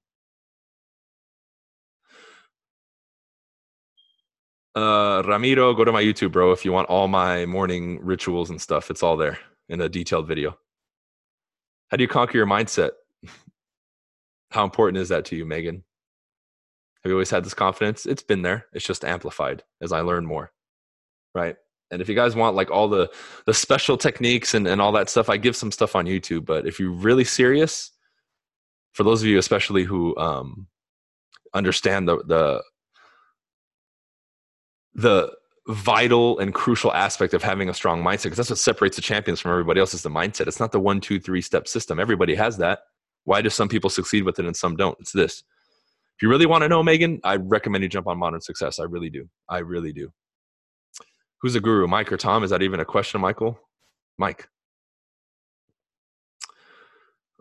Uh, 4.77 5.23
Ramiro, 5.25 5.73
go 5.73 5.85
to 5.85 5.93
my 5.93 6.03
YouTube, 6.03 6.33
bro. 6.33 6.53
If 6.53 6.63
you 6.63 6.71
want 6.71 6.91
all 6.91 7.09
my 7.09 7.47
morning 7.47 7.99
rituals 8.03 8.51
and 8.51 8.61
stuff, 8.61 8.91
it's 8.91 9.03
all 9.03 9.17
there 9.17 9.39
in 9.71 9.81
a 9.81 9.89
detailed 9.89 10.29
video. 10.29 10.59
How 11.89 11.97
do 11.97 12.05
you 12.05 12.09
conquer 12.09 12.37
your 12.37 12.47
mindset? 12.47 12.91
How 14.51 14.65
important 14.65 14.99
is 14.99 15.09
that 15.09 15.25
to 15.27 15.37
you, 15.37 15.47
Megan? 15.47 15.83
Have 17.03 17.11
you 17.11 17.15
always 17.15 17.31
had 17.31 17.43
this 17.43 17.55
confidence? 17.55 18.05
It's 18.05 18.23
been 18.23 18.43
there. 18.43 18.67
It's 18.75 18.85
just 18.85 19.03
amplified 19.03 19.63
as 19.81 19.93
I 19.93 20.01
learn 20.01 20.27
more. 20.27 20.53
Right. 21.35 21.57
And 21.91 22.03
if 22.03 22.09
you 22.09 22.15
guys 22.15 22.37
want 22.37 22.57
like 22.57 22.71
all 22.71 22.89
the 22.89 23.09
the 23.47 23.55
special 23.55 23.97
techniques 23.97 24.53
and, 24.53 24.67
and 24.67 24.81
all 24.81 24.93
that 24.93 25.09
stuff, 25.09 25.31
I 25.31 25.39
give 25.39 25.57
some 25.57 25.73
stuff 25.73 25.97
on 25.97 26.05
YouTube. 26.05 26.45
But 26.45 26.67
if 26.67 26.79
you're 26.79 26.91
really 26.91 27.25
serious, 27.25 27.93
for 28.93 29.05
those 29.05 29.23
of 29.23 29.29
you 29.29 29.39
especially 29.39 29.85
who 29.85 30.15
um 30.19 30.67
understand 31.55 32.09
the 32.09 32.19
the 32.25 32.63
the 34.97 35.31
vital 35.69 36.39
and 36.39 36.55
crucial 36.55 36.93
aspect 36.95 37.35
of 37.35 37.43
having 37.43 37.69
a 37.69 37.75
strong 37.75 38.03
mindset 38.03 38.25
because 38.25 38.39
that's 38.39 38.51
what 38.51 38.59
separates 38.59 38.97
the 38.97 39.03
champions 39.03 39.41
from 39.41 39.51
everybody 39.51 39.79
else 39.79 39.95
is 39.95 40.03
the 40.03 40.09
mindset. 40.09 40.47
It's 40.47 40.61
not 40.61 40.73
the 40.73 40.81
one 40.81 41.01
two 41.01 41.21
three 41.21 41.43
step 41.43 41.69
system. 41.69 42.01
Everybody 42.01 42.35
has 42.35 42.57
that. 42.59 42.81
Why 43.25 43.43
do 43.43 43.51
some 43.51 43.69
people 43.69 43.91
succeed 43.91 44.23
with 44.23 44.39
it 44.39 44.47
and 44.47 44.57
some 44.57 44.77
don't? 44.77 44.97
It's 45.01 45.13
this. 45.13 45.43
If 46.17 46.23
you 46.23 46.31
really 46.31 46.47
want 46.47 46.63
to 46.63 46.69
know 46.69 46.83
megan 46.83 47.21
i 47.25 47.37
recommend 47.37 47.85
you 47.85 47.89
jump 47.91 48.07
on 48.07 48.19
modern 48.19 48.41
success. 48.41 48.79
I 48.79 48.85
really 48.85 49.11
do. 49.11 49.29
I 49.49 49.59
really 49.59 49.93
do. 49.93 50.11
Who's 51.43 51.55
a 51.55 51.61
guru? 51.61 51.87
Mike 51.87 52.11
or 52.11 52.17
tom? 52.17 52.43
Is 52.43 52.51
that 52.51 52.63
even 52.63 52.81
a 52.81 52.85
question 52.85 53.21
michael? 53.21 53.59
Mike. 54.19 54.49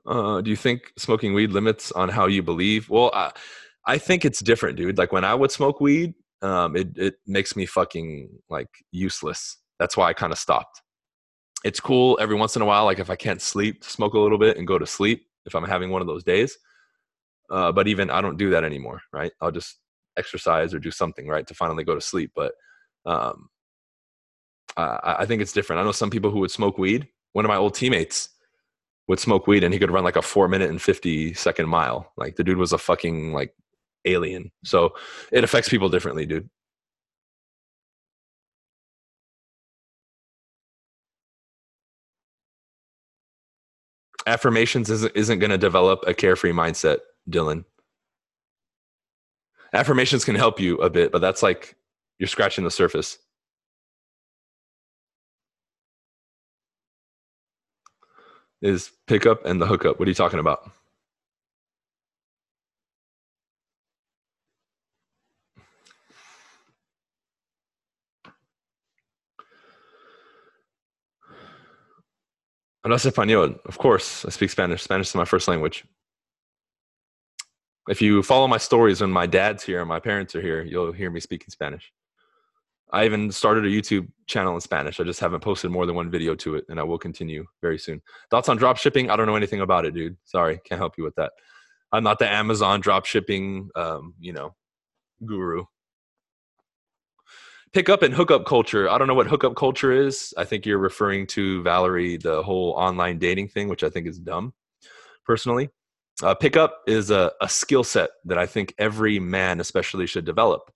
Uh, 0.05 0.41
do 0.41 0.49
you 0.49 0.57
think 0.57 0.91
smoking 0.97 1.33
weed 1.33 1.51
limits 1.51 1.91
on 1.93 2.09
how 2.09 2.27
you 2.27 2.43
believe? 2.43 2.89
Well 2.89 3.11
I, 3.13 3.31
I 3.85 3.97
think 3.99 4.25
it's 4.25 4.39
different 4.39 4.77
dude. 4.77 4.97
Like 4.97 5.11
when 5.11 5.23
i 5.23 5.33
would 5.35 5.51
smoke 5.51 5.79
weed 5.79 6.15
um, 6.45 6.75
it 6.75 6.89
it 6.95 7.15
makes 7.25 7.55
me 7.55 7.65
fucking 7.65 8.29
like 8.49 8.69
useless. 8.91 9.57
That's 9.79 9.97
why 9.97 10.09
I 10.09 10.13
kind 10.13 10.31
of 10.31 10.37
stopped. 10.37 10.81
It's 11.63 11.79
cool 11.79 12.17
every 12.21 12.35
once 12.35 12.55
in 12.55 12.61
a 12.61 12.65
while, 12.65 12.85
like 12.85 12.99
if 12.99 13.09
I 13.09 13.15
can't 13.15 13.41
sleep, 13.41 13.83
smoke 13.83 14.13
a 14.13 14.19
little 14.19 14.37
bit 14.37 14.57
and 14.57 14.67
go 14.67 14.77
to 14.77 14.85
sleep 14.85 15.25
if 15.45 15.55
I'm 15.55 15.63
having 15.63 15.89
one 15.89 16.01
of 16.01 16.07
those 16.07 16.23
days. 16.23 16.55
Uh, 17.49 17.71
but 17.71 17.87
even 17.87 18.11
I 18.11 18.21
don't 18.21 18.37
do 18.37 18.51
that 18.51 18.63
anymore, 18.63 19.01
right? 19.11 19.31
I'll 19.41 19.51
just 19.51 19.79
exercise 20.17 20.73
or 20.73 20.79
do 20.79 20.91
something, 20.91 21.27
right, 21.27 21.45
to 21.47 21.53
finally 21.55 21.83
go 21.83 21.95
to 21.95 22.01
sleep. 22.01 22.31
But 22.35 22.53
um, 23.05 23.49
I, 24.77 25.15
I 25.19 25.25
think 25.25 25.41
it's 25.41 25.51
different. 25.53 25.79
I 25.79 25.83
know 25.83 25.91
some 25.91 26.11
people 26.11 26.29
who 26.29 26.39
would 26.39 26.51
smoke 26.51 26.77
weed. 26.77 27.07
One 27.33 27.45
of 27.45 27.49
my 27.49 27.57
old 27.57 27.73
teammates 27.73 28.29
would 29.07 29.19
smoke 29.19 29.47
weed 29.47 29.63
and 29.63 29.73
he 29.73 29.79
could 29.79 29.91
run 29.91 30.03
like 30.03 30.15
a 30.15 30.21
four 30.21 30.47
minute 30.47 30.69
and 30.69 30.81
50 30.81 31.33
second 31.33 31.67
mile. 31.67 32.11
Like 32.17 32.35
the 32.35 32.43
dude 32.43 32.57
was 32.57 32.73
a 32.73 32.77
fucking 32.77 33.33
like 33.33 33.53
alien. 34.05 34.51
So 34.63 34.95
it 35.31 35.43
affects 35.43 35.69
people 35.69 35.89
differently, 35.89 36.25
dude. 36.25 36.49
Affirmations 44.27 44.89
isn't, 44.89 45.15
isn't 45.15 45.39
going 45.39 45.51
to 45.51 45.57
develop 45.57 46.03
a 46.07 46.13
carefree 46.13 46.51
mindset, 46.51 46.99
Dylan. 47.29 47.63
Affirmations 49.73 50.25
can 50.25 50.35
help 50.35 50.59
you 50.59 50.77
a 50.77 50.89
bit, 50.89 51.11
but 51.11 51.19
that's 51.19 51.43
like 51.43 51.75
you're 52.17 52.27
scratching 52.27 52.63
the 52.63 52.71
surface. 52.71 53.19
Is 58.61 58.91
pickup 59.05 59.45
and 59.45 59.61
the 59.61 59.67
hookup. 59.67 59.99
What 59.99 60.07
are 60.07 60.11
you 60.11 60.15
talking 60.15 60.39
about? 60.39 60.71
Hablas 72.85 73.05
español. 73.05 73.59
Of 73.65 73.77
course, 73.79 74.25
I 74.25 74.29
speak 74.29 74.51
Spanish. 74.51 74.83
Spanish 74.83 75.09
is 75.09 75.15
my 75.15 75.25
first 75.25 75.47
language. 75.47 75.85
If 77.87 78.01
you 78.01 78.21
follow 78.21 78.47
my 78.47 78.57
stories 78.57 79.01
when 79.01 79.11
my 79.11 79.25
dad's 79.25 79.63
here 79.63 79.79
and 79.79 79.89
my 79.89 79.99
parents 79.99 80.35
are 80.35 80.41
here, 80.41 80.61
you'll 80.61 80.91
hear 80.91 81.09
me 81.09 81.19
speaking 81.19 81.49
Spanish. 81.49 81.91
I 82.91 83.05
even 83.05 83.31
started 83.31 83.65
a 83.65 83.69
YouTube 83.69 84.07
channel 84.27 84.53
in 84.53 84.61
Spanish. 84.61 84.99
I 84.99 85.03
just 85.03 85.19
haven't 85.19 85.39
posted 85.39 85.71
more 85.71 85.87
than 85.87 85.95
one 85.95 86.11
video 86.11 86.35
to 86.35 86.55
it, 86.55 86.65
and 86.69 86.79
I 86.79 86.83
will 86.83 86.99
continue 86.99 87.45
very 87.61 87.79
soon. 87.79 88.01
Thoughts 88.29 88.49
on 88.49 88.57
drop 88.57 88.77
shipping? 88.77 89.09
I 89.09 89.15
don't 89.15 89.25
know 89.25 89.35
anything 89.35 89.61
about 89.61 89.85
it, 89.85 89.95
dude. 89.95 90.17
Sorry, 90.23 90.59
can't 90.65 90.79
help 90.79 90.93
you 90.97 91.03
with 91.03 91.15
that. 91.15 91.31
I'm 91.91 92.03
not 92.03 92.19
the 92.19 92.29
Amazon 92.29 92.81
drop 92.81 93.05
shipping, 93.05 93.69
um, 93.75 94.13
you 94.19 94.33
know, 94.33 94.55
guru 95.25 95.65
pickup 97.75 98.03
and 98.03 98.13
hookup 98.13 98.45
culture. 98.45 98.89
I 98.89 98.97
don't 98.97 99.05
know 99.05 99.13
what 99.13 99.27
hookup 99.27 99.57
culture 99.57 99.91
is. 99.91 100.33
I 100.37 100.45
think 100.45 100.65
you're 100.65 100.77
referring 100.77 101.27
to 101.27 101.61
Valerie, 101.61 102.15
the 102.15 102.41
whole 102.41 102.71
online 102.71 103.19
dating 103.19 103.49
thing, 103.49 103.67
which 103.67 103.83
I 103.83 103.89
think 103.89 104.07
is 104.07 104.17
dumb, 104.17 104.53
personally. 105.25 105.69
Uh, 106.23 106.33
pickup 106.33 106.83
is 106.87 107.11
a, 107.11 107.33
a 107.41 107.49
skill 107.49 107.83
set 107.83 108.11
that 108.23 108.37
I 108.37 108.45
think 108.45 108.73
every 108.77 109.19
man, 109.19 109.59
especially, 109.59 110.07
should 110.07 110.23
develop. 110.23 110.71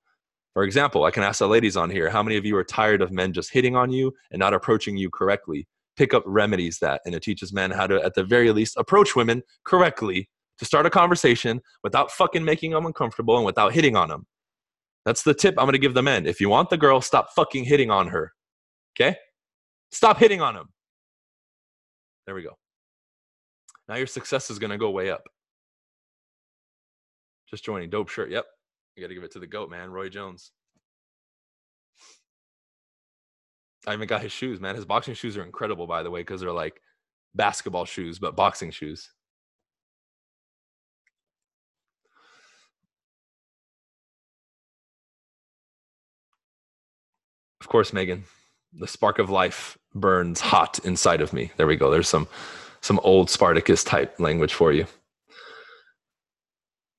For 0.54 0.64
example, 0.64 1.06
I 1.06 1.12
can 1.12 1.24
ask 1.24 1.40
the 1.40 1.48
ladies 1.48 1.78
on 1.78 1.90
here 1.90 2.10
how 2.10 2.22
many 2.22 2.36
of 2.36 2.46
you 2.46 2.58
are 2.58 2.66
tired 2.66 3.02
of 3.02 3.14
men 3.14 3.32
just 3.32 3.54
hitting 3.54 3.78
on 3.78 3.94
you 3.94 4.14
and 4.32 4.40
not 4.42 4.54
approaching 4.54 4.98
you 4.98 5.10
correctly? 5.10 5.70
Pickup 5.96 6.24
remedies 6.26 6.80
that, 6.80 7.00
and 7.06 7.16
it 7.16 7.24
teaches 7.24 7.54
men 7.54 7.72
how 7.72 7.88
to, 7.88 8.04
at 8.04 8.14
the 8.14 8.26
very 8.26 8.52
least, 8.52 8.76
approach 8.76 9.16
women 9.16 9.42
correctly 9.64 10.28
to 10.58 10.66
start 10.66 10.86
a 10.86 10.90
conversation 10.90 11.62
without 11.82 12.12
fucking 12.12 12.44
making 12.44 12.72
them 12.72 12.86
uncomfortable 12.86 13.38
and 13.38 13.46
without 13.46 13.72
hitting 13.72 13.96
on 13.96 14.10
them. 14.10 14.26
That's 15.10 15.24
the 15.24 15.34
tip 15.34 15.56
I'm 15.58 15.65
going 15.65 15.72
to 15.72 15.80
give 15.80 15.95
the 15.95 16.04
men. 16.04 16.28
If 16.28 16.39
you 16.39 16.50
want 16.50 16.69
the 16.69 16.78
girl, 16.78 17.02
stop 17.02 17.34
fucking 17.34 17.63
hitting 17.63 17.89
on 17.89 18.10
her. 18.10 18.32
Okay? 18.93 19.17
Stop 19.89 20.19
hitting 20.19 20.39
on 20.39 20.56
him. 20.56 20.69
There 22.28 22.36
we 22.36 22.43
go. 22.43 22.60
Now 23.88 23.96
your 23.96 24.06
success 24.06 24.52
is 24.52 24.60
going 24.60 24.69
to 24.69 24.77
go 24.77 24.92
way 24.92 25.10
up. 25.10 25.23
Just 27.50 27.65
joining. 27.65 27.90
Dope 27.90 28.10
shirt. 28.10 28.29
Yep. 28.29 28.46
You 28.96 29.02
got 29.02 29.08
to 29.08 29.15
give 29.15 29.23
it 29.23 29.31
to 29.31 29.40
the 29.40 29.48
GOAT, 29.48 29.71
man. 29.71 29.90
Roy 29.90 30.10
Jones. 30.10 30.52
I 33.88 33.94
even 33.94 34.08
got 34.08 34.21
his 34.21 34.31
shoes, 34.31 34.62
man. 34.62 34.75
His 34.75 34.86
boxing 34.86 35.15
shoes 35.15 35.38
are 35.38 35.44
incredible, 35.44 35.88
by 35.88 36.04
the 36.04 36.12
way, 36.12 36.19
because 36.19 36.40
they're 36.40 36.52
like 36.52 36.79
basketball 37.34 37.86
shoes, 37.86 38.19
but 38.19 38.36
boxing 38.36 38.69
shoes. 38.69 39.10
Of 47.62 47.68
course, 47.68 47.94
Megan. 47.94 48.24
The 48.74 48.88
spark 48.88 49.20
of 49.20 49.30
life 49.30 49.78
burns 49.96 50.40
hot 50.40 50.80
inside 50.86 51.22
of 51.22 51.34
me. 51.34 51.52
There 51.58 51.68
we 51.68 51.76
go. 51.76 51.90
There's 51.90 52.08
some 52.08 52.28
some 52.82 53.00
old 53.04 53.30
Spartacus 53.30 53.84
type 53.84 54.20
language 54.20 54.54
for 54.54 54.72
you. 54.72 54.86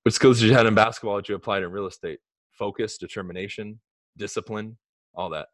What 0.03 0.15
skills 0.15 0.41
did 0.41 0.49
you 0.49 0.55
have 0.55 0.67
in 0.67 0.75
basketball 0.75 1.17
that 1.17 1.29
you 1.29 1.35
applied 1.35 1.63
in 1.63 1.71
real 1.71 1.87
estate? 1.87 2.21
Focus, 2.53 2.99
determination, 2.99 3.81
discipline, 4.17 4.77
all 5.15 5.31
that. 5.31 5.49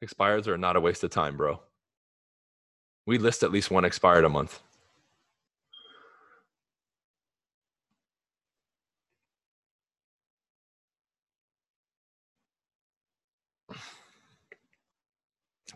Expires 0.00 0.46
are 0.46 0.58
not 0.58 0.76
a 0.76 0.80
waste 0.80 1.02
of 1.04 1.10
time, 1.10 1.36
bro. 1.36 1.60
We 3.06 3.18
list 3.18 3.42
at 3.42 3.50
least 3.50 3.70
one 3.70 3.84
expired 3.84 4.24
a 4.24 4.28
month. 4.28 4.60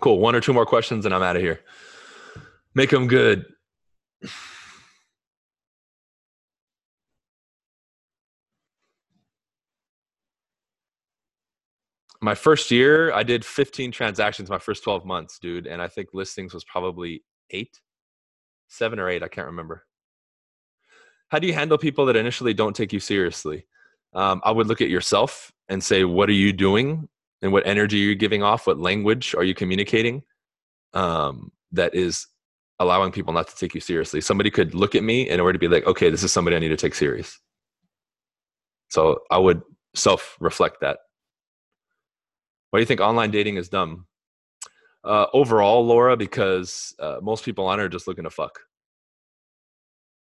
Cool. 0.02 0.18
One 0.18 0.34
or 0.34 0.40
two 0.40 0.52
more 0.52 0.66
questions 0.66 1.06
and 1.06 1.14
I'm 1.14 1.22
out 1.22 1.36
of 1.36 1.42
here. 1.42 1.60
Make 2.74 2.90
them 2.90 3.06
good. 3.06 3.46
My 12.20 12.34
first 12.34 12.72
year, 12.72 13.12
I 13.12 13.22
did 13.22 13.44
15 13.44 13.92
transactions 13.92 14.50
my 14.50 14.58
first 14.58 14.82
12 14.82 15.04
months, 15.04 15.38
dude. 15.38 15.68
And 15.68 15.80
I 15.80 15.86
think 15.86 16.08
listings 16.12 16.52
was 16.52 16.64
probably 16.64 17.22
eight, 17.50 17.80
seven 18.68 18.98
or 18.98 19.08
eight. 19.08 19.22
I 19.22 19.28
can't 19.28 19.46
remember. 19.46 19.84
How 21.28 21.38
do 21.38 21.46
you 21.46 21.52
handle 21.54 21.78
people 21.78 22.06
that 22.06 22.16
initially 22.16 22.54
don't 22.54 22.74
take 22.74 22.92
you 22.92 23.00
seriously? 23.00 23.66
Um, 24.14 24.40
I 24.44 24.50
would 24.50 24.66
look 24.66 24.80
at 24.80 24.90
yourself 24.90 25.52
and 25.68 25.82
say, 25.82 26.02
what 26.02 26.28
are 26.28 26.32
you 26.32 26.52
doing? 26.52 27.08
And 27.42 27.52
what 27.52 27.66
energy 27.66 28.00
are 28.04 28.08
you 28.08 28.14
giving 28.14 28.42
off? 28.42 28.66
What 28.66 28.78
language 28.78 29.34
are 29.34 29.44
you 29.44 29.54
communicating 29.54 30.22
um, 30.94 31.50
that 31.72 31.94
is 31.94 32.26
allowing 32.78 33.12
people 33.12 33.32
not 33.32 33.48
to 33.48 33.56
take 33.56 33.74
you 33.74 33.80
seriously. 33.80 34.20
Somebody 34.20 34.50
could 34.50 34.74
look 34.74 34.94
at 34.94 35.02
me 35.02 35.28
in 35.28 35.40
order 35.40 35.54
to 35.54 35.58
be 35.58 35.68
like, 35.68 35.86
okay, 35.86 36.10
this 36.10 36.22
is 36.22 36.32
somebody 36.32 36.56
I 36.56 36.58
need 36.58 36.68
to 36.68 36.76
take 36.76 36.94
serious. 36.94 37.38
So 38.88 39.20
I 39.30 39.38
would 39.38 39.62
self 39.94 40.36
reflect 40.40 40.80
that. 40.80 40.98
Why 42.70 42.78
do 42.78 42.82
you 42.82 42.86
think 42.86 43.00
online 43.00 43.30
dating 43.30 43.56
is 43.56 43.68
dumb? 43.68 44.06
Uh, 45.04 45.26
overall, 45.32 45.84
Laura, 45.84 46.16
because 46.16 46.94
uh, 46.98 47.18
most 47.22 47.44
people 47.44 47.66
on 47.66 47.80
it 47.80 47.82
are 47.82 47.88
just 47.88 48.06
looking 48.06 48.24
to 48.24 48.30
fuck. 48.30 48.60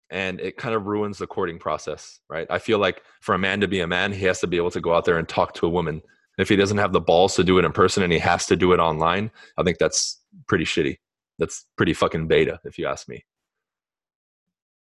And 0.09 0.39
it 0.39 0.57
kind 0.57 0.76
of 0.76 0.86
ruins 0.86 1.18
the 1.18 1.28
courting 1.28 1.57
process, 1.57 2.20
right? 2.30 2.45
I 2.49 2.59
feel 2.59 2.78
like 2.78 3.01
for 3.22 3.34
a 3.34 3.39
man 3.39 3.61
to 3.61 3.68
be 3.68 3.80
a 3.80 3.88
man, 3.88 4.13
he 4.13 4.26
has 4.26 4.39
to 4.41 4.47
be 4.47 4.57
able 4.57 4.72
to 4.72 4.82
go 4.82 4.93
out 4.93 5.05
there 5.05 5.18
and 5.18 5.28
talk 5.28 5.53
to 5.55 5.66
a 5.66 5.70
woman. 5.70 6.01
If 6.38 6.49
he 6.49 6.55
doesn't 6.55 6.77
have 6.77 6.91
the 6.91 7.01
balls 7.01 7.36
to 7.36 7.43
do 7.43 7.57
it 7.59 7.65
in 7.65 7.71
person 7.71 8.03
and 8.03 8.11
he 8.11 8.19
has 8.19 8.45
to 8.47 8.55
do 8.55 8.73
it 8.73 8.79
online, 8.79 9.31
I 9.57 9.63
think 9.63 9.77
that's 9.77 10.21
pretty 10.47 10.65
shitty 10.65 10.97
that's 11.38 11.65
pretty 11.75 11.93
fucking 11.93 12.27
beta, 12.27 12.59
if 12.63 12.77
you 12.77 12.88
ask 12.88 13.07
me. 13.07 13.25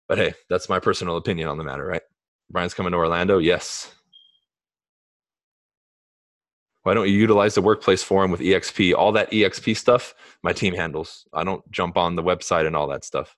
But 0.07 0.17
hey, 0.17 0.33
that's 0.49 0.69
my 0.69 0.79
personal 0.79 1.17
opinion 1.17 1.47
on 1.47 1.57
the 1.57 1.63
matter, 1.63 1.85
right? 1.85 2.01
Bryan's 2.49 2.73
coming 2.73 2.91
to 2.91 2.97
Orlando. 2.97 3.37
Yes. 3.37 3.93
Why 6.83 6.93
don't 6.93 7.07
you 7.07 7.15
utilize 7.15 7.55
the 7.55 7.61
workplace 7.61 8.03
forum 8.03 8.29
with 8.29 8.41
EXP? 8.41 8.93
All 8.93 9.13
that 9.13 9.31
EXP 9.31 9.77
stuff, 9.77 10.13
my 10.43 10.51
team 10.51 10.73
handles. 10.73 11.25
I 11.33 11.45
don't 11.45 11.69
jump 11.71 11.95
on 11.95 12.15
the 12.15 12.23
website 12.23 12.67
and 12.67 12.75
all 12.75 12.87
that 12.89 13.05
stuff. 13.05 13.37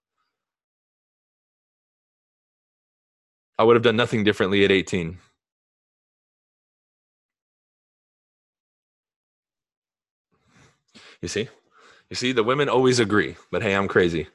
I 3.58 3.64
would 3.64 3.76
have 3.76 3.84
done 3.84 3.96
nothing 3.96 4.24
differently 4.24 4.66
at 4.66 4.72
18. 4.72 5.20
You 11.22 11.28
see? 11.28 11.50
You 12.10 12.16
see, 12.16 12.32
the 12.32 12.44
women 12.44 12.70
always 12.70 13.00
agree, 13.00 13.36
but 13.52 13.64
hey, 13.64 13.74
I'm 13.76 13.88
crazy. 13.88 14.28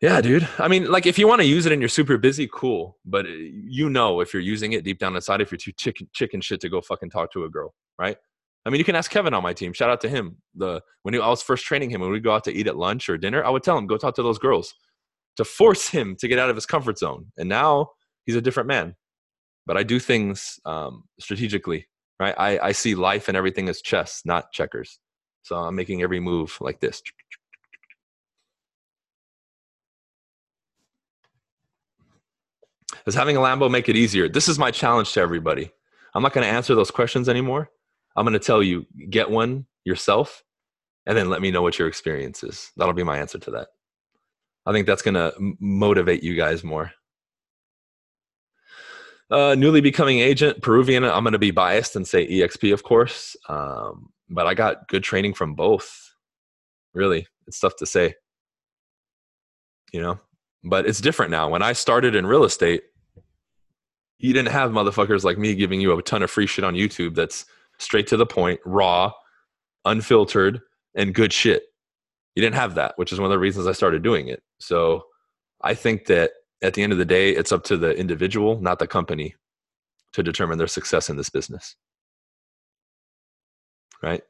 Yeah, 0.00 0.20
dude. 0.20 0.48
I 0.58 0.66
mean, 0.66 0.90
like 0.90 1.06
if 1.06 1.16
you 1.16 1.28
want 1.28 1.40
to 1.42 1.46
use 1.46 1.64
it 1.64 1.72
and 1.72 1.80
you're 1.80 1.88
super 1.88 2.18
busy, 2.18 2.48
cool. 2.52 2.98
But 3.04 3.26
uh, 3.26 3.30
you 3.30 3.88
know 3.88 4.20
if 4.20 4.32
you're 4.32 4.42
using 4.42 4.72
it 4.72 4.82
deep 4.84 4.98
down 4.98 5.14
inside, 5.14 5.40
if 5.40 5.52
you're 5.52 5.58
too 5.58 5.72
chicken 5.72 6.08
chicken 6.12 6.40
shit 6.40 6.60
to 6.60 6.68
go 6.68 6.80
fucking 6.80 7.10
talk 7.10 7.32
to 7.32 7.44
a 7.44 7.48
girl, 7.48 7.72
right? 7.98 8.16
I 8.66 8.70
mean, 8.70 8.78
you 8.78 8.84
can 8.84 8.96
ask 8.96 9.10
Kevin 9.10 9.34
on 9.34 9.42
my 9.42 9.52
team. 9.52 9.72
Shout 9.72 9.90
out 9.90 10.00
to 10.02 10.08
him. 10.08 10.36
The 10.56 10.80
when 11.02 11.14
he, 11.14 11.20
I 11.20 11.28
was 11.28 11.40
first 11.40 11.64
training 11.64 11.90
him, 11.90 12.00
when 12.00 12.10
we 12.10 12.18
go 12.18 12.32
out 12.32 12.44
to 12.44 12.52
eat 12.52 12.66
at 12.66 12.76
lunch 12.76 13.08
or 13.08 13.16
dinner, 13.16 13.44
I 13.44 13.50
would 13.50 13.62
tell 13.62 13.78
him 13.78 13.86
go 13.86 13.96
talk 13.96 14.16
to 14.16 14.24
those 14.24 14.38
girls 14.38 14.74
to 15.36 15.44
force 15.44 15.88
him 15.88 16.16
to 16.16 16.28
get 16.28 16.38
out 16.38 16.50
of 16.50 16.56
his 16.56 16.66
comfort 16.66 16.98
zone. 16.98 17.26
And 17.36 17.48
now 17.48 17.90
he's 18.26 18.36
a 18.36 18.42
different 18.42 18.68
man. 18.68 18.96
But 19.66 19.76
I 19.76 19.84
do 19.84 20.00
things 20.00 20.58
um, 20.64 21.04
strategically, 21.20 21.86
right? 22.18 22.34
I, 22.36 22.58
I 22.58 22.72
see 22.72 22.96
life 22.96 23.28
and 23.28 23.36
everything 23.36 23.68
as 23.68 23.80
chess, 23.80 24.22
not 24.24 24.50
checkers. 24.52 24.98
So 25.42 25.56
I'm 25.56 25.74
making 25.74 26.02
every 26.02 26.20
move 26.20 26.56
like 26.60 26.80
this. 26.80 27.02
Does 33.04 33.14
having 33.14 33.36
a 33.36 33.40
Lambo 33.40 33.70
make 33.70 33.88
it 33.88 33.96
easier? 33.96 34.28
This 34.28 34.48
is 34.48 34.58
my 34.58 34.70
challenge 34.70 35.12
to 35.14 35.20
everybody. 35.20 35.72
I'm 36.14 36.22
not 36.22 36.32
going 36.32 36.46
to 36.46 36.52
answer 36.52 36.74
those 36.74 36.90
questions 36.90 37.28
anymore. 37.28 37.70
I'm 38.14 38.24
going 38.24 38.38
to 38.38 38.38
tell 38.38 38.62
you 38.62 38.86
get 39.10 39.30
one 39.30 39.66
yourself 39.84 40.44
and 41.06 41.16
then 41.16 41.28
let 41.30 41.40
me 41.40 41.50
know 41.50 41.62
what 41.62 41.78
your 41.78 41.88
experience 41.88 42.44
is. 42.44 42.70
That'll 42.76 42.94
be 42.94 43.02
my 43.02 43.18
answer 43.18 43.38
to 43.38 43.50
that. 43.52 43.68
I 44.64 44.72
think 44.72 44.86
that's 44.86 45.02
going 45.02 45.14
to 45.14 45.32
motivate 45.58 46.22
you 46.22 46.36
guys 46.36 46.62
more. 46.62 46.92
Uh, 49.30 49.54
newly 49.54 49.80
becoming 49.80 50.18
agent, 50.18 50.62
Peruvian. 50.62 51.04
I'm 51.04 51.24
going 51.24 51.32
to 51.32 51.38
be 51.38 51.50
biased 51.50 51.96
and 51.96 52.06
say 52.06 52.28
EXP, 52.28 52.72
of 52.72 52.82
course. 52.82 53.34
Um, 53.48 54.10
but 54.32 54.46
I 54.46 54.54
got 54.54 54.88
good 54.88 55.04
training 55.04 55.34
from 55.34 55.54
both. 55.54 56.14
Really, 56.94 57.26
it's 57.46 57.60
tough 57.60 57.76
to 57.76 57.86
say. 57.86 58.14
You 59.92 60.00
know, 60.00 60.18
but 60.64 60.86
it's 60.86 61.00
different 61.00 61.30
now. 61.30 61.48
When 61.48 61.62
I 61.62 61.72
started 61.74 62.14
in 62.14 62.26
real 62.26 62.44
estate, 62.44 62.82
you 64.18 64.32
didn't 64.32 64.52
have 64.52 64.70
motherfuckers 64.70 65.24
like 65.24 65.38
me 65.38 65.54
giving 65.54 65.80
you 65.80 65.96
a 65.96 66.02
ton 66.02 66.22
of 66.22 66.30
free 66.30 66.46
shit 66.46 66.64
on 66.64 66.74
YouTube 66.74 67.14
that's 67.14 67.44
straight 67.78 68.06
to 68.08 68.16
the 68.16 68.26
point, 68.26 68.60
raw, 68.64 69.12
unfiltered, 69.84 70.60
and 70.94 71.14
good 71.14 71.32
shit. 71.32 71.64
You 72.34 72.42
didn't 72.42 72.54
have 72.54 72.76
that, 72.76 72.94
which 72.96 73.12
is 73.12 73.18
one 73.18 73.26
of 73.26 73.32
the 73.32 73.38
reasons 73.38 73.66
I 73.66 73.72
started 73.72 74.02
doing 74.02 74.28
it. 74.28 74.42
So 74.60 75.02
I 75.60 75.74
think 75.74 76.06
that 76.06 76.30
at 76.62 76.74
the 76.74 76.82
end 76.82 76.92
of 76.92 76.98
the 76.98 77.04
day, 77.04 77.30
it's 77.30 77.52
up 77.52 77.64
to 77.64 77.76
the 77.76 77.94
individual, 77.96 78.60
not 78.60 78.78
the 78.78 78.86
company, 78.86 79.34
to 80.12 80.22
determine 80.22 80.56
their 80.56 80.68
success 80.68 81.10
in 81.10 81.16
this 81.16 81.28
business 81.28 81.76
right? 84.02 84.22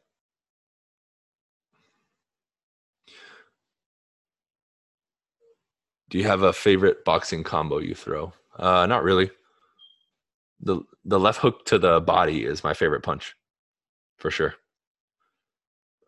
Do 6.11 6.18
you 6.18 6.25
have 6.25 6.43
a 6.43 6.53
favorite 6.53 7.05
boxing 7.05 7.43
combo 7.43 7.79
you 7.79 7.95
throw? 7.95 8.33
Uh, 8.59 8.87
not 8.87 9.03
really. 9.03 9.31
The 10.61 10.83
the 11.05 11.18
left 11.18 11.41
hook 11.41 11.64
to 11.66 11.79
the 11.79 12.01
body 12.01 12.45
is 12.45 12.62
my 12.62 12.75
favorite 12.75 13.03
punch, 13.03 13.35
for 14.18 14.31
sure. 14.31 14.55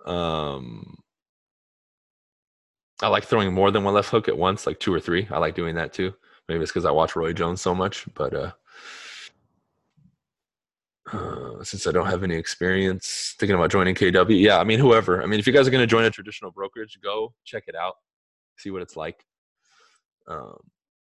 Um, 0.07 0.99
I 3.03 3.09
like 3.09 3.25
throwing 3.25 3.53
more 3.53 3.71
than 3.71 3.85
one 3.85 3.95
left 3.95 4.11
hook 4.11 4.29
at 4.29 4.39
once, 4.39 4.67
like 4.67 4.79
two 4.81 4.93
or 4.93 5.01
three. 5.01 5.27
I 5.31 5.39
like 5.39 5.55
doing 5.55 5.75
that 5.77 5.93
too. 5.93 6.15
Maybe 6.49 6.62
it's 6.62 6.71
because 6.71 6.85
I 6.85 6.91
watch 6.91 7.17
Roy 7.17 7.33
Jones 7.33 7.61
so 7.61 7.75
much, 7.75 8.07
but 8.15 8.35
uh, 8.35 8.53
uh, 11.13 11.63
since 11.63 11.87
I 11.87 11.93
don't 11.93 12.07
have 12.07 12.23
any 12.23 12.37
experience 12.37 13.35
thinking 13.39 13.57
about 13.57 13.71
joining 13.71 13.95
KW. 13.95 14.41
Yeah, 14.41 14.59
I 14.59 14.65
mean, 14.65 14.79
whoever. 14.79 15.23
I 15.23 15.27
mean, 15.27 15.39
if 15.39 15.47
you 15.47 15.53
guys 15.53 15.69
are 15.69 15.71
going 15.71 15.83
to 15.83 15.87
join 15.87 16.05
a 16.05 16.11
traditional 16.11 16.51
brokerage, 16.51 16.99
go 17.03 17.35
check 17.45 17.65
it 17.67 17.77
out, 17.77 17.95
see 18.59 18.71
what 18.71 18.83
it's 18.83 18.97
like. 18.97 19.25
Um, 20.27 20.59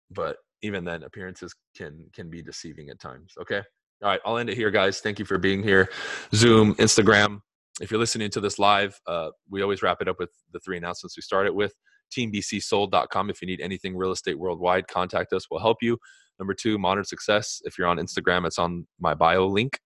but 0.09 0.37
even 0.61 0.83
then, 0.83 1.03
appearances 1.03 1.53
can 1.75 2.05
can 2.13 2.29
be 2.29 2.41
deceiving 2.41 2.89
at 2.89 2.99
times. 2.99 3.33
Okay. 3.39 3.61
All 4.01 4.09
right, 4.09 4.19
I'll 4.25 4.37
end 4.37 4.49
it 4.49 4.57
here, 4.57 4.71
guys. 4.71 4.99
Thank 4.99 5.17
you 5.17 5.25
for 5.25 5.37
being 5.37 5.63
here. 5.63 5.89
Zoom, 6.35 6.75
Instagram. 6.75 7.39
If 7.79 7.89
you're 7.89 7.99
listening 7.99 8.29
to 8.31 8.41
this 8.41 8.59
live, 8.59 8.99
uh, 9.07 9.29
we 9.49 9.61
always 9.61 9.81
wrap 9.81 10.01
it 10.01 10.09
up 10.09 10.19
with 10.19 10.29
the 10.51 10.59
three 10.59 10.77
announcements 10.77 11.15
we 11.15 11.21
started 11.21 11.53
with. 11.53 11.73
TeamBCSold.com. 12.15 13.29
If 13.29 13.41
you 13.41 13.47
need 13.47 13.61
anything 13.61 13.95
real 13.95 14.11
estate 14.11 14.37
worldwide, 14.37 14.87
contact 14.87 15.33
us. 15.33 15.47
We'll 15.49 15.61
help 15.61 15.77
you. 15.81 15.97
Number 16.39 16.53
two, 16.53 16.77
Modern 16.77 17.03
Success. 17.03 17.61
If 17.65 17.77
you're 17.77 17.87
on 17.87 17.97
Instagram, 17.97 18.45
it's 18.45 18.59
on 18.59 18.87
my 18.99 19.13
bio 19.13 19.47
link, 19.47 19.79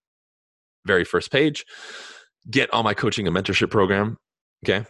very 0.86 1.04
first 1.04 1.32
page. 1.32 1.66
Get 2.50 2.74
on 2.74 2.84
my 2.84 2.94
coaching 2.94 3.28
and 3.28 3.36
mentorship 3.36 3.70
program. 3.70 4.18
Okay. 4.66 4.86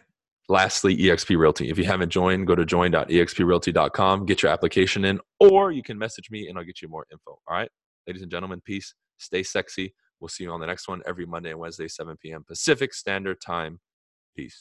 Lastly, 0.49 0.95
eXp 0.95 1.37
Realty. 1.37 1.69
If 1.69 1.77
you 1.77 1.83
haven't 1.83 2.09
joined, 2.09 2.47
go 2.47 2.55
to 2.55 2.65
join.exprealty.com, 2.65 4.25
get 4.25 4.41
your 4.41 4.51
application 4.51 5.03
in, 5.03 5.19
or 5.41 5.71
you 5.71 5.83
can 5.83 5.97
message 5.97 6.29
me 6.31 6.47
and 6.47 6.57
I'll 6.57 6.63
get 6.63 6.81
you 6.81 6.87
more 6.87 7.05
info. 7.11 7.31
All 7.47 7.57
right. 7.57 7.69
Ladies 8.05 8.21
and 8.21 8.31
gentlemen, 8.31 8.61
peace. 8.63 8.93
Stay 9.17 9.43
sexy. 9.43 9.93
We'll 10.21 10.29
see 10.29 10.45
you 10.45 10.51
on 10.51 10.61
the 10.61 10.67
next 10.67 10.87
one 10.87 11.01
every 11.05 11.25
Monday 11.25 11.51
and 11.51 11.59
Wednesday, 11.59 11.87
7 11.87 12.15
p.m. 12.21 12.45
Pacific 12.47 12.93
Standard 12.93 13.41
Time. 13.45 13.79
Peace. 14.35 14.55